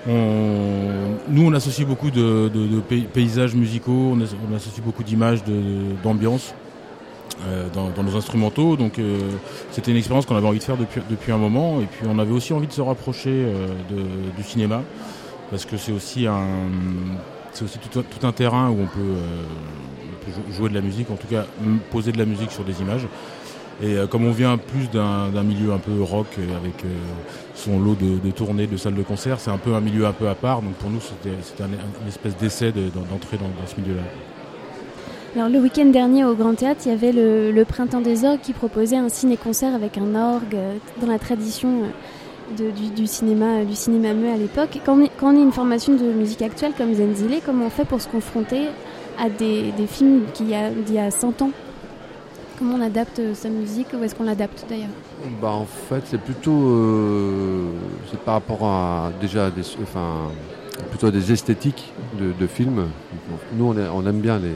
On- 0.09 1.19
nous, 1.29 1.47
on 1.47 1.53
associe 1.53 1.87
beaucoup 1.87 2.11
de, 2.11 2.49
de- 2.53 2.67
de 2.67 2.81
pay- 2.81 3.03
paysages 3.13 3.55
musicaux, 3.55 4.13
on, 4.15 4.21
as- 4.23 4.35
on 4.51 4.55
associe 4.57 4.83
beaucoup 4.85 5.03
d'images, 5.03 5.41
d'ambiance 6.03 6.55
euh, 7.47 7.69
dans, 7.75 7.91
dans 7.91 8.03
nos 8.03 8.17
instrumentaux. 8.17 8.77
Donc, 8.77 8.99
euh, 8.99 9.19
c'était 9.71 9.91
une 9.91 9.99
expérience 9.99 10.25
qu'on 10.27 10.37
avait 10.37 10.47
envie 10.49 10.59
de 10.59 10.65
faire 10.65 10.77
depuis, 10.79 11.03
depuis 11.11 11.33
un 11.33 11.39
moment. 11.39 11.81
Et 11.81 11.85
puis, 11.87 12.07
on 12.09 12.19
avait 12.19 12.33
aussi 12.33 12.53
envie 12.53 12.67
de 12.67 12.73
se 12.73 12.81
rapprocher 12.81 13.31
euh, 13.31 13.67
de- 13.91 14.37
du 14.37 14.43
cinéma, 14.43 14.83
parce 15.51 15.65
que 15.67 15.77
c'est 15.77 15.93
aussi 15.93 16.27
un, 16.27 16.47
aussi 17.63 17.79
tout, 17.79 17.99
un- 17.99 18.03
tout 18.03 18.27
un 18.27 18.33
terrain 18.33 18.71
où 18.71 18.79
on 18.83 18.87
peut, 18.87 19.01
euh, 19.01 19.43
on 20.13 20.25
peut 20.25 20.33
jou- 20.33 20.57
jouer 20.57 20.69
de 20.71 20.75
la 20.75 20.81
musique, 20.81 21.11
en 21.11 21.17
tout 21.17 21.29
cas 21.29 21.45
poser 21.91 22.13
de 22.13 22.19
la 22.19 22.25
musique 22.27 22.53
sur 22.53 22.65
des 22.65 22.81
images. 22.81 23.07
Et 23.83 23.97
euh, 23.97 24.07
comme 24.07 24.27
on 24.27 24.31
vient 24.33 24.59
plus 24.59 24.91
d'un 24.91 25.43
milieu 25.43 25.73
un 25.73 25.79
peu 25.79 26.03
rock 26.03 26.27
avec 26.39 26.85
euh, 26.85 26.89
son 27.55 27.81
lot 27.81 27.97
de, 27.97 28.31
tournées, 28.31 28.67
de 28.67 28.77
salles 28.77 28.95
de 28.95 29.03
concert, 29.03 29.41
c'est 29.41 29.51
un 29.51 29.59
peu 29.59 29.75
un 29.75 29.81
milieu 29.81 30.07
un 30.07 30.13
peu 30.13 30.29
à 30.29 30.35
part. 30.35 30.61
Donc 30.63 30.75
pour 30.75 30.91
nous, 30.91 31.01
c'était 31.01 31.63
un, 31.63 31.67
un 31.67 32.09
espèce 32.09 32.37
d'essai 32.37 32.73
de- 32.73 32.89
d'entrer 33.11 33.39
dans, 33.39 33.47
ce 33.67 33.81
milieu-là. 33.81 34.03
Alors 35.37 35.49
le 35.49 35.61
week-end 35.61 35.87
dernier 35.87 36.25
au 36.25 36.35
Grand 36.35 36.55
Théâtre, 36.55 36.81
il 36.85 36.91
y 36.91 36.95
avait 36.95 37.13
le, 37.13 37.65
Printemps 37.65 38.01
des 38.01 38.25
Orgues 38.25 38.41
qui 38.43 38.53
proposait 38.53 38.97
un 38.97 39.09
ciné-concert 39.09 39.75
avec 39.75 39.97
un 39.97 40.15
orgue 40.15 40.55
euh, 40.55 40.75
dans 41.01 41.07
la 41.07 41.19
tradition 41.19 41.83
du, 42.97 43.07
cinéma, 43.07 43.65
du 43.65 43.77
cinéma 43.77 44.13
muet 44.13 44.33
à 44.33 44.37
l'époque. 44.37 44.79
Quand, 44.85 44.99
on 45.23 45.35
est- 45.37 45.41
une 45.43 45.53
formation 45.53 45.95
de 45.95 46.05
musique 46.13 46.43
actuelle 46.43 46.73
comme 46.77 46.93
Zenzile, 46.93 47.41
comment 47.47 47.67
on 47.67 47.71
fait 47.71 47.85
pour 47.85 48.01
se 48.01 48.09
confronter 48.09 48.63
à 49.19 49.31
des, 49.31 49.73
films 49.87 50.23
qu'il 50.35 50.51
y 50.51 50.55
d'il 50.85 50.95
y 50.97 50.99
a 50.99 51.11
100 51.11 51.43
ans? 51.43 51.51
Comment 52.61 52.75
on 52.75 52.83
adapte 52.83 53.19
euh, 53.21 53.33
sa 53.33 53.49
musique 53.49 53.87
Où 53.99 54.05
est-ce 54.05 54.15
qu'on 54.15 54.25
l'adapte 54.25 54.67
d'ailleurs 54.69 54.91
Bah 55.41 55.49
en 55.49 55.65
fait 55.65 56.03
c'est 56.05 56.21
plutôt 56.21 56.69
euh, 56.69 57.71
c'est 58.11 58.21
par 58.21 58.35
rapport 58.35 58.63
à 58.65 59.11
déjà 59.19 59.51
des 59.51 59.63
enfin 59.83 60.31
plutôt 60.91 61.11
des 61.11 61.33
esthétiques 61.33 61.91
de, 62.19 62.47
films. 62.47 62.89
Nous 63.55 63.65
on, 63.65 64.07
aime 64.07 64.21
bien 64.21 64.39
le, 64.39 64.51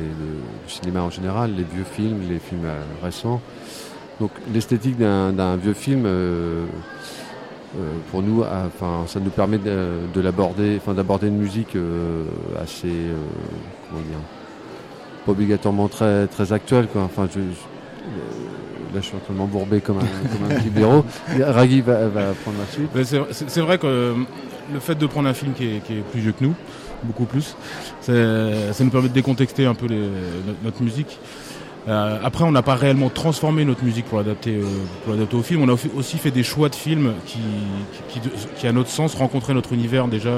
cinéma 0.69 1.01
en 1.01 1.09
général, 1.09 1.55
les 1.57 1.63
vieux 1.63 1.85
films, 1.85 2.21
les 2.29 2.39
films 2.39 2.67
euh, 2.67 2.79
récents. 3.03 3.41
Donc 4.21 4.33
l'esthétique 4.53 4.99
d'un 4.99 5.57
vieux 5.57 5.73
film 5.73 6.07
pour 8.11 8.23
nous, 8.23 8.43
enfin 8.43 9.05
ça 9.07 9.19
nous 9.19 9.31
permet 9.31 9.57
de, 9.57 9.99
enfin 10.77 10.93
d'aborder 10.93 11.29
une 11.29 11.39
musique 11.39 11.75
assez 12.63 12.93
comment 13.89 14.03
dire 14.03 14.19
pas 15.25 15.33
obligatoirement 15.33 15.89
très 15.89 16.27
très 16.27 16.53
actuelle 16.53 16.87
quoi. 16.87 17.03
Enfin 17.03 17.29
Là, 18.95 19.01
je 19.01 19.07
suis 19.07 19.17
en 19.17 19.21
train 19.21 19.35
de 19.35 19.39
m'embourber 19.39 19.81
comme 19.81 19.99
un, 19.99 20.03
comme 20.03 20.51
un 20.51 20.55
petit 20.61 20.71
bureau. 20.71 21.05
Ragui 21.41 21.81
va, 21.81 22.07
va 22.09 22.33
prendre 22.45 22.59
la 22.59 22.67
suite. 22.73 22.91
C'est 23.49 23.61
vrai 23.61 23.79
que 23.79 23.87
euh, 23.87 24.15
le 24.73 24.79
fait 24.81 24.95
de 24.95 25.07
prendre 25.07 25.29
un 25.29 25.35
film 25.35 25.53
qui 25.53 25.65
est, 25.65 25.81
qui 25.85 25.95
est 25.95 26.01
plus 26.13 26.21
vieux 26.21 26.33
que 26.33 26.45
nous, 26.45 26.55
beaucoup 27.03 27.25
plus, 27.25 27.57
ça 28.01 28.13
nous 28.13 28.91
permet 28.91 29.09
de 29.09 29.15
décontexter 29.15 29.67
un 29.67 29.75
peu 29.75 29.87
les- 29.87 30.09
notre, 30.63 30.81
musique. 30.83 31.19
Euh, 31.89 32.19
après, 32.25 32.45
on 32.45 32.53
n'a 32.53 32.63
pas 32.63 32.77
réellement 32.77 33.11
transformé 33.11 33.65
notre 33.65 33.85
musique 33.85 34.07
pour 34.07 34.17
l'adapter 34.19 34.57
euh, 34.57 34.65
pour 35.05 35.13
l'adapter 35.13 35.37
au 35.37 35.43
film. 35.43 35.63
On 35.63 35.69
a 35.69 35.73
aussi- 35.73 35.91
aussi 35.95 36.17
fait 36.17 36.31
des 36.31 36.43
choix 36.45 36.69
de 36.71 36.75
films 36.75 37.13
qui, 37.27 37.39
qui, 38.09 38.21
qui, 38.21 38.29
qui, 38.57 38.67
à 38.67 38.73
notre 38.73 38.89
sens, 38.91 39.15
rencontraient 39.17 39.53
notre 39.55 39.73
univers 39.75 40.07
déjà. 40.09 40.31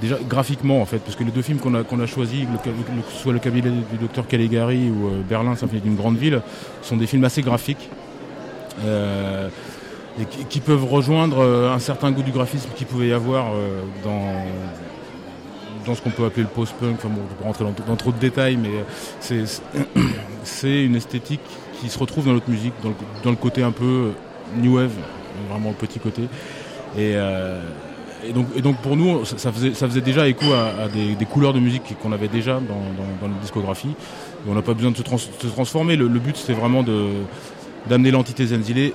Déjà 0.00 0.16
graphiquement 0.28 0.82
en 0.82 0.84
fait, 0.84 0.98
parce 0.98 1.16
que 1.16 1.24
les 1.24 1.30
deux 1.30 1.40
films 1.42 1.58
qu'on 1.58 1.74
a, 1.74 1.82
qu'on 1.82 2.00
a 2.00 2.06
choisis, 2.06 2.40
le- 2.42 2.72
le- 2.72 3.02
soit 3.22 3.32
le 3.32 3.38
cabinet 3.38 3.70
du 3.70 3.96
docteur 3.98 4.26
Caligari 4.26 4.90
ou 4.90 5.06
euh, 5.08 5.22
Berlin, 5.26 5.56
Symphonie 5.56 5.80
d'une 5.80 5.96
grande 5.96 6.18
ville, 6.18 6.42
sont 6.82 6.96
des 6.98 7.06
films 7.06 7.24
assez 7.24 7.40
graphiques. 7.42 7.88
Euh, 8.84 9.48
et 10.20 10.24
qui, 10.26 10.44
qui 10.44 10.60
peuvent 10.60 10.84
rejoindre 10.84 11.38
euh, 11.40 11.72
un 11.72 11.78
certain 11.78 12.10
goût 12.10 12.22
du 12.22 12.30
graphisme 12.30 12.68
qu'il 12.76 12.86
pouvait 12.86 13.08
y 13.08 13.12
avoir 13.12 13.52
euh, 13.54 13.80
dans, 14.04 14.34
dans 15.86 15.94
ce 15.94 16.02
qu'on 16.02 16.10
peut 16.10 16.24
appeler 16.26 16.42
le 16.42 16.48
post-punk. 16.48 16.96
Enfin 16.96 17.08
bon, 17.08 17.22
je 17.28 17.34
vais 17.34 17.40
pas 17.40 17.44
rentrer 17.46 17.64
dans, 17.64 17.74
dans 17.86 17.96
trop 17.96 18.12
de 18.12 18.18
détails, 18.18 18.56
mais 18.58 18.68
euh, 18.68 18.82
c'est 19.20 19.44
c'est 20.44 20.84
une 20.84 20.96
esthétique 20.96 21.40
qui 21.80 21.88
se 21.88 21.98
retrouve 21.98 22.26
dans 22.26 22.32
notre 22.32 22.50
musique, 22.50 22.72
dans 22.82 22.90
le, 22.90 22.94
dans 23.24 23.30
le 23.30 23.36
côté 23.36 23.62
un 23.62 23.72
peu 23.72 23.84
euh, 23.84 24.12
new 24.60 24.76
wave, 24.76 24.92
vraiment 25.50 25.70
le 25.70 25.74
petit 25.86 25.98
côté. 25.98 26.22
Et, 26.98 27.14
et 28.28 28.32
donc, 28.32 28.46
et 28.56 28.62
donc 28.62 28.76
pour 28.78 28.96
nous, 28.96 29.24
ça 29.24 29.52
faisait, 29.52 29.74
ça 29.74 29.86
faisait 29.88 30.00
déjà 30.00 30.26
écho 30.28 30.46
à, 30.52 30.84
à 30.84 30.88
des, 30.88 31.14
des 31.14 31.24
couleurs 31.24 31.52
de 31.52 31.60
musique 31.60 31.94
qu'on 32.02 32.12
avait 32.12 32.28
déjà 32.28 32.54
dans, 32.54 32.60
dans, 32.60 33.10
dans 33.20 33.28
notre 33.28 33.40
discographie. 33.40 33.88
Et 34.46 34.50
on 34.50 34.54
n'a 34.54 34.62
pas 34.62 34.74
besoin 34.74 34.90
de 34.90 34.96
se, 34.96 35.02
trans- 35.02 35.18
se 35.18 35.46
transformer. 35.46 35.96
Le, 35.96 36.08
le 36.08 36.18
but, 36.18 36.36
c'était 36.36 36.54
vraiment 36.54 36.82
de 36.82 37.06
d'amener 37.88 38.10
l'entité 38.10 38.44
Zenzile 38.46 38.92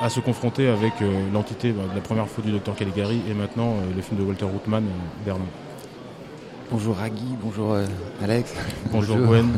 à 0.00 0.08
se 0.08 0.20
confronter 0.20 0.68
avec 0.68 0.92
euh, 1.02 1.06
l'entité 1.34 1.72
bah, 1.72 1.82
de 1.90 1.96
la 1.96 2.00
première 2.00 2.28
fois 2.28 2.44
du 2.44 2.52
docteur 2.52 2.76
Caligari 2.76 3.20
et 3.28 3.34
maintenant 3.34 3.70
euh, 3.70 3.96
le 3.96 4.00
film 4.00 4.20
de 4.20 4.24
Walter 4.24 4.44
Ruttmann, 4.44 4.84
euh, 4.84 5.24
Berlin. 5.24 5.44
Bonjour 6.70 6.94
Ragui, 6.96 7.24
bonjour 7.42 7.72
euh, 7.72 7.84
Alex. 8.22 8.54
Bonjour 8.92 9.16
Gwen. 9.16 9.48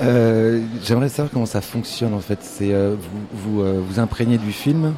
Euh, 0.00 0.60
J'aimerais 0.84 1.08
savoir 1.08 1.32
comment 1.32 1.46
ça 1.46 1.60
fonctionne 1.60 2.14
en 2.14 2.20
fait. 2.20 2.38
C'est 2.42 2.72
vous 2.72 3.62
vous, 3.62 3.82
vous 3.84 3.98
imprégnez 3.98 4.38
du 4.38 4.52
film 4.52 4.94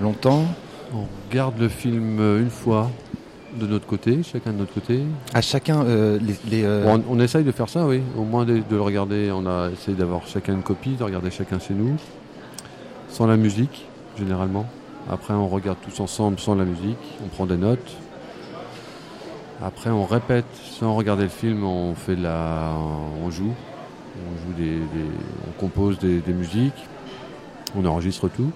longtemps. 0.00 0.44
On 0.94 1.06
regarde 1.28 1.58
le 1.58 1.68
film 1.68 2.18
euh, 2.20 2.40
une 2.40 2.50
fois 2.50 2.90
de 3.58 3.66
notre 3.66 3.86
côté, 3.86 4.22
chacun 4.22 4.52
de 4.52 4.58
notre 4.58 4.74
côté. 4.74 5.02
À 5.34 5.40
chacun 5.40 5.84
euh, 5.84 6.18
les, 6.20 6.34
les, 6.50 6.64
euh, 6.64 6.84
on, 6.86 7.02
on 7.16 7.20
essaye 7.20 7.44
de 7.44 7.52
faire 7.52 7.68
ça, 7.68 7.86
oui. 7.86 8.00
Au 8.16 8.24
moins 8.24 8.44
de, 8.44 8.54
de 8.58 8.62
le 8.76 8.80
regarder. 8.80 9.30
On 9.32 9.46
a 9.46 9.70
essayé 9.70 9.96
d'avoir 9.96 10.26
chacun 10.26 10.54
une 10.54 10.62
copie, 10.62 10.90
de 10.96 11.04
regarder 11.04 11.30
chacun 11.30 11.58
chez 11.58 11.74
nous, 11.74 11.96
sans 13.08 13.26
la 13.26 13.36
musique 13.36 13.86
généralement. 14.18 14.66
Après, 15.10 15.34
on 15.34 15.48
regarde 15.48 15.78
tous 15.82 16.00
ensemble 16.00 16.38
sans 16.38 16.54
la 16.54 16.64
musique. 16.64 16.98
On 17.24 17.28
prend 17.28 17.46
des 17.46 17.56
notes. 17.56 17.92
Après, 19.62 19.90
on 19.90 20.04
répète 20.04 20.44
sans 20.78 20.94
regarder 20.94 21.24
le 21.24 21.28
film. 21.28 21.64
On 21.64 21.94
fait 21.94 22.16
de 22.16 22.22
la, 22.22 22.72
on 23.24 23.30
joue, 23.30 23.52
on 24.16 24.46
joue 24.46 24.52
des, 24.56 24.76
des- 24.76 25.10
on 25.48 25.60
compose 25.60 25.98
des, 25.98 26.20
des 26.20 26.32
musiques. 26.32 26.86
On 27.76 27.84
enregistre 27.86 28.28
tout. 28.28 28.50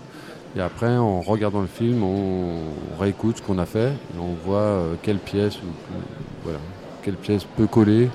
Et 0.57 0.61
après, 0.61 0.97
en 0.97 1.21
regardant 1.21 1.61
le 1.61 1.67
film, 1.67 2.03
on 2.03 3.01
réécoute 3.01 3.39
ce 3.39 3.43
qu'on 3.43 3.59
a 3.59 3.67
fait 3.67 3.89
et 3.89 4.19
on 4.21 4.35
voit 4.47 4.59
euh, 4.59 4.95
quelle 5.03 5.19
pièce, 5.19 5.57
ou- 5.57 5.97
voilà, 6.45 6.59
quelle 7.03 7.15
pièce 7.17 7.45
peut 7.57 7.67
coller. 7.67 8.09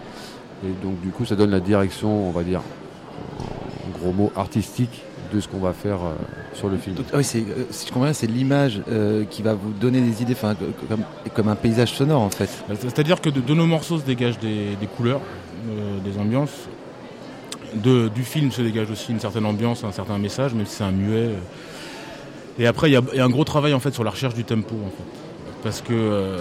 Et 0.66 0.72
donc, 0.84 1.00
du 1.02 1.10
coup, 1.10 1.26
ça 1.26 1.36
donne 1.36 1.52
la 1.52 1.60
direction, 1.60 2.28
on 2.28 2.32
va 2.32 2.44
dire, 2.44 2.62
en 3.88 4.00
gros 4.00 4.12
mots, 4.12 4.32
artistique 4.36 5.02
de 5.34 5.40
ce 5.40 5.48
qu'on 5.48 5.60
va 5.60 5.74
faire 5.74 5.98
euh, 6.04 6.14
sur 6.54 6.68
le 6.68 6.78
film. 6.78 6.96
Ah 7.14 7.18
oui, 7.18 7.24
c'est, 7.24 7.40
euh, 7.40 7.66
si 7.70 7.86
je 7.88 7.92
comprends 7.92 8.06
bien, 8.06 8.14
c'est 8.14 8.28
l'image 8.28 8.82
euh, 8.90 9.24
qui 9.26 9.42
va 9.44 9.54
vous 9.54 9.72
donner 9.72 10.02
des 10.02 10.22
idées, 10.22 10.34
enfin, 10.34 10.56
comme, 10.90 11.04
comme 11.34 11.48
un 11.48 11.56
paysage 11.56 11.94
sonore 11.94 12.22
en 12.22 12.30
fait. 12.30 12.50
C'est-à-dire 12.80 13.22
que 13.22 13.30
de, 13.30 13.40
de 13.40 13.54
nos 13.54 13.66
morceaux 13.66 13.98
se 14.00 14.04
dégagent 14.04 14.40
des, 14.40 14.76
des 14.80 14.88
couleurs, 14.88 15.22
euh, 15.70 16.00
des 16.04 16.18
ambiances. 16.20 16.68
de, 17.76 18.10
du 18.10 18.24
film 18.24 18.52
se 18.52 18.62
dégage 18.62 18.92
aussi 18.92 19.12
une 19.14 19.20
certaine 19.22 19.46
ambiance, 19.46 19.84
un 19.86 19.92
certain 19.94 20.18
message, 20.18 20.54
même 20.54 20.66
si 20.66 20.76
c'est 20.78 20.84
un 20.84 20.92
muet. 20.92 21.30
Et 22.62 22.68
après, 22.68 22.91
il 22.91 22.93
y, 22.93 22.95
a- 22.95 23.26
un 23.26 23.30
gros 23.30 23.43
travail 23.43 23.74
en 23.74 23.80
fait 23.80 23.91
sur 23.91 24.03
la 24.03 24.12
recherche 24.12 24.36
du 24.36 24.43
tempo, 24.43 24.76
parce 25.64 25.82
que 25.82 25.93
euh, 25.93 26.38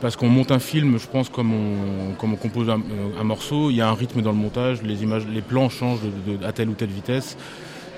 parce 0.00 0.14
qu'on 0.14 0.28
monte 0.28 0.52
un 0.52 0.60
film, 0.60 0.98
je 1.00 1.06
pense, 1.08 1.28
comme 1.28 1.52
on, 1.52 2.12
comme 2.12 2.32
on 2.34 2.36
compose 2.36 2.70
un, 2.70 2.78
euh, 2.78 3.20
un 3.20 3.24
morceau, 3.24 3.70
il 3.70 3.76
y 3.76 3.80
a 3.80 3.88
un 3.88 3.94
rythme 3.94 4.22
dans 4.22 4.30
le 4.30 4.36
montage, 4.38 4.82
les 4.84 5.02
images, 5.02 5.26
les 5.26 5.40
plans 5.40 5.68
changent 5.68 6.06
à 6.44 6.52
telle 6.52 6.68
ou 6.68 6.74
telle 6.74 6.90
vitesse. 6.90 7.36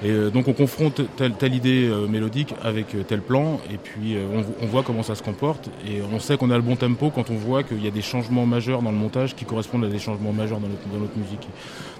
Et 0.03 0.11
euh, 0.11 0.31
donc 0.31 0.49
on 0.49 0.55
confronte 0.55 1.03
telle, 1.16 1.55
idée 1.55 1.93
mélodique 2.09 2.55
avec 2.64 2.97
tel 3.07 3.20
plan, 3.20 3.61
et 3.70 3.76
puis 3.76 4.16
on, 4.35 4.64
on 4.64 4.66
voit 4.66 4.83
comment 4.83 5.03
ça 5.03 5.14
se 5.14 5.22
comporte, 5.22 5.68
et 5.87 6.01
on 6.11 6.20
sait 6.20 6.39
qu'on 6.39 6.51
a 6.51 6.57
le 6.57 6.62
bon 6.62 6.76
tempo 6.76 7.11
quand 7.14 7.29
on 7.29 7.37
voit 7.37 7.62
qu'il 7.62 7.85
y 7.85 7.89
a 7.89 7.91
des 7.91 8.01
changements 8.01 8.47
majeurs 8.47 8.81
dans 8.81 8.93
le 8.93 8.97
montage 8.97 9.35
qui 9.37 9.45
correspondent 9.45 9.85
à 9.85 9.89
des 9.89 9.99
changements 9.99 10.33
majeurs 10.33 10.61
dans 10.61 10.68
notre, 10.68 10.89
dans 10.89 11.01
notre 11.01 11.18
musique. 11.18 11.47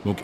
Donc 0.07 0.21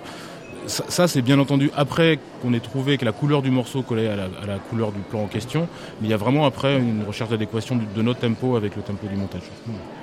ça, 0.66 0.84
ça, 0.88 1.08
c'est 1.08 1.22
bien 1.22 1.38
entendu 1.38 1.70
après 1.76 2.18
qu'on 2.42 2.52
ait 2.54 2.60
trouvé 2.60 2.96
que 2.98 3.04
la 3.04 3.12
couleur 3.12 3.42
du 3.42 3.50
morceau 3.50 3.82
collait 3.82 4.08
à 4.08 4.16
la, 4.16 4.24
à 4.24 4.46
la 4.46 4.58
couleur 4.58 4.92
du 4.92 5.00
plan 5.00 5.20
en 5.22 5.26
question, 5.26 5.68
mais 6.00 6.08
il 6.08 6.10
y 6.10 6.14
a 6.14 6.16
vraiment 6.18 6.46
après 6.46 6.78
une 6.78 7.02
recherche 7.06 7.30
d'adéquation 7.30 7.76
de 7.94 8.02
notre 8.02 8.20
tempo 8.20 8.56
avec 8.56 8.76
le 8.76 8.82
tempo 8.82 9.06
du 9.06 9.16
montage. 9.16 9.42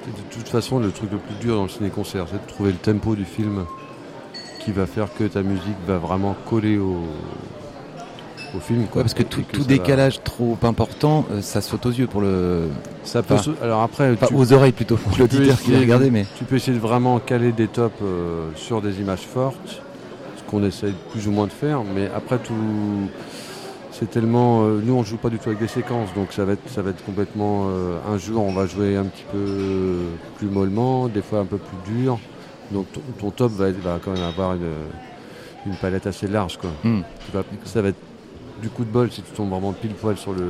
De 0.05 0.11
toute 0.35 0.47
façon, 0.49 0.79
le 0.79 0.91
truc 0.91 1.11
le 1.11 1.17
plus 1.17 1.35
dur 1.41 1.55
dans 1.55 1.63
le 1.63 1.69
ciné-concert, 1.69 2.25
c'est 2.29 2.41
de 2.45 2.47
trouver 2.51 2.71
le 2.71 2.77
tempo 2.77 3.15
du 3.15 3.25
film 3.25 3.65
qui 4.63 4.71
va 4.71 4.85
faire 4.85 5.07
que 5.17 5.23
ta 5.23 5.41
musique 5.41 5.75
va 5.87 5.97
vraiment 5.97 6.35
coller 6.49 6.77
au, 6.77 6.97
au 8.55 8.59
film. 8.59 8.85
quoi. 8.85 8.97
Ouais, 8.97 9.03
parce 9.03 9.13
que 9.13 9.23
tout, 9.23 9.41
que 9.41 9.51
tout 9.53 9.61
ça 9.63 9.67
va- 9.69 9.77
décalage 9.77 10.23
trop 10.23 10.57
important, 10.63 11.25
euh, 11.31 11.41
ça 11.41 11.61
saute 11.61 11.85
aux 11.87 11.91
yeux 11.91 12.07
pour 12.07 12.21
le. 12.21 12.67
Ça 13.03 13.23
peut 13.23 13.33
Enfin, 13.35 13.43
se- 13.43 13.63
Alors 13.63 13.81
après, 13.81 14.15
pas 14.15 14.27
tu- 14.27 14.35
aux 14.35 14.53
oreilles 14.53 14.71
plutôt 14.73 14.97
pour 14.97 15.17
l'auditeur 15.17 15.59
qui 15.59 15.71
va 15.71 15.79
regarder, 15.79 16.11
mais. 16.11 16.25
Tu 16.37 16.43
peux 16.43 16.57
essayer 16.57 16.73
de 16.77 16.81
vraiment 16.81 17.19
caler 17.19 17.51
des 17.51 17.67
tops 17.67 17.95
euh, 18.03 18.49
sur 18.55 18.81
des 18.81 18.99
images 18.99 19.21
fortes, 19.21 19.81
qu'on 20.51 20.63
essaye 20.63 20.93
plus 21.11 21.27
ou 21.27 21.31
moins 21.31 21.47
de 21.47 21.51
faire, 21.51 21.81
mais 21.95 22.09
après 22.15 22.37
tout. 22.37 22.53
C'est 23.93 24.09
tellement. 24.09 24.63
euh, 24.63 24.79
nous, 24.83 24.93
on 24.93 25.03
joue 25.03 25.17
pas 25.17 25.29
du 25.29 25.37
tout 25.37 25.49
avec 25.49 25.59
des 25.59 25.67
séquences, 25.67 26.13
donc 26.15 26.31
ça 26.33 26.45
va 26.45 26.53
être, 26.53 26.69
ça 26.69 26.81
va 26.81 26.91
être 26.91 27.03
complètement. 27.05 27.67
euh, 27.69 27.97
un 28.09 28.17
jour, 28.17 28.43
on 28.43 28.53
va 28.53 28.65
jouer 28.65 28.95
un 28.97 29.03
petit 29.05 29.25
peu 29.31 29.97
plus 30.37 30.47
mollement, 30.47 31.07
des 31.07 31.21
fois 31.21 31.39
un 31.39 31.45
peu 31.45 31.57
plus 31.57 31.93
dur. 31.93 32.19
Donc 32.71 32.85
ton, 32.93 33.01
ton 33.19 33.31
top 33.31 33.51
va, 33.51 33.67
être- 33.69 33.81
va 33.81 33.99
quand 34.03 34.11
même 34.11 34.23
avoir 34.23 34.53
une, 34.55 34.61
une 35.67 35.75
palette 35.75 36.07
assez 36.07 36.27
large. 36.27 36.57
Quoi. 36.57 36.69
Hmm. 36.83 37.01
Tu 37.25 37.31
vas- 37.33 37.43
ça 37.65 37.81
va 37.81 37.89
être 37.89 37.99
du 38.61 38.69
coup 38.69 38.85
de 38.85 38.89
bol 38.91 39.11
si 39.11 39.21
tu 39.21 39.31
tombes 39.31 39.49
vraiment 39.49 39.73
pile 39.73 39.93
poil 39.93 40.17
sur 40.17 40.31
le. 40.33 40.47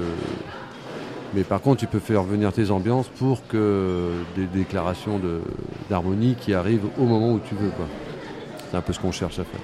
Mais 1.34 1.44
par 1.44 1.62
contre, 1.62 1.80
tu 1.80 1.88
peux 1.88 2.00
faire 2.00 2.24
venir 2.24 2.52
tes 2.54 2.70
ambiances 2.72 3.08
pour 3.08 3.46
que 3.48 4.10
des 4.36 4.46
déclarations 4.46 5.18
de- 5.18 5.42
d'harmonie 5.90 6.36
qui 6.40 6.54
arrivent 6.54 6.86
au 7.00 7.06
moment 7.06 7.32
où 7.34 7.40
tu 7.40 7.56
veux. 7.56 7.70
quoi. 7.70 7.86
C'est 8.70 8.78
un 8.78 8.82
peu 8.82 8.94
ce 8.94 9.00
qu'on 9.00 9.12
cherche 9.12 9.40
à 9.40 9.44
faire. 9.44 9.60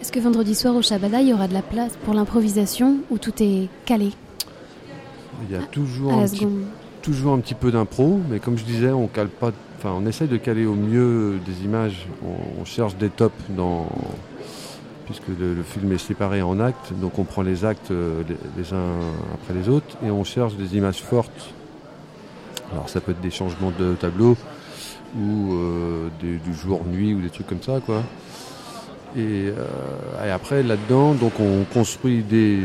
Est-ce 0.00 0.12
que 0.12 0.20
vendredi 0.20 0.54
soir 0.54 0.74
au 0.76 0.82
Shabada, 0.82 1.20
il 1.20 1.28
y 1.28 1.32
aura 1.34 1.46
de 1.48 1.52
la 1.54 1.62
place 1.62 1.92
pour 2.04 2.14
l'improvisation 2.14 2.98
ou 3.10 3.18
tout 3.18 3.34
est 3.42 3.68
calé 3.84 4.10
Il 5.48 5.52
y 5.54 5.56
a 5.56 5.62
toujours, 5.62 6.14
à 6.14 6.16
la 6.16 6.22
un 6.22 6.26
petit, 6.28 6.46
toujours 7.02 7.34
un 7.34 7.38
petit 7.40 7.54
peu 7.54 7.70
d'impro, 7.70 8.18
mais 8.30 8.38
comme 8.40 8.56
je 8.56 8.64
disais, 8.64 8.90
on 8.90 9.06
cale 9.08 9.28
pas. 9.28 9.52
Enfin, 9.78 9.94
on 9.96 10.06
essaye 10.06 10.28
de 10.28 10.36
caler 10.36 10.64
au 10.66 10.74
mieux 10.74 11.38
des 11.44 11.64
images. 11.64 12.06
On, 12.24 12.62
on 12.62 12.64
cherche 12.64 12.96
des 12.96 13.10
tops 13.10 13.34
dans 13.50 13.86
puisque 15.04 15.26
le, 15.40 15.54
le 15.54 15.62
film 15.64 15.90
est 15.92 15.98
séparé 15.98 16.40
en 16.40 16.60
actes, 16.60 16.92
donc 17.00 17.18
on 17.18 17.24
prend 17.24 17.42
les 17.42 17.64
actes 17.64 17.90
euh, 17.90 18.22
les, 18.28 18.62
les 18.62 18.72
uns 18.72 18.92
après 19.34 19.54
les 19.54 19.68
autres 19.68 19.96
et 20.06 20.10
on 20.10 20.22
cherche 20.22 20.54
des 20.54 20.76
images 20.76 21.02
fortes. 21.02 21.52
Alors 22.72 22.88
ça 22.88 23.00
peut 23.00 23.10
être 23.10 23.20
des 23.20 23.32
changements 23.32 23.72
de 23.76 23.94
tableau 23.94 24.36
ou 25.18 25.52
euh, 25.54 26.08
des- 26.22 26.36
du 26.36 26.54
jour-nuit 26.54 27.12
ou 27.14 27.20
des 27.20 27.28
trucs 27.30 27.48
comme 27.48 27.60
ça, 27.62 27.80
quoi. 27.84 28.04
Et, 29.16 29.48
euh, 29.48 30.26
et 30.26 30.30
après 30.30 30.62
là-dedans, 30.62 31.14
donc 31.14 31.40
on 31.40 31.64
construit 31.72 32.22
des, 32.22 32.58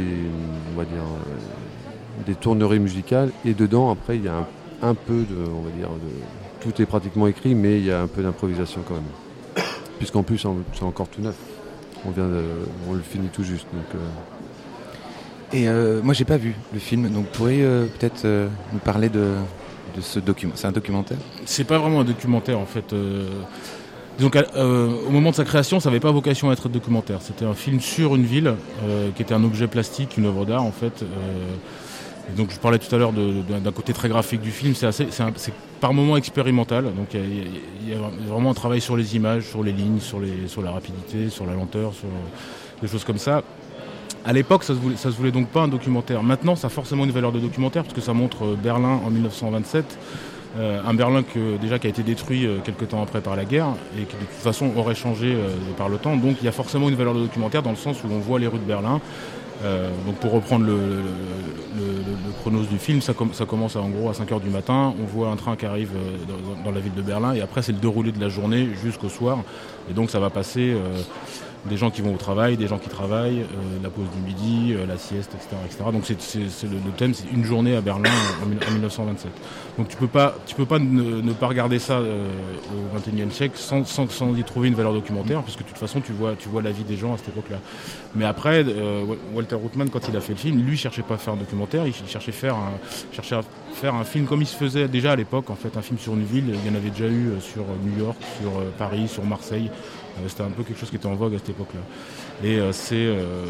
on 0.73 0.77
va 0.77 0.85
dire, 0.85 1.01
euh, 1.01 2.23
des 2.25 2.35
tourneries 2.35 2.79
musicales 2.79 3.31
et 3.45 3.53
dedans 3.53 3.89
après 3.91 4.17
il 4.17 4.25
y 4.25 4.27
a 4.27 4.35
un, 4.35 4.47
un 4.89 4.93
peu 4.93 5.23
de, 5.23 5.49
on 5.49 5.61
va 5.61 5.71
dire, 5.71 5.89
de, 5.89 6.11
tout 6.61 6.81
est 6.81 6.85
pratiquement 6.85 7.27
écrit, 7.27 7.55
mais 7.55 7.79
il 7.79 7.85
y 7.85 7.91
a 7.91 8.01
un 8.01 8.07
peu 8.07 8.21
d'improvisation 8.21 8.81
quand 8.87 8.93
même. 8.95 9.63
Puisqu'en 9.97 10.23
plus 10.23 10.37
c'est 10.37 10.83
encore 10.83 11.07
tout 11.07 11.21
neuf. 11.21 11.35
On 12.05 12.11
vient 12.11 12.27
de, 12.27 12.43
on 12.87 12.93
le 12.93 13.01
finit 13.01 13.29
tout 13.29 13.43
juste. 13.43 13.65
Donc, 13.73 13.85
euh, 13.95 15.57
Et 15.57 15.67
euh, 15.67 16.01
moi, 16.03 16.13
j'ai 16.13 16.25
pas 16.25 16.37
vu 16.37 16.53
le 16.73 16.79
film, 16.79 17.09
donc 17.09 17.25
vous 17.25 17.37
pourriez 17.37 17.63
euh, 17.63 17.85
peut-être 17.85 18.25
euh, 18.25 18.47
nous 18.73 18.79
parler 18.79 19.09
de, 19.09 19.33
de 19.95 20.01
ce 20.01 20.19
document. 20.19 20.53
C'est 20.55 20.67
un 20.67 20.71
documentaire? 20.71 21.17
C'est 21.45 21.63
pas 21.63 21.79
vraiment 21.79 22.01
un 22.01 22.03
documentaire 22.03 22.59
en 22.59 22.65
fait. 22.65 22.93
Qu'à- 24.31 24.45
euh, 24.55 24.89
au 25.07 25.11
moment 25.11 25.31
de 25.31 25.35
sa 25.35 25.43
création, 25.43 25.79
ça 25.79 25.89
n'avait 25.89 25.99
pas 25.99 26.11
vocation 26.11 26.49
à 26.49 26.53
être 26.53 26.69
documentaire. 26.69 27.19
C'était 27.21 27.45
un 27.45 27.53
film 27.53 27.79
sur 27.81 28.15
une 28.15 28.23
ville 28.25 28.53
euh, 28.87 29.09
qui 29.15 29.21
était 29.21 29.33
un 29.33 29.43
objet 29.43 29.67
plastique, 29.67 30.17
une 30.17 30.25
œuvre 30.25 30.45
d'art 30.45 30.63
en 30.63 30.71
fait. 30.71 31.03
euh, 31.03 31.05
donc 32.35 32.49
je 32.51 32.57
parlais 32.59 32.79
tout 32.79 32.93
à 32.95 32.97
l'heure 32.97 33.11
d'un 33.13 33.71
côté 33.71 33.93
très 33.93 34.09
graphique 34.09 34.41
du 34.41 34.49
film. 34.49 34.73
C'est 34.73 35.53
par 35.79 35.93
moments 35.93 36.17
expérimental. 36.17 36.85
Donc 36.85 37.13
il 37.13 37.89
y, 37.89 37.93
a- 37.93 37.97
vraiment 38.33 38.49
un 38.49 38.53
travail 38.55 38.81
sur 38.81 38.97
les 38.97 39.15
images, 39.15 39.43
sur 39.43 39.61
les 39.61 39.71
lignes, 39.71 39.99
sur 39.99 40.19
la 40.19 40.71
rapidité, 40.71 41.29
sur 41.29 41.45
la 41.45 41.53
lenteur, 41.53 41.93
sur 41.93 42.07
des 42.81 42.87
choses 42.87 43.03
comme 43.03 43.19
ça. 43.19 43.43
À 44.25 44.33
l'époque, 44.33 44.63
ça 44.63 44.73
se 44.73 44.79
voulait, 44.79 44.95
ça 44.95 45.11
se 45.11 45.17
voulait 45.17 45.29
donc 45.31 45.49
pas 45.49 45.61
un 45.61 45.67
documentaire. 45.67 46.23
Maintenant, 46.23 46.55
ça 46.55 46.65
a 46.65 46.69
forcément 46.71 47.05
une 47.05 47.11
valeur 47.11 47.31
de 47.31 47.39
documentaire 47.39 47.83
parce 47.83 47.93
que 47.93 48.01
ça 48.01 48.13
montre 48.13 48.43
euh, 48.43 48.55
Berlin 48.55 48.99
en 49.05 49.11
1927. 49.11 49.85
Euh, 50.57 50.79
un 50.87 50.93
Berlin 50.93 51.21
que, 51.23 51.57
déjà 51.57 51.79
qui 51.79 51.87
a 51.87 51.89
été 51.89 52.01
détruit 52.01 52.45
euh, 52.45 52.59
quelques 52.63 52.87
temps 52.87 53.03
après 53.03 53.19
par 53.19 53.35
la 53.35 53.43
guerre 53.43 53.67
et 53.97 54.03
qui 54.03 54.15
de 54.15 54.21
toute 54.21 54.29
façon 54.41 54.71
aurait 54.77 54.95
changé 54.95 55.33
euh, 55.33 55.49
par 55.77 55.89
le 55.89 55.97
temps. 55.97 56.15
Donc 56.15 56.37
il 56.41 56.45
y 56.45 56.47
a 56.47 56.53
forcément 56.53 56.87
une 56.87 56.95
valeur 56.95 57.13
de 57.13 57.19
documentaire 57.19 57.61
dans 57.61 57.71
le 57.71 57.75
sens 57.75 58.01
où 58.03 58.07
on 58.09 58.19
voit 58.19 58.39
les 58.39 58.47
rues 58.47 58.59
de 58.59 58.63
Berlin. 58.63 59.01
Donc 60.05 60.15
pour 60.17 60.31
reprendre 60.33 60.65
le, 60.65 60.77
le, 61.75 62.65
du 62.69 62.77
film, 62.77 63.01
ça, 63.01 63.13
com- 63.13 63.31
ça 63.33 63.45
commence 63.45 63.75
à, 63.75 63.79
en 63.79 63.89
gros 63.89 64.09
à 64.09 64.11
5h 64.11 64.39
du 64.39 64.49
matin. 64.49 64.93
On 65.01 65.05
voit 65.05 65.29
un 65.29 65.37
train 65.37 65.55
qui 65.55 65.65
arrive 65.65 65.89
dans, 66.63 66.71
la 66.71 66.79
ville 66.79 66.93
de 66.93 67.01
Berlin 67.01 67.33
et 67.33 67.41
après 67.41 67.63
c'est 67.63 67.71
le 67.71 67.79
déroulé 67.79 68.11
de 68.11 68.19
la 68.21 68.29
journée 68.29 68.69
jusqu'au 68.83 69.09
soir. 69.09 69.39
Et 69.89 69.93
donc 69.93 70.11
ça 70.11 70.19
va 70.19 70.29
passer 70.29 70.75
des 71.69 71.77
gens 71.77 71.89
qui 71.89 72.01
vont 72.01 72.13
au 72.13 72.17
travail, 72.17 72.57
des 72.57 72.67
gens 72.67 72.77
qui 72.77 72.89
travaillent, 72.89 73.41
euh, 73.41 73.45
la 73.83 73.89
pause 73.89 74.05
du 74.15 74.21
midi, 74.21 74.73
euh, 74.73 74.85
la 74.85 74.97
sieste, 74.97 75.31
etc. 75.35 75.55
etc. 75.65 75.83
Donc 75.91 76.03
c'est, 76.05 76.21
c'est- 76.21 76.49
c'est 76.49 76.67
le, 76.67 76.77
le 76.85 76.91
thème, 76.95 77.13
c'est 77.13 77.25
une 77.33 77.43
journée 77.43 77.75
à 77.75 77.81
Berlin 77.81 78.09
en, 78.41 78.45
en 78.45 78.71
1927. 78.73 79.31
Donc 79.77 79.87
tu 79.87 79.97
peux 79.97 80.07
pas, 80.07 80.35
tu 80.45 80.55
peux 80.55 80.65
pas 80.65 80.79
ne, 80.79 81.21
ne 81.21 81.33
pas 81.33 81.47
regarder 81.47 81.79
ça 81.79 81.93
euh, 81.93 82.27
au 82.73 82.97
XXIe 82.97 83.31
siècle 83.31 83.57
sans, 83.57 83.83
sans, 83.85 84.09
sans 84.11 84.35
y 84.35 84.43
trouver 84.43 84.67
une 84.67 84.75
valeur 84.75 84.93
documentaire, 84.93 85.41
puisque 85.43 85.59
de 85.59 85.65
toute 85.65 85.77
façon 85.77 86.01
tu 86.01 86.11
vois, 86.13 86.35
tu 86.37 86.49
vois 86.49 86.61
la 86.61 86.71
vie 86.71 86.83
des 86.83 86.97
gens 86.97 87.13
à 87.13 87.17
cette 87.17 87.29
époque-là. 87.29 87.57
Mais 88.15 88.25
après, 88.25 88.63
euh, 88.67 89.03
Walter 89.33 89.55
Ruttmann, 89.55 89.89
quand 89.89 90.07
il 90.07 90.15
a 90.15 90.21
fait 90.21 90.33
le 90.33 90.39
film, 90.39 90.61
lui 90.61 90.77
cherchait 90.77 91.01
pas 91.01 91.15
à 91.15 91.17
faire 91.17 91.33
un 91.33 91.37
documentaire, 91.37 91.85
il 91.87 91.93
cherchait 92.07 92.31
faire 92.31 92.55
un, 92.55 92.71
cherchait 93.11 93.35
à 93.35 93.41
faire 93.73 93.95
un 93.95 94.03
film 94.05 94.25
comme 94.25 94.41
il 94.41 94.47
se 94.47 94.55
faisait 94.55 94.87
déjà 94.87 95.11
à 95.13 95.15
l'époque, 95.15 95.49
en 95.49 95.55
fait, 95.55 95.75
un 95.77 95.81
film 95.81 95.99
sur 95.99 96.13
une 96.13 96.23
ville. 96.23 96.45
Il 96.63 96.71
y 96.71 96.73
en 96.73 96.77
avait 96.77 96.89
déjà 96.91 97.07
eu 97.07 97.29
euh, 97.29 97.39
sur 97.41 97.63
New 97.83 97.99
York, 98.05 98.17
sur 98.41 98.49
euh, 98.59 98.69
Paris, 98.77 99.07
sur 99.07 99.23
Marseille. 99.25 99.69
Euh, 100.17 100.27
C'était 100.27 100.43
un 100.43 100.49
peu 100.49 100.63
quelque 100.63 100.79
chose 100.79 100.89
qui 100.89 100.95
était 100.95 101.07
en 101.07 101.15
vogue 101.15 101.35
à 101.35 101.37
cette 101.37 101.49
époque-là. 101.49 101.81
Et 102.43 102.57
euh, 102.59 102.71
c'est, 102.71 102.95
euh, 102.95 103.45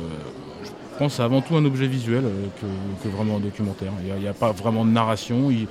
je 0.63 0.97
pense, 0.97 1.19
avant 1.19 1.41
tout 1.41 1.55
un 1.55 1.65
objet 1.65 1.87
visuel 1.87 2.23
que, 2.61 3.09
vraiment 3.09 3.37
un 3.37 3.39
documentaire. 3.39 3.91
Il 4.05 4.21
n'y 4.21 4.27
a, 4.27 4.33
pas 4.33 4.51
vraiment 4.51 4.85
de 4.85 4.91
narration. 4.91 5.51
Il, 5.51 5.67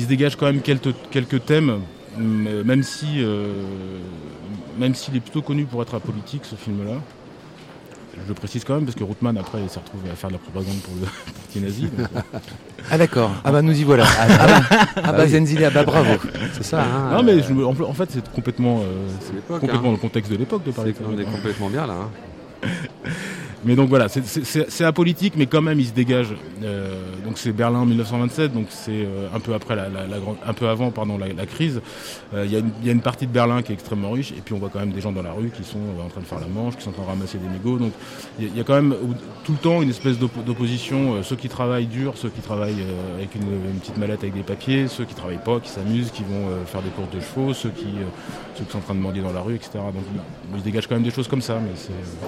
se 0.00 0.06
dégage 0.06 0.36
quand 0.36 0.46
même 0.46 0.60
quelques, 0.60 0.94
quelques 1.10 1.44
thèmes, 1.44 1.80
même 2.16 2.82
si, 2.84 3.24
même 4.78 4.94
s'il 4.94 5.16
est 5.16 5.20
plutôt 5.20 5.42
connu 5.42 5.64
pour 5.64 5.82
être 5.82 5.96
apolitique, 5.96 6.44
ce 6.44 6.54
film-là. 6.54 7.00
Je 8.22 8.28
le 8.28 8.34
précise 8.34 8.64
quand 8.64 8.74
même 8.74 8.84
parce 8.84 8.96
que 8.96 9.04
Routman 9.04 9.36
après 9.36 9.58
il 9.62 9.68
s'est 9.68 9.80
retrouvé 9.80 10.10
à 10.10 10.14
faire 10.14 10.28
de 10.30 10.34
la 10.34 10.38
propagande 10.38 10.76
pour 10.82 10.94
le 10.94 11.06
parti 11.42 11.60
nazi. 11.60 11.82
donc, 11.82 12.06
euh. 12.14 12.38
Ah 12.90 12.98
d'accord. 12.98 13.30
Ah 13.44 13.52
bah 13.52 13.62
nous 13.62 13.78
y 13.78 13.84
voilà. 13.84 14.04
Ah, 14.06 14.26
ah 14.28 14.46
bah, 14.46 14.78
ah 15.04 15.12
bah. 15.12 15.26
Zenzile, 15.28 15.64
ah 15.64 15.70
bah 15.70 15.84
bravo. 15.84 16.12
C'est 16.52 16.64
ça, 16.64 16.82
hein, 16.82 17.16
non 17.16 17.22
mais 17.22 17.42
je 17.42 17.52
en, 17.52 17.92
fait 17.92 18.10
c'est 18.10 18.32
complètement, 18.32 18.80
euh, 18.82 19.58
complètement 19.58 19.88
hein. 19.88 19.92
le 19.92 19.98
contexte 19.98 20.30
de 20.30 20.36
l'époque 20.36 20.64
de 20.64 20.70
parler. 20.70 20.94
C'est 20.96 21.04
qu'on 21.04 21.18
est 21.18 21.24
complètement 21.24 21.68
bien 21.68 21.86
là. 21.86 21.94
hein. 21.94 22.68
Mais 23.64 23.76
donc 23.76 23.88
voilà, 23.88 24.08
c'est- 24.08 24.84
apolitique, 24.84 25.34
mais 25.36 25.46
quand 25.46 25.62
même 25.62 25.80
il 25.80 25.86
se 25.86 25.92
dégage. 25.92 26.28
Euh, 26.62 26.94
donc 27.24 27.38
c'est 27.38 27.52
Berlin 27.52 27.80
en 27.80 27.86
1927, 27.86 28.52
donc 28.52 28.66
c'est 28.70 28.90
euh, 28.92 29.26
un 29.34 29.40
peu 29.40 29.54
après 29.54 29.74
la, 29.74 29.86
un 30.46 30.52
peu 30.52 30.68
avant 30.68 30.90
pardon 30.90 31.16
la, 31.18 31.46
crise. 31.46 31.80
Euh, 32.34 32.44
Il 32.46 32.52
y, 32.52 32.56
a 32.56 32.58
une- 32.58 32.70
il 32.82 32.86
y 32.86 32.90
a 32.90 32.92
une 32.92 33.00
partie 33.00 33.26
de 33.26 33.32
Berlin 33.32 33.62
qui 33.62 33.72
est 33.72 33.74
extrêmement 33.74 34.10
riche, 34.10 34.32
et 34.32 34.40
puis 34.44 34.54
on 34.54 34.58
voit 34.58 34.68
quand 34.70 34.80
même 34.80 34.92
des 34.92 35.00
gens 35.00 35.12
dans 35.12 35.22
la 35.22 35.32
rue 35.32 35.50
qui 35.50 35.64
sont 35.64 35.78
euh, 35.78 36.04
en 36.04 36.08
train 36.08 36.20
de 36.20 36.26
faire 36.26 36.40
la 36.40 36.46
manche, 36.46 36.76
qui 36.76 36.82
sont 36.82 36.90
en 36.90 36.94
train 36.94 37.02
de 37.04 37.08
ramasser 37.08 37.38
des 37.38 37.48
mégots. 37.48 37.78
Donc 37.78 37.92
il 38.38 38.46
y, 38.46 38.58
a- 38.58 38.60
y 38.60 38.64
quand 38.64 38.74
même 38.74 38.92
euh, 38.92 38.96
tout 39.44 39.52
le 39.52 39.58
temps 39.58 39.80
une 39.82 39.90
espèce 39.90 40.18
d'op- 40.18 40.44
d'opposition. 40.44 41.14
euh, 41.14 41.22
ceux 41.22 41.36
qui 41.36 41.48
travaillent 41.48 41.86
dur, 41.86 42.14
ceux 42.16 42.28
qui 42.28 42.40
travaillent 42.40 42.82
euh, 42.82 43.16
avec 43.16 43.34
une, 43.34 43.78
petite 43.80 43.96
mallette 43.96 44.20
avec 44.22 44.34
des 44.34 44.42
papiers, 44.42 44.88
ceux 44.88 45.04
qui 45.04 45.14
travaillent 45.14 45.42
pas, 45.44 45.60
qui 45.60 45.70
s'amusent, 45.70 46.10
qui 46.10 46.22
vont 46.22 46.48
euh, 46.50 46.64
faire 46.66 46.82
des 46.82 46.90
courses 46.90 47.10
de 47.14 47.20
chevaux, 47.20 47.54
ceux 47.54 47.70
qui, 47.70 47.84
euh, 47.86 48.04
ceux 48.56 48.64
qui 48.64 48.70
sont 48.72 48.78
en 48.78 48.82
train 48.82 48.94
de 48.94 49.00
mendier 49.00 49.22
dans 49.22 49.32
la 49.32 49.40
rue, 49.40 49.54
etc. 49.54 49.70
Donc 49.74 50.04
il, 50.54 50.58
se 50.60 50.64
dégage 50.64 50.86
quand 50.86 50.94
même 50.94 51.02
des 51.04 51.10
choses 51.10 51.28
comme 51.28 51.42
ça, 51.42 51.58
mais 51.62 51.70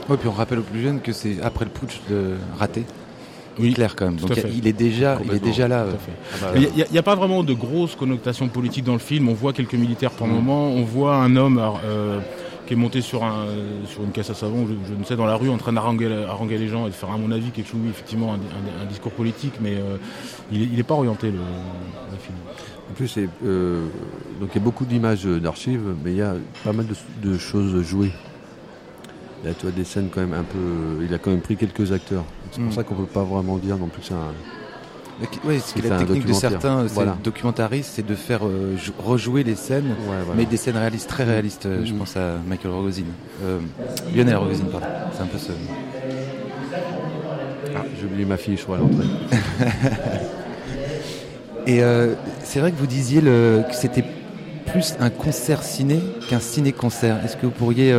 Ouais, 0.08 0.16
puis 0.16 0.28
on 0.28 0.32
rappelle 0.32 0.58
aux 0.58 0.62
plus 0.62 0.82
jeunes 0.82 1.00
que 1.00 1.12
c'est 1.12 1.25
après 1.42 1.64
le 1.64 1.70
putsch 1.70 2.00
de 2.10 2.34
raté. 2.58 2.84
Oui, 3.58 3.72
clair 3.72 3.96
quand 3.96 4.06
même. 4.06 4.16
Donc 4.16 4.36
il 4.54 4.66
est 4.66 4.72
déjà, 4.72 5.18
il 5.24 5.32
est 5.34 5.42
déjà 5.42 5.66
là. 5.66 5.84
tout 5.84 5.90
à 5.90 5.94
euh. 5.94 5.98
fait. 5.98 6.12
Ah 6.44 6.52
bah, 6.52 6.82
Il 6.88 6.92
n'y 6.92 6.98
a, 6.98 7.02
pas 7.02 7.14
vraiment 7.14 7.42
de 7.42 7.54
grosses 7.54 7.94
connotations 7.94 8.48
politiques 8.48 8.84
dans 8.84 8.92
le 8.92 8.98
film. 8.98 9.28
On 9.28 9.34
voit 9.34 9.52
quelques 9.54 9.74
militaires 9.74 10.10
par 10.10 10.26
moment. 10.26 10.68
On 10.68 10.82
voit 10.82 11.16
un 11.16 11.36
homme 11.36 11.58
euh, 11.84 12.20
qui 12.66 12.74
est 12.74 12.76
monté 12.76 13.00
sur, 13.00 13.24
un, 13.24 13.46
sur 13.86 14.02
une 14.02 14.10
caisse 14.10 14.28
à 14.28 14.34
savon, 14.34 14.66
je, 14.66 14.74
je 14.92 14.98
ne 14.98 15.04
sais, 15.04 15.16
dans 15.16 15.24
la 15.24 15.36
rue, 15.36 15.48
en 15.48 15.56
train 15.56 15.74
haranguer 15.76 16.08
les 16.58 16.68
gens 16.68 16.86
et 16.86 16.90
de 16.90 16.94
faire, 16.94 17.10
à 17.10 17.16
mon 17.16 17.30
avis, 17.30 17.50
quelque 17.50 17.68
chose, 17.70 17.80
oui, 17.82 17.90
effectivement, 17.90 18.32
un, 18.32 18.36
un- 18.36 18.82
un 18.82 18.86
discours 18.86 19.12
politique, 19.12 19.54
mais 19.60 19.74
euh, 19.76 19.96
il 20.52 20.74
n'est 20.74 20.82
pas 20.82 20.94
orienté, 20.94 21.28
le, 21.28 21.38
le 21.38 22.18
film. 22.18 22.36
En 22.90 22.94
plus, 22.94 23.18
euh, 23.44 23.86
donc 24.40 24.50
il 24.54 24.58
y 24.58 24.60
a 24.60 24.64
beaucoup 24.64 24.84
d'images 24.84 25.24
d'archives, 25.24 25.94
mais 26.04 26.10
il 26.12 26.16
y 26.18 26.22
a 26.22 26.34
pas 26.64 26.72
mal 26.72 26.86
de, 26.86 27.30
de 27.30 27.38
choses 27.38 27.82
jouées. 27.82 28.12
Là, 29.46 29.54
tu 29.54 29.62
vois 29.66 29.74
des 29.74 29.84
scènes 29.84 30.08
quand 30.12 30.20
même 30.20 30.34
un 30.34 30.42
peu. 30.42 31.04
Il 31.08 31.14
a 31.14 31.18
quand 31.18 31.30
même 31.30 31.40
pris 31.40 31.56
quelques 31.56 31.92
acteurs. 31.92 32.24
C'est 32.50 32.60
pour 32.60 32.70
Mm. 32.70 32.74
ça 32.74 32.82
qu'on 32.82 32.94
peut 32.96 33.06
pas 33.06 33.22
vraiment 33.22 33.56
dire 33.58 33.76
non 33.78 33.86
plus 33.86 34.02
que 34.02 34.08
c'est 34.08 34.14
un. 34.14 34.34
Ouais, 35.48 35.58
ce 35.60 35.72
qui 35.72 35.78
est 35.78 35.82
C'est 35.82 35.88
la 35.88 35.98
technique 35.98 36.26
de 36.26 36.32
certains 36.34 36.84
Voilà. 36.92 37.16
documentaristes, 37.24 37.90
c'est 37.94 38.04
de 38.06 38.14
faire 38.14 38.40
euh, 38.44 38.76
jou- 38.76 38.92
rejouer 38.98 39.44
les 39.44 39.54
scènes, 39.54 39.94
voilà. 40.04 40.22
mais 40.36 40.44
des 40.44 40.58
scènes 40.58 40.76
réalistes, 40.76 41.08
très 41.08 41.24
réalistes. 41.24 41.64
euh, 41.66 41.84
Je 41.86 41.92
Mhm. 41.92 41.98
pense 42.00 42.16
à 42.16 42.34
Michael 42.46 42.72
Rogozin. 42.72 43.04
Euh, 43.44 43.58
Lionel 44.14 44.36
Rogozin, 44.36 44.64
pardon. 44.70 44.86
C'est 45.16 45.22
un 45.22 45.26
peu 45.26 45.38
ce. 45.38 45.52
Ah, 47.74 47.84
j'ai 47.98 48.06
oublié 48.06 48.24
ma 48.26 48.36
fille, 48.36 48.56
je 48.56 48.62
crois, 48.64 48.76
à 48.76 48.80
l'entrée. 48.80 49.04
Et 51.66 51.82
euh, 51.82 52.14
c'est 52.44 52.60
vrai 52.60 52.70
que 52.72 52.76
vous 52.76 52.86
disiez 52.86 53.20
le, 53.20 53.62
que 53.68 53.74
c'était 53.74 54.04
plus 54.66 54.94
un 55.00 55.10
concert 55.10 55.62
ciné 55.62 56.00
qu'un 56.28 56.40
ciné-concert. 56.40 57.24
Est-ce 57.24 57.36
que 57.36 57.46
vous 57.46 57.52
pourriez 57.52 57.92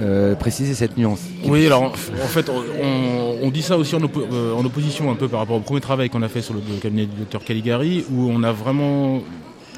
euh, 0.00 0.34
préciser 0.34 0.74
cette 0.74 0.96
nuance 0.96 1.20
Oui, 1.44 1.66
alors 1.66 1.84
en 1.84 2.28
fait, 2.28 2.50
on, 2.50 3.50
dit 3.50 3.62
ça 3.62 3.76
aussi 3.76 3.94
euh, 3.94 4.54
en 4.54 4.64
opposition 4.64 5.10
un 5.10 5.14
peu 5.14 5.28
par 5.28 5.40
rapport 5.40 5.56
au 5.56 5.60
premier 5.60 5.80
travail 5.80 6.08
qu'on 6.08 6.22
a 6.22 6.28
fait 6.28 6.42
sur 6.42 6.54
le, 6.54 6.60
cabinet 6.80 7.06
du 7.06 7.16
docteur 7.16 7.44
Caligari, 7.44 8.04
où 8.10 8.30
on 8.30 8.42
a 8.42 8.52
vraiment 8.52 9.20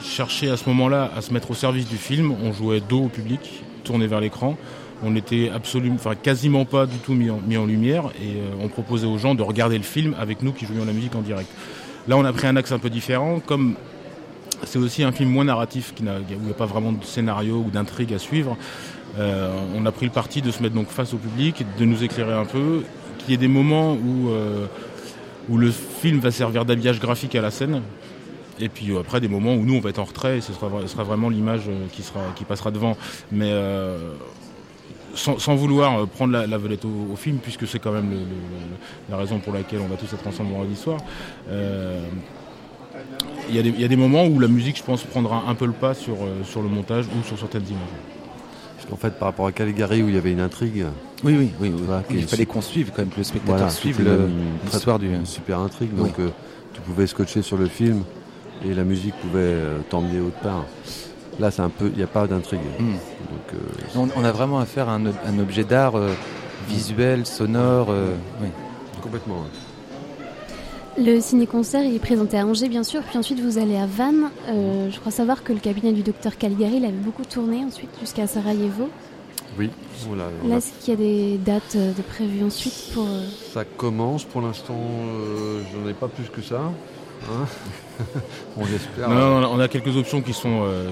cherché 0.02 0.50
à 0.50 0.56
ce 0.56 0.68
moment-là 0.68 1.10
à 1.16 1.22
se 1.22 1.32
mettre 1.32 1.50
au 1.50 1.54
service 1.54 1.88
du 1.88 1.96
film. 1.96 2.34
On 2.44 2.52
jouait 2.52 2.80
dos 2.80 3.04
au 3.04 3.08
public, 3.08 3.64
tourné 3.84 4.06
vers 4.06 4.20
l'écran. 4.20 4.56
On 5.04 5.10
n'était 5.10 5.50
absolument, 5.52 5.96
quasiment 6.22 6.64
pas 6.64 6.86
du 6.86 6.98
tout 6.98 7.14
mis 7.14 7.30
en, 7.30 7.66
lumière, 7.66 8.04
et 8.22 8.36
euh, 8.36 8.62
on 8.62 8.68
proposait 8.68 9.06
aux 9.06 9.18
gens 9.18 9.34
de 9.34 9.42
regarder 9.42 9.76
le 9.76 9.84
film 9.84 10.14
avec 10.20 10.42
nous 10.42 10.52
qui 10.52 10.66
jouions 10.66 10.84
la 10.84 10.92
musique 10.92 11.16
en 11.16 11.22
direct. 11.22 11.50
Là, 12.06 12.16
on 12.16 12.24
a 12.24 12.32
pris 12.32 12.46
un 12.46 12.56
axe 12.56 12.70
un 12.70 12.78
peu 12.78 12.90
différent, 12.90 13.40
comme 13.44 13.74
c'est 14.64 14.78
aussi 14.78 15.02
un 15.02 15.12
film 15.12 15.30
moins 15.30 15.44
narratif 15.44 15.92
où 15.92 16.04
il 16.04 16.44
n'y 16.44 16.50
a 16.50 16.54
pas 16.54 16.66
vraiment 16.66 16.92
de 16.92 17.04
scénario 17.04 17.64
ou 17.66 17.70
d'intrigue 17.70 18.14
à 18.14 18.18
suivre. 18.18 18.56
Euh, 19.18 19.50
on 19.76 19.84
a 19.84 19.92
pris 19.92 20.06
le 20.06 20.12
parti 20.12 20.40
de 20.42 20.50
se 20.50 20.62
mettre 20.62 20.74
donc 20.74 20.88
face 20.88 21.12
au 21.12 21.18
public, 21.18 21.64
de 21.78 21.84
nous 21.84 22.02
éclairer 22.02 22.32
un 22.32 22.44
peu, 22.44 22.82
qu'il 23.18 23.30
y 23.30 23.34
ait 23.34 23.38
des 23.38 23.48
moments 23.48 23.92
où, 23.92 24.30
euh, 24.30 24.66
le 25.54 25.70
film 25.70 26.20
va 26.20 26.30
servir 26.30 26.64
d'habillage 26.64 27.00
graphique 27.00 27.34
à 27.34 27.42
la 27.42 27.50
scène. 27.50 27.82
Et 28.58 28.68
puis 28.68 28.90
euh, 28.90 29.00
après 29.00 29.20
des 29.20 29.28
moments 29.28 29.54
où 29.54 29.64
nous 29.64 29.74
on 29.74 29.80
va 29.80 29.90
être 29.90 29.98
en 29.98 30.04
retrait 30.04 30.38
et 30.38 30.40
ce 30.40 30.52
sera, 30.52 31.04
vraiment 31.04 31.28
l'image 31.28 31.68
qui, 31.92 32.02
sera, 32.02 32.20
qui 32.36 32.44
passera 32.44 32.70
devant. 32.70 32.96
Mais 33.30 33.52
sans, 35.14 35.54
vouloir 35.56 36.06
prendre 36.06 36.32
la, 36.32 36.46
la 36.46 36.58
vedette 36.58 36.86
au, 36.86 37.16
film, 37.16 37.38
puisque 37.38 37.66
c'est 37.66 37.78
quand 37.78 37.92
même 37.92 38.12
la 39.10 39.16
raison 39.18 39.40
pour 39.40 39.52
laquelle 39.52 39.80
on 39.80 39.88
va 39.88 39.96
tous 39.96 40.12
être 40.14 40.26
ensemble 40.26 40.52
vendredi 40.52 40.76
soir. 40.76 41.00
Il 43.50 43.56
y, 43.56 43.84
a 43.84 43.88
des- 43.88 43.96
moments 43.96 44.24
où 44.26 44.38
la 44.38 44.48
musique, 44.48 44.78
je 44.78 44.82
pense, 44.82 45.02
prendra 45.02 45.44
un 45.48 45.54
peu 45.54 45.66
le 45.66 45.72
pas 45.72 45.92
sur 45.92 46.16
le 46.16 46.68
montage 46.68 47.06
ou 47.06 47.26
sur 47.26 47.38
certaines 47.38 47.68
images. 47.68 48.11
Qu'en 48.92 48.98
fait, 48.98 49.18
par 49.18 49.28
rapport 49.28 49.46
à 49.46 49.52
Caligari 49.52 50.02
où 50.02 50.08
il 50.10 50.14
y 50.14 50.18
avait 50.18 50.32
une 50.32 50.40
intrigue. 50.40 50.84
Oui, 51.24 51.34
oui, 51.38 51.50
oui. 51.58 51.72
voilà, 51.86 52.02
Oui, 52.10 52.16
il 52.18 52.26
fallait 52.26 52.44
qu'on 52.44 52.60
suive 52.60 52.90
quand 52.94 52.98
même, 53.00 53.08
que 53.08 53.16
le 53.16 53.24
spectateur 53.24 53.56
Voilà, 53.56 53.70
suive 53.70 54.06
l'histoire 54.70 54.98
du- 54.98 55.08
une 55.14 55.24
super 55.24 55.60
intrigue. 55.60 55.88
Oui. 55.96 56.08
Donc, 56.10 56.18
euh, 56.18 56.28
tu 56.74 56.82
pouvais 56.82 57.06
scotcher 57.06 57.40
sur 57.40 57.56
le 57.56 57.68
film 57.68 58.02
et 58.62 58.74
la 58.74 58.84
musique 58.84 59.14
pouvait 59.22 59.38
euh, 59.40 59.78
t'emmener 59.88 60.20
autre 60.20 60.38
part. 60.42 60.66
Là, 61.40 61.50
c'est 61.50 61.62
un 61.62 61.70
peu, 61.70 61.86
il 61.86 61.96
n'y 61.96 62.02
a 62.02 62.06
pas 62.06 62.26
d'intrigue. 62.26 62.60
Mm. 62.78 62.90
Donc, 62.92 63.54
euh, 63.54 63.58
On, 63.96 64.08
on 64.20 64.24
a 64.24 64.30
vraiment 64.32 64.58
affaire 64.58 64.90
à 64.90 64.92
un, 64.92 65.06
ob- 65.06 65.14
un 65.26 65.38
objet 65.38 65.64
d'art 65.64 65.96
euh, 65.96 66.10
visuel, 66.68 67.24
sonore. 67.24 67.88
oui. 68.42 68.48
Complètement. 69.02 69.46
Le 70.98 71.20
ciné-concert 71.20 71.82
est 71.84 71.98
présenté 71.98 72.38
à 72.38 72.46
Angers, 72.46 72.68
bien 72.68 72.82
sûr, 72.84 73.02
puis 73.02 73.16
ensuite 73.16 73.40
vous 73.40 73.56
allez 73.58 73.76
à 73.76 73.86
Vannes. 73.86 74.30
Euh, 74.48 74.90
je 74.90 75.00
crois 75.00 75.10
savoir 75.10 75.42
que 75.42 75.52
le 75.52 75.58
cabinet 75.58 75.92
du 75.92 76.02
docteur 76.02 76.36
Caligari 76.36 76.76
il 76.76 76.84
avait 76.84 76.92
beaucoup 76.92 77.24
tourné 77.24 77.64
ensuite 77.64 77.88
jusqu'à 78.00 78.26
Sarajevo. 78.26 78.88
Oui, 79.58 79.70
voilà, 80.06 80.24
Là, 80.46 80.54
a- 80.54 80.58
est-ce 80.58 80.72
qu'il 80.80 80.94
y 80.94 80.96
a 80.96 81.00
des 81.00 81.38
dates 81.38 81.76
euh, 81.76 81.92
de 81.92 82.02
prévues 82.02 82.44
ensuite 82.44 82.90
pour. 82.92 83.04
euh, 83.04 83.24
ça 83.52 83.64
commence 83.64 84.24
pour 84.24 84.42
l'instant. 84.42 84.74
euh, 84.78 85.60
J'en 85.72 85.88
ai 85.88 85.94
pas 85.94 86.08
plus 86.08 86.28
que 86.28 86.42
ça. 86.42 86.70
on 88.56 89.60
a 89.60 89.68
quelques 89.68 89.96
options 89.96 90.22
qui 90.22 90.34
euh, 90.44 90.90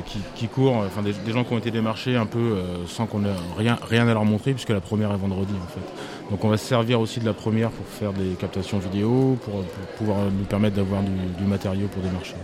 courent, 0.52 0.84
des, 1.02 1.32
gens 1.32 1.44
qui 1.44 1.52
ont 1.52 1.58
été 1.58 1.70
démarchés 1.70 2.16
un 2.16 2.26
peu 2.26 2.38
euh, 2.38 2.86
sans 2.86 3.06
qu'on 3.06 3.24
ait 3.24 3.34
rien, 3.56 4.08
à 4.08 4.14
leur 4.14 4.24
montrer 4.24 4.52
puisque 4.52 4.70
la 4.70 4.80
première 4.80 5.12
est 5.12 5.16
vendredi 5.16 5.54
en 5.62 5.68
fait. 5.68 6.30
Donc 6.30 6.44
on 6.44 6.48
va 6.48 6.56
se 6.56 6.66
servir 6.66 7.00
aussi 7.00 7.20
de 7.20 7.26
la 7.26 7.32
première 7.32 7.70
pour 7.70 7.86
faire 7.86 8.12
des 8.12 8.34
captations 8.34 8.78
vidéo, 8.78 9.38
pour, 9.44 9.64
pouvoir 9.98 10.18
nous 10.18 10.44
permettre 10.44 10.76
d'avoir 10.76 11.02
du, 11.02 11.44
matériau 11.44 11.88
pour 11.88 12.02
démarcher. 12.02 12.34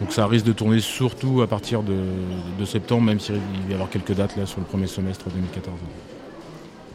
Donc 0.00 0.12
ça 0.12 0.26
risque 0.26 0.46
de 0.46 0.52
tourner 0.52 0.80
surtout 0.80 1.42
à 1.42 1.46
partir 1.46 1.82
de, 1.82 1.96
de 2.58 2.64
septembre, 2.64 3.02
même 3.02 3.20
s'il 3.20 3.36
va 3.36 3.40
y 3.70 3.74
avoir 3.74 3.90
quelques 3.90 4.12
dates 4.12 4.36
là 4.36 4.46
sur 4.46 4.60
le 4.60 4.66
premier 4.66 4.86
semestre 4.86 5.28
2014. 5.30 5.76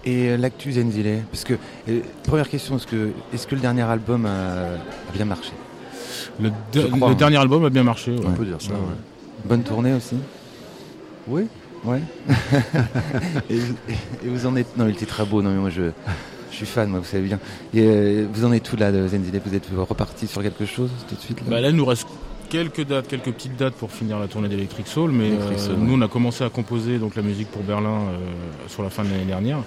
Et 0.06 0.30
euh, 0.30 0.38
l'actu 0.38 0.72
Zenzile 0.74 1.24
Parce 1.32 1.44
que, 1.44 1.56
euh, 1.90 2.00
première 2.24 2.48
question, 2.50 2.78
est-ce 2.78 2.86
que, 3.48 3.56
le 3.56 3.62
dernier 3.62 3.82
album 3.82 4.26
a, 4.26 4.66
a 4.66 5.12
bien 5.14 5.26
marché? 5.26 5.52
Le, 6.40 6.52
Je 6.74 6.82
de- 6.82 6.88
crois, 6.88 7.08
le 7.10 7.14
hein. 7.14 7.18
dernier 7.18 7.38
album 7.38 7.66
a 7.66 7.70
bien 7.70 7.84
marché. 7.84 8.12
ouais. 8.12 8.22
On 8.26 8.32
peut 8.34 8.46
dire 8.46 8.62
ça, 8.62 8.72
ouais. 8.74 8.78
Bonne 9.46 9.64
tournée 9.64 9.94
aussi 9.94 10.16
Oui. 11.28 11.48
Ouais. 11.84 12.02
et, 13.50 13.58
vous, 13.58 13.76
et 13.90 14.28
vous 14.28 14.46
en 14.46 14.56
êtes. 14.56 14.76
Non, 14.78 14.88
il 14.88 14.96
était 14.96 15.06
très 15.06 15.26
beau. 15.26 15.42
Non, 15.42 15.52
mais 15.52 15.60
moi, 15.60 15.70
je, 15.70 15.84
je 16.52 16.56
suis 16.56 16.66
fan, 16.66 16.90
moi, 16.90 17.00
vous 17.00 17.06
savez 17.06 17.24
bien. 17.24 17.40
Et 17.74 17.82
euh, 17.86 18.28
vous 18.32 18.44
en 18.46 18.52
êtes 18.54 18.64
tout 18.64 18.76
là 18.76 18.92
de 18.92 19.08
Zenzile? 19.08 19.40
Vous 19.46 19.56
êtes 19.56 19.68
reparti 19.76 20.28
sur 20.28 20.42
quelque 20.42 20.66
chose 20.66 20.90
tout 21.08 21.16
de 21.16 21.20
suite 21.22 21.40
là? 21.42 21.46
Bah 21.50 21.62
là, 21.62 21.70
il 21.70 21.76
nous 21.76 21.86
reste 21.86 22.08
quelques 22.50 22.86
dates, 22.86 23.08
quelques 23.08 23.32
petites 23.32 23.58
dates 23.58 23.76
pour 23.76 23.92
finir 23.92 24.20
la 24.20 24.28
tournée 24.28 24.50
d'Electric 24.50 24.88
Soul, 24.88 25.12
mais 25.12 25.28
Electric 25.28 25.60
euh, 25.70 25.76
nous, 25.78 25.96
on 25.98 26.02
a 26.02 26.08
commencé 26.08 26.44
à 26.44 26.50
composer 26.50 26.98
donc 26.98 27.16
la 27.16 27.22
musique 27.22 27.50
pour 27.50 27.64
Berlin 27.64 27.90
euh, 27.90 28.18
sur 28.68 28.84
la 28.84 28.90
fin 28.90 29.04
de 29.04 29.10
l'année 29.10 29.26
dernière. 29.26 29.60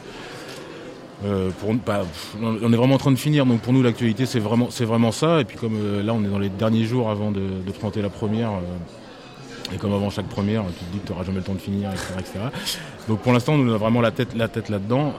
Euh, 1.24 1.50
pour, 1.60 1.74
bah, 1.74 2.04
on 2.40 2.72
est 2.72 2.76
vraiment 2.76 2.94
en 2.94 2.98
train 2.98 3.10
de 3.10 3.16
finir, 3.16 3.44
donc 3.44 3.60
pour 3.60 3.72
nous 3.72 3.82
l'actualité 3.82 4.24
c'est 4.24 4.38
vraiment, 4.38 4.68
c'est 4.70 4.84
vraiment 4.84 5.10
ça. 5.10 5.40
Et 5.40 5.44
puis 5.44 5.56
comme 5.56 6.04
là 6.04 6.14
on 6.14 6.24
est 6.24 6.28
dans 6.28 6.38
les 6.38 6.48
derniers 6.48 6.84
jours 6.84 7.10
avant 7.10 7.32
de, 7.32 7.40
de 7.66 7.72
présenter 7.72 8.02
la 8.02 8.10
première, 8.10 8.52
et 9.74 9.76
comme 9.76 9.92
avant 9.92 10.10
chaque 10.10 10.28
première, 10.28 10.64
tu 10.78 10.84
te 10.84 10.92
dis 10.92 10.98
que 11.00 11.06
tu 11.06 11.12
n'auras 11.12 11.24
jamais 11.24 11.38
le 11.38 11.44
temps 11.44 11.54
de 11.54 11.58
finir, 11.58 11.90
etc. 11.90 12.14
etc. 12.18 12.38
Donc 13.08 13.20
pour 13.20 13.32
l'instant 13.32 13.54
on 13.54 13.74
a 13.74 13.76
vraiment 13.76 14.00
la 14.00 14.12
tête, 14.12 14.34
la 14.36 14.46
tête 14.46 14.68
là-dedans. 14.68 15.14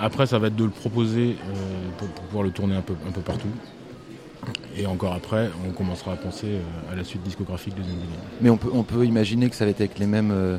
Après 0.00 0.26
ça 0.26 0.38
va 0.38 0.46
être 0.46 0.56
de 0.56 0.64
le 0.64 0.70
proposer 0.70 1.36
pour, 1.98 2.08
pour 2.08 2.24
pouvoir 2.24 2.44
le 2.44 2.50
tourner 2.50 2.74
un 2.74 2.82
peu, 2.82 2.94
un 3.06 3.12
peu 3.12 3.20
partout. 3.20 3.48
Et 4.76 4.86
encore 4.86 5.12
après, 5.14 5.50
on 5.68 5.72
commencera 5.72 6.12
à 6.12 6.16
penser 6.16 6.46
euh, 6.46 6.92
à 6.92 6.96
la 6.96 7.04
suite 7.04 7.22
discographique 7.22 7.74
de 7.74 7.82
Zendile. 7.82 7.96
Mais 8.40 8.50
on 8.50 8.56
peut, 8.56 8.68
on 8.72 8.82
peut 8.82 9.04
imaginer 9.04 9.48
que 9.50 9.56
ça 9.56 9.64
va 9.64 9.70
être 9.70 9.80
avec 9.80 9.98
les 9.98 10.06
mêmes, 10.06 10.30
euh, 10.32 10.58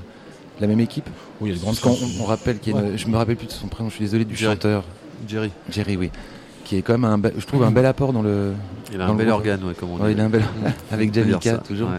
la 0.60 0.68
même 0.68 0.80
équipe 0.80 1.10
Oui, 1.40 1.50
il 1.50 1.54
y 1.54 1.56
a 1.56 1.58
de 1.58 1.62
grandes 1.64 1.76
chances. 1.78 2.02
on, 2.20 2.24
on 2.24 2.26
rappelle 2.26 2.60
qu'il 2.60 2.74
y 2.74 2.78
a 2.78 2.82
une- 2.82 2.92
Ouais. 2.92 2.98
je 2.98 3.08
me 3.08 3.16
rappelle 3.18 3.36
plus 3.38 3.48
de 3.48 3.52
son 3.52 3.68
prénom, 3.68 3.90
je 3.90 3.96
suis 3.96 4.04
désolé, 4.06 4.26
du 4.26 4.36
Jerry. 4.36 4.54
chanteur. 4.56 4.84
Jerry. 5.28 5.52
Jerry, 5.70 5.98
oui. 5.98 6.12
Qui 6.66 6.78
est 6.78 6.82
quand 6.82 6.98
même 6.98 7.06
un, 7.06 7.20
je 7.38 7.46
trouve 7.46 7.64
un 7.64 7.72
bel 7.72 7.86
apport 7.86 8.14
dans 8.14 8.22
le. 8.22 8.54
Il 8.94 9.02
a 9.02 9.08
un 9.08 9.16
bel 9.16 9.30
organe, 9.30 9.64
ouais, 9.64 9.74
comme 9.74 9.90
on 9.92 9.98
Ouais, 9.98 10.10
dit. 10.10 10.14
il 10.14 10.22
a 10.22 10.26
un 10.26 10.30
bel 10.30 10.44
avec 10.92 11.12
ça, 11.44 11.58
toujours. 11.58 11.90
ouais. 11.90 11.98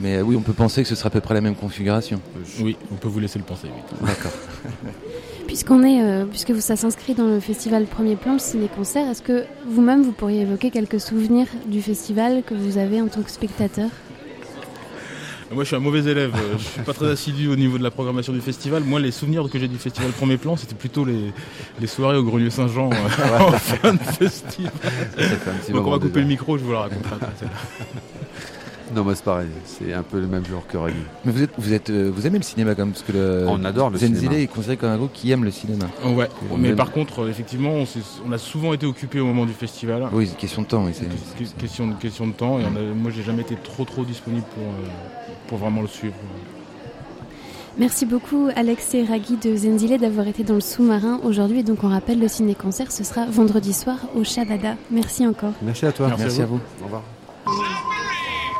Mais 0.00 0.16
euh, 0.16 0.22
oui, 0.22 0.36
on 0.36 0.40
peut 0.42 0.52
penser 0.52 0.82
que 0.82 0.88
ce 0.88 0.94
sera 0.94 1.08
à 1.08 1.10
peu 1.10 1.20
près 1.20 1.34
la 1.34 1.40
même 1.40 1.54
configuration. 1.54 2.20
Oui, 2.60 2.76
on 2.90 2.94
peut 2.96 3.08
vous 3.08 3.18
laisser 3.20 3.38
le 3.38 3.44
penser. 3.44 3.68
Oui. 4.00 4.06
D'accord. 4.08 4.32
Puisqu'on 5.52 5.82
est, 5.82 6.02
euh, 6.02 6.24
puisque 6.24 6.50
vous, 6.50 6.62
ça 6.62 6.76
s'inscrit 6.76 7.12
dans 7.12 7.26
le 7.26 7.38
festival 7.38 7.84
Premier 7.84 8.16
Plan, 8.16 8.32
le 8.32 8.38
ciné-concert, 8.38 9.06
est-ce 9.10 9.20
que 9.20 9.44
vous-même 9.66 10.02
vous 10.02 10.12
pourriez 10.12 10.40
évoquer 10.40 10.70
quelques 10.70 10.98
souvenirs 10.98 11.46
du 11.66 11.82
festival 11.82 12.42
que 12.42 12.54
vous 12.54 12.78
avez 12.78 13.02
en 13.02 13.08
tant 13.08 13.20
que 13.20 13.30
spectateur? 13.30 13.90
Moi, 15.52 15.64
je 15.64 15.66
suis 15.66 15.76
un 15.76 15.80
mauvais 15.80 16.10
élève. 16.10 16.34
euh, 16.34 16.54
Je 16.56 16.64
suis 16.64 16.80
pas 16.80 16.94
très 16.94 17.10
assidu 17.10 17.48
au 17.48 17.56
niveau 17.56 17.76
de 17.76 17.82
la 17.82 17.90
programmation 17.90 18.32
du 18.32 18.40
festival. 18.40 18.82
Moi, 18.82 18.98
les 18.98 19.10
souvenirs 19.10 19.46
que 19.52 19.58
j'ai 19.58 19.68
du 19.68 19.76
festival 19.76 20.10
Premier 20.12 20.38
Plan, 20.38 20.56
c'était 20.56 20.74
plutôt 20.74 21.04
les, 21.04 21.30
les 21.78 21.86
soirées 21.86 22.16
au 22.16 22.24
Grenier 22.24 22.48
Saint-Jean 22.48 22.88
euh, 22.90 23.38
en 23.38 23.52
fin 23.52 23.92
de 23.92 23.98
festival. 23.98 24.72
Donc, 25.70 25.86
on 25.86 25.90
va 25.90 25.98
couper 25.98 26.08
déjà. 26.08 26.20
le 26.20 26.26
micro, 26.28 26.56
je 26.56 26.64
vous 26.64 26.72
la 26.72 26.80
raconterai 26.80 27.16
après. 27.16 27.46
Non, 28.94 29.04
mais 29.04 29.14
c'est 29.14 29.24
pareil. 29.24 29.48
C'est 29.64 29.92
un 29.92 30.02
peu 30.02 30.20
le 30.20 30.26
même 30.26 30.44
genre 30.46 30.66
que 30.66 30.76
Raggy. 30.76 30.96
Mais 31.24 31.32
vous 31.32 31.42
êtes, 31.42 31.50
vous 31.58 31.72
êtes, 31.72 31.90
euh, 31.90 32.10
vous 32.14 32.26
aimez 32.26 32.38
le 32.38 32.44
cinéma 32.44 32.74
comme 32.74 32.90
parce 32.92 33.02
que 33.02 33.12
le. 33.12 33.46
On 33.48 33.64
adore 33.64 33.90
le 33.90 33.98
Zenzile 33.98 34.16
cinéma. 34.16 34.38
est 34.38 34.46
considéré 34.46 34.76
comme 34.76 34.90
un 34.90 34.96
groupe 34.96 35.12
qui 35.12 35.30
aime 35.30 35.44
le 35.44 35.50
cinéma. 35.50 35.86
Ouais, 36.04 36.28
On 36.50 36.56
mais 36.58 36.68
aime- 36.70 36.76
par 36.76 36.92
contre, 36.92 37.20
euh, 37.24 37.28
effectivement, 37.30 37.72
on, 38.26 38.32
a 38.32 38.38
souvent 38.38 38.72
été 38.72 38.86
occupé 38.86 39.20
au 39.20 39.26
moment 39.26 39.46
du 39.46 39.52
festival. 39.52 40.08
Oui, 40.12 40.26
c'est 40.26 40.32
une 40.32 40.38
question 40.38 40.62
de 40.62 40.66
temps. 40.66 40.84
Oui, 40.84 40.92
c'est. 40.94 41.06
Que- 41.06 41.60
question, 41.60 41.86
de, 41.88 41.94
question 41.94 42.26
de 42.26 42.32
temps. 42.32 42.58
Et 42.58 42.64
on 42.64 42.76
a- 42.76 42.94
moi, 42.94 43.10
j'ai 43.14 43.22
jamais 43.22 43.42
été 43.42 43.56
trop 43.56 43.84
trop 43.84 44.04
disponible 44.04 44.44
pour, 44.54 44.62
euh, 44.64 45.32
pour 45.48 45.58
vraiment 45.58 45.82
le 45.82 45.88
suivre. 45.88 46.14
Merci 47.78 48.04
beaucoup 48.04 48.48
Alex 48.54 48.92
et 48.94 49.02
Ragui 49.02 49.38
de 49.42 49.56
Zenzile 49.56 49.96
d'avoir 49.98 50.28
été 50.28 50.44
dans 50.44 50.52
le 50.56 50.60
sous-marin 50.60 51.18
aujourd'hui. 51.24 51.60
Et 51.60 51.62
donc 51.62 51.82
on 51.84 51.88
rappelle, 51.88 52.20
le 52.20 52.28
ciné-concert, 52.28 52.92
ce 52.92 53.02
sera 53.02 53.24
vendredi 53.24 53.72
soir 53.72 53.96
au 54.14 54.24
Shabada. 54.24 54.74
Merci 54.90 55.26
encore. 55.26 55.54
Merci 55.62 55.86
à 55.86 55.92
toi. 55.92 56.08
Merci 56.18 56.42
à 56.42 56.44
vous. 56.46 56.60
Au 56.82 56.84
revoir. 56.84 57.02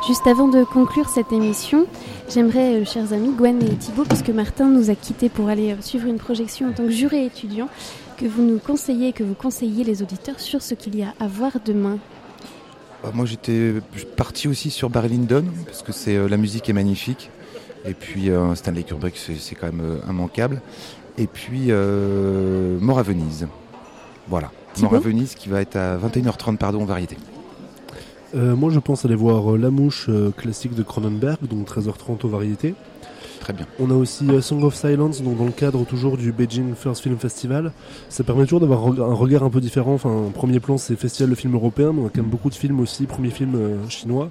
Juste 0.05 0.27
avant 0.27 0.49
de 0.49 0.65
conclure 0.65 1.07
cette 1.07 1.31
émission, 1.31 1.85
j'aimerais, 2.29 2.81
euh, 2.81 2.85
chers 2.85 3.13
amis, 3.13 3.31
Gwen 3.37 3.63
et 3.63 3.73
Thibault, 3.77 4.03
puisque 4.03 4.31
Martin 4.31 4.67
nous 4.67 4.89
a 4.89 4.95
quittés 4.95 5.29
pour 5.29 5.47
aller 5.47 5.71
euh, 5.71 5.75
suivre 5.79 6.07
une 6.07 6.17
projection 6.17 6.67
en 6.67 6.73
tant 6.73 6.83
que 6.83 6.91
juré 6.91 7.25
étudiant, 7.25 7.69
que 8.17 8.25
vous 8.25 8.43
nous 8.43 8.59
conseillez, 8.59 9.13
que 9.13 9.23
vous 9.23 9.33
conseillez 9.33 9.85
les 9.85 10.01
auditeurs 10.01 10.41
sur 10.41 10.61
ce 10.61 10.73
qu'il 10.73 10.97
y 10.97 11.03
a 11.03 11.13
à 11.21 11.27
voir 11.27 11.53
demain. 11.63 11.99
Bah, 13.01 13.11
moi 13.13 13.25
j'étais 13.25 13.75
parti 14.17 14.49
aussi 14.49 14.71
sur 14.71 14.89
Barry 14.89 15.07
Lyndon, 15.07 15.45
parce 15.65 15.83
que 15.83 15.93
c'est, 15.93 16.17
euh, 16.17 16.27
la 16.27 16.35
musique 16.35 16.67
est 16.69 16.73
magnifique. 16.73 17.29
Et 17.85 17.93
puis 17.93 18.29
euh, 18.29 18.55
Stanley 18.55 18.83
Kubrick, 18.83 19.15
c'est, 19.15 19.55
quand 19.55 19.67
même 19.67 20.01
immanquable. 20.09 20.61
Et 21.17 21.27
puis 21.27 21.71
Mort 22.81 22.99
à 22.99 23.03
Venise. 23.03 23.47
Voilà. 24.27 24.51
Thibaut 24.73 24.89
Mort 24.89 24.99
à 24.99 24.99
Venise 24.99 25.35
qui 25.35 25.47
va 25.47 25.61
être 25.61 25.77
à 25.77 25.97
21h30 25.97 26.57
pardon, 26.57 26.81
en 26.81 26.85
variété. 26.85 27.15
Euh, 28.35 28.55
moi, 28.55 28.71
je 28.71 28.79
pense 28.79 29.05
aller 29.05 29.15
voir 29.15 29.53
euh, 29.53 29.57
La 29.57 29.69
Mouche 29.69 30.07
euh, 30.09 30.31
classique 30.31 30.73
de 30.73 30.81
Cronenberg, 30.81 31.37
donc 31.47 31.67
13h30 31.67 32.25
aux 32.25 32.29
variétés. 32.29 32.73
Très 33.39 33.53
bien. 33.53 33.67
On 33.77 33.91
a 33.91 33.93
aussi 33.93 34.25
Song 34.41 34.63
of 34.63 34.73
Silence, 34.73 35.21
donc 35.21 35.37
dans 35.37 35.45
le 35.45 35.51
cadre 35.51 35.83
toujours 35.85 36.15
du 36.15 36.31
Beijing 36.31 36.75
First 36.75 37.03
Film 37.03 37.17
Festival. 37.17 37.73
Ça 38.07 38.23
permet 38.23 38.43
toujours 38.43 38.61
d'avoir 38.61 38.87
un 38.87 39.13
regard 39.13 39.43
un 39.43 39.49
peu 39.49 39.59
différent. 39.59 39.95
Enfin, 39.95 40.09
en 40.09 40.29
premier 40.29 40.61
plan, 40.61 40.77
c'est 40.77 40.95
festival 40.95 41.29
de 41.29 41.35
films 41.35 41.53
européens, 41.55 41.91
mais 41.91 42.01
on 42.03 42.05
a 42.05 42.09
quand 42.09 42.21
même 42.21 42.31
beaucoup 42.31 42.49
de 42.49 42.55
films 42.55 42.79
aussi, 42.79 43.05
premier 43.05 43.31
film 43.31 43.59
chinois. 43.89 44.29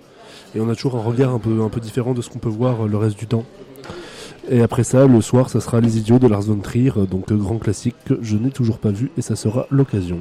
Et 0.54 0.60
on 0.60 0.68
a 0.70 0.74
toujours 0.74 0.96
un 0.96 1.02
regard 1.02 1.34
un 1.34 1.38
peu, 1.38 1.60
un 1.60 1.68
peu 1.68 1.78
différent 1.78 2.14
de 2.14 2.22
ce 2.22 2.30
qu'on 2.30 2.38
peut 2.38 2.48
voir 2.48 2.88
le 2.88 2.96
reste 2.96 3.18
du 3.18 3.26
temps. 3.26 3.44
Et 4.50 4.62
après 4.62 4.82
ça, 4.82 5.06
le 5.06 5.20
soir, 5.20 5.50
ça 5.50 5.60
sera 5.60 5.82
Les 5.82 5.98
Idiots 5.98 6.18
de 6.18 6.26
Lars 6.26 6.42
von 6.42 6.56
Trier, 6.56 6.92
donc 7.10 7.30
grand 7.34 7.58
classique 7.58 7.96
que 8.06 8.18
je 8.22 8.38
n'ai 8.38 8.50
toujours 8.50 8.78
pas 8.78 8.92
vu, 8.92 9.10
et 9.18 9.22
ça 9.22 9.36
sera 9.36 9.66
l'occasion. 9.70 10.20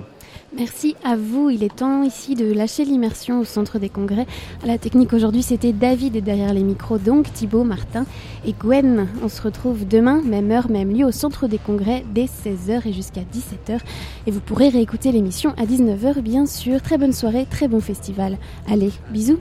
Merci 0.54 0.96
à 1.06 1.16
vous. 1.16 1.50
Il 1.50 1.64
est 1.64 1.78
temps 1.78 2.04
ici 2.04 2.36
de 2.36 2.52
lâcher 2.52 2.84
l'immersion 2.84 3.40
au 3.40 3.46
centre 3.46 3.80
des 3.80 3.88
congrès. 3.88 4.28
La 4.66 4.78
technique 4.78 5.14
aujourd'hui, 5.14 5.44
c'était 5.44 5.72
David 5.72 6.18
et 6.18 6.22
derrière 6.22 6.54
les 6.54 6.64
micros, 6.64 6.98
donc 6.98 7.32
Thibaut, 7.32 7.64
Martin 7.64 8.06
et 8.46 8.52
Gwen. 8.52 9.08
On 9.24 9.30
se 9.30 9.42
retrouve 9.42 9.88
demain, 9.88 10.22
même 10.22 10.52
heure, 10.52 10.70
même 10.70 10.94
lieu, 10.94 11.06
au 11.06 11.12
centre 11.12 11.48
des 11.48 11.58
congrès 11.58 12.04
dès 12.14 12.26
16h 12.26 12.86
et 12.86 12.92
jusqu'à 12.92 13.22
17h. 13.22 13.80
Et 14.28 14.32
vous 14.32 14.42
pourrez 14.42 14.68
réécouter 14.68 15.14
l'émission 15.14 15.54
à 15.58 15.66
19h, 15.66 16.20
bien 16.20 16.46
sûr. 16.46 16.82
Très 16.82 16.98
bonne 16.98 17.14
soirée, 17.14 17.48
très 17.50 17.70
bon 17.70 17.80
festival. 17.80 18.38
Allez, 18.70 18.92
bisous. 19.10 19.40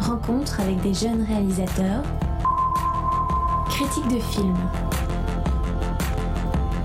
Rencontre 0.00 0.60
avec 0.60 0.82
des 0.82 0.92
jeunes 0.92 1.24
réalisateurs. 1.26 2.02
Critique 3.74 4.06
de 4.06 4.20
films. 4.20 4.54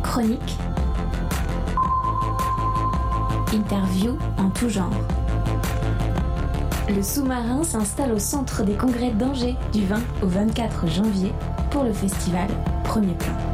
Chronique. 0.02 0.58
Interview 3.54 4.18
en 4.40 4.50
tout 4.50 4.70
genre. 4.70 4.90
Le 6.90 7.04
sous-marin 7.04 7.64
s'installe 7.64 8.12
au 8.12 8.18
centre 8.18 8.64
des 8.64 8.74
congrès 8.74 9.12
d'Angers 9.12 9.56
du 9.72 9.86
20 9.86 9.98
au 10.24 10.28
24 10.30 10.88
janvier 10.88 11.32
pour 11.70 11.84
le 11.84 11.94
festival 11.94 12.48
Premier 12.84 13.14
Plan. 13.14 13.49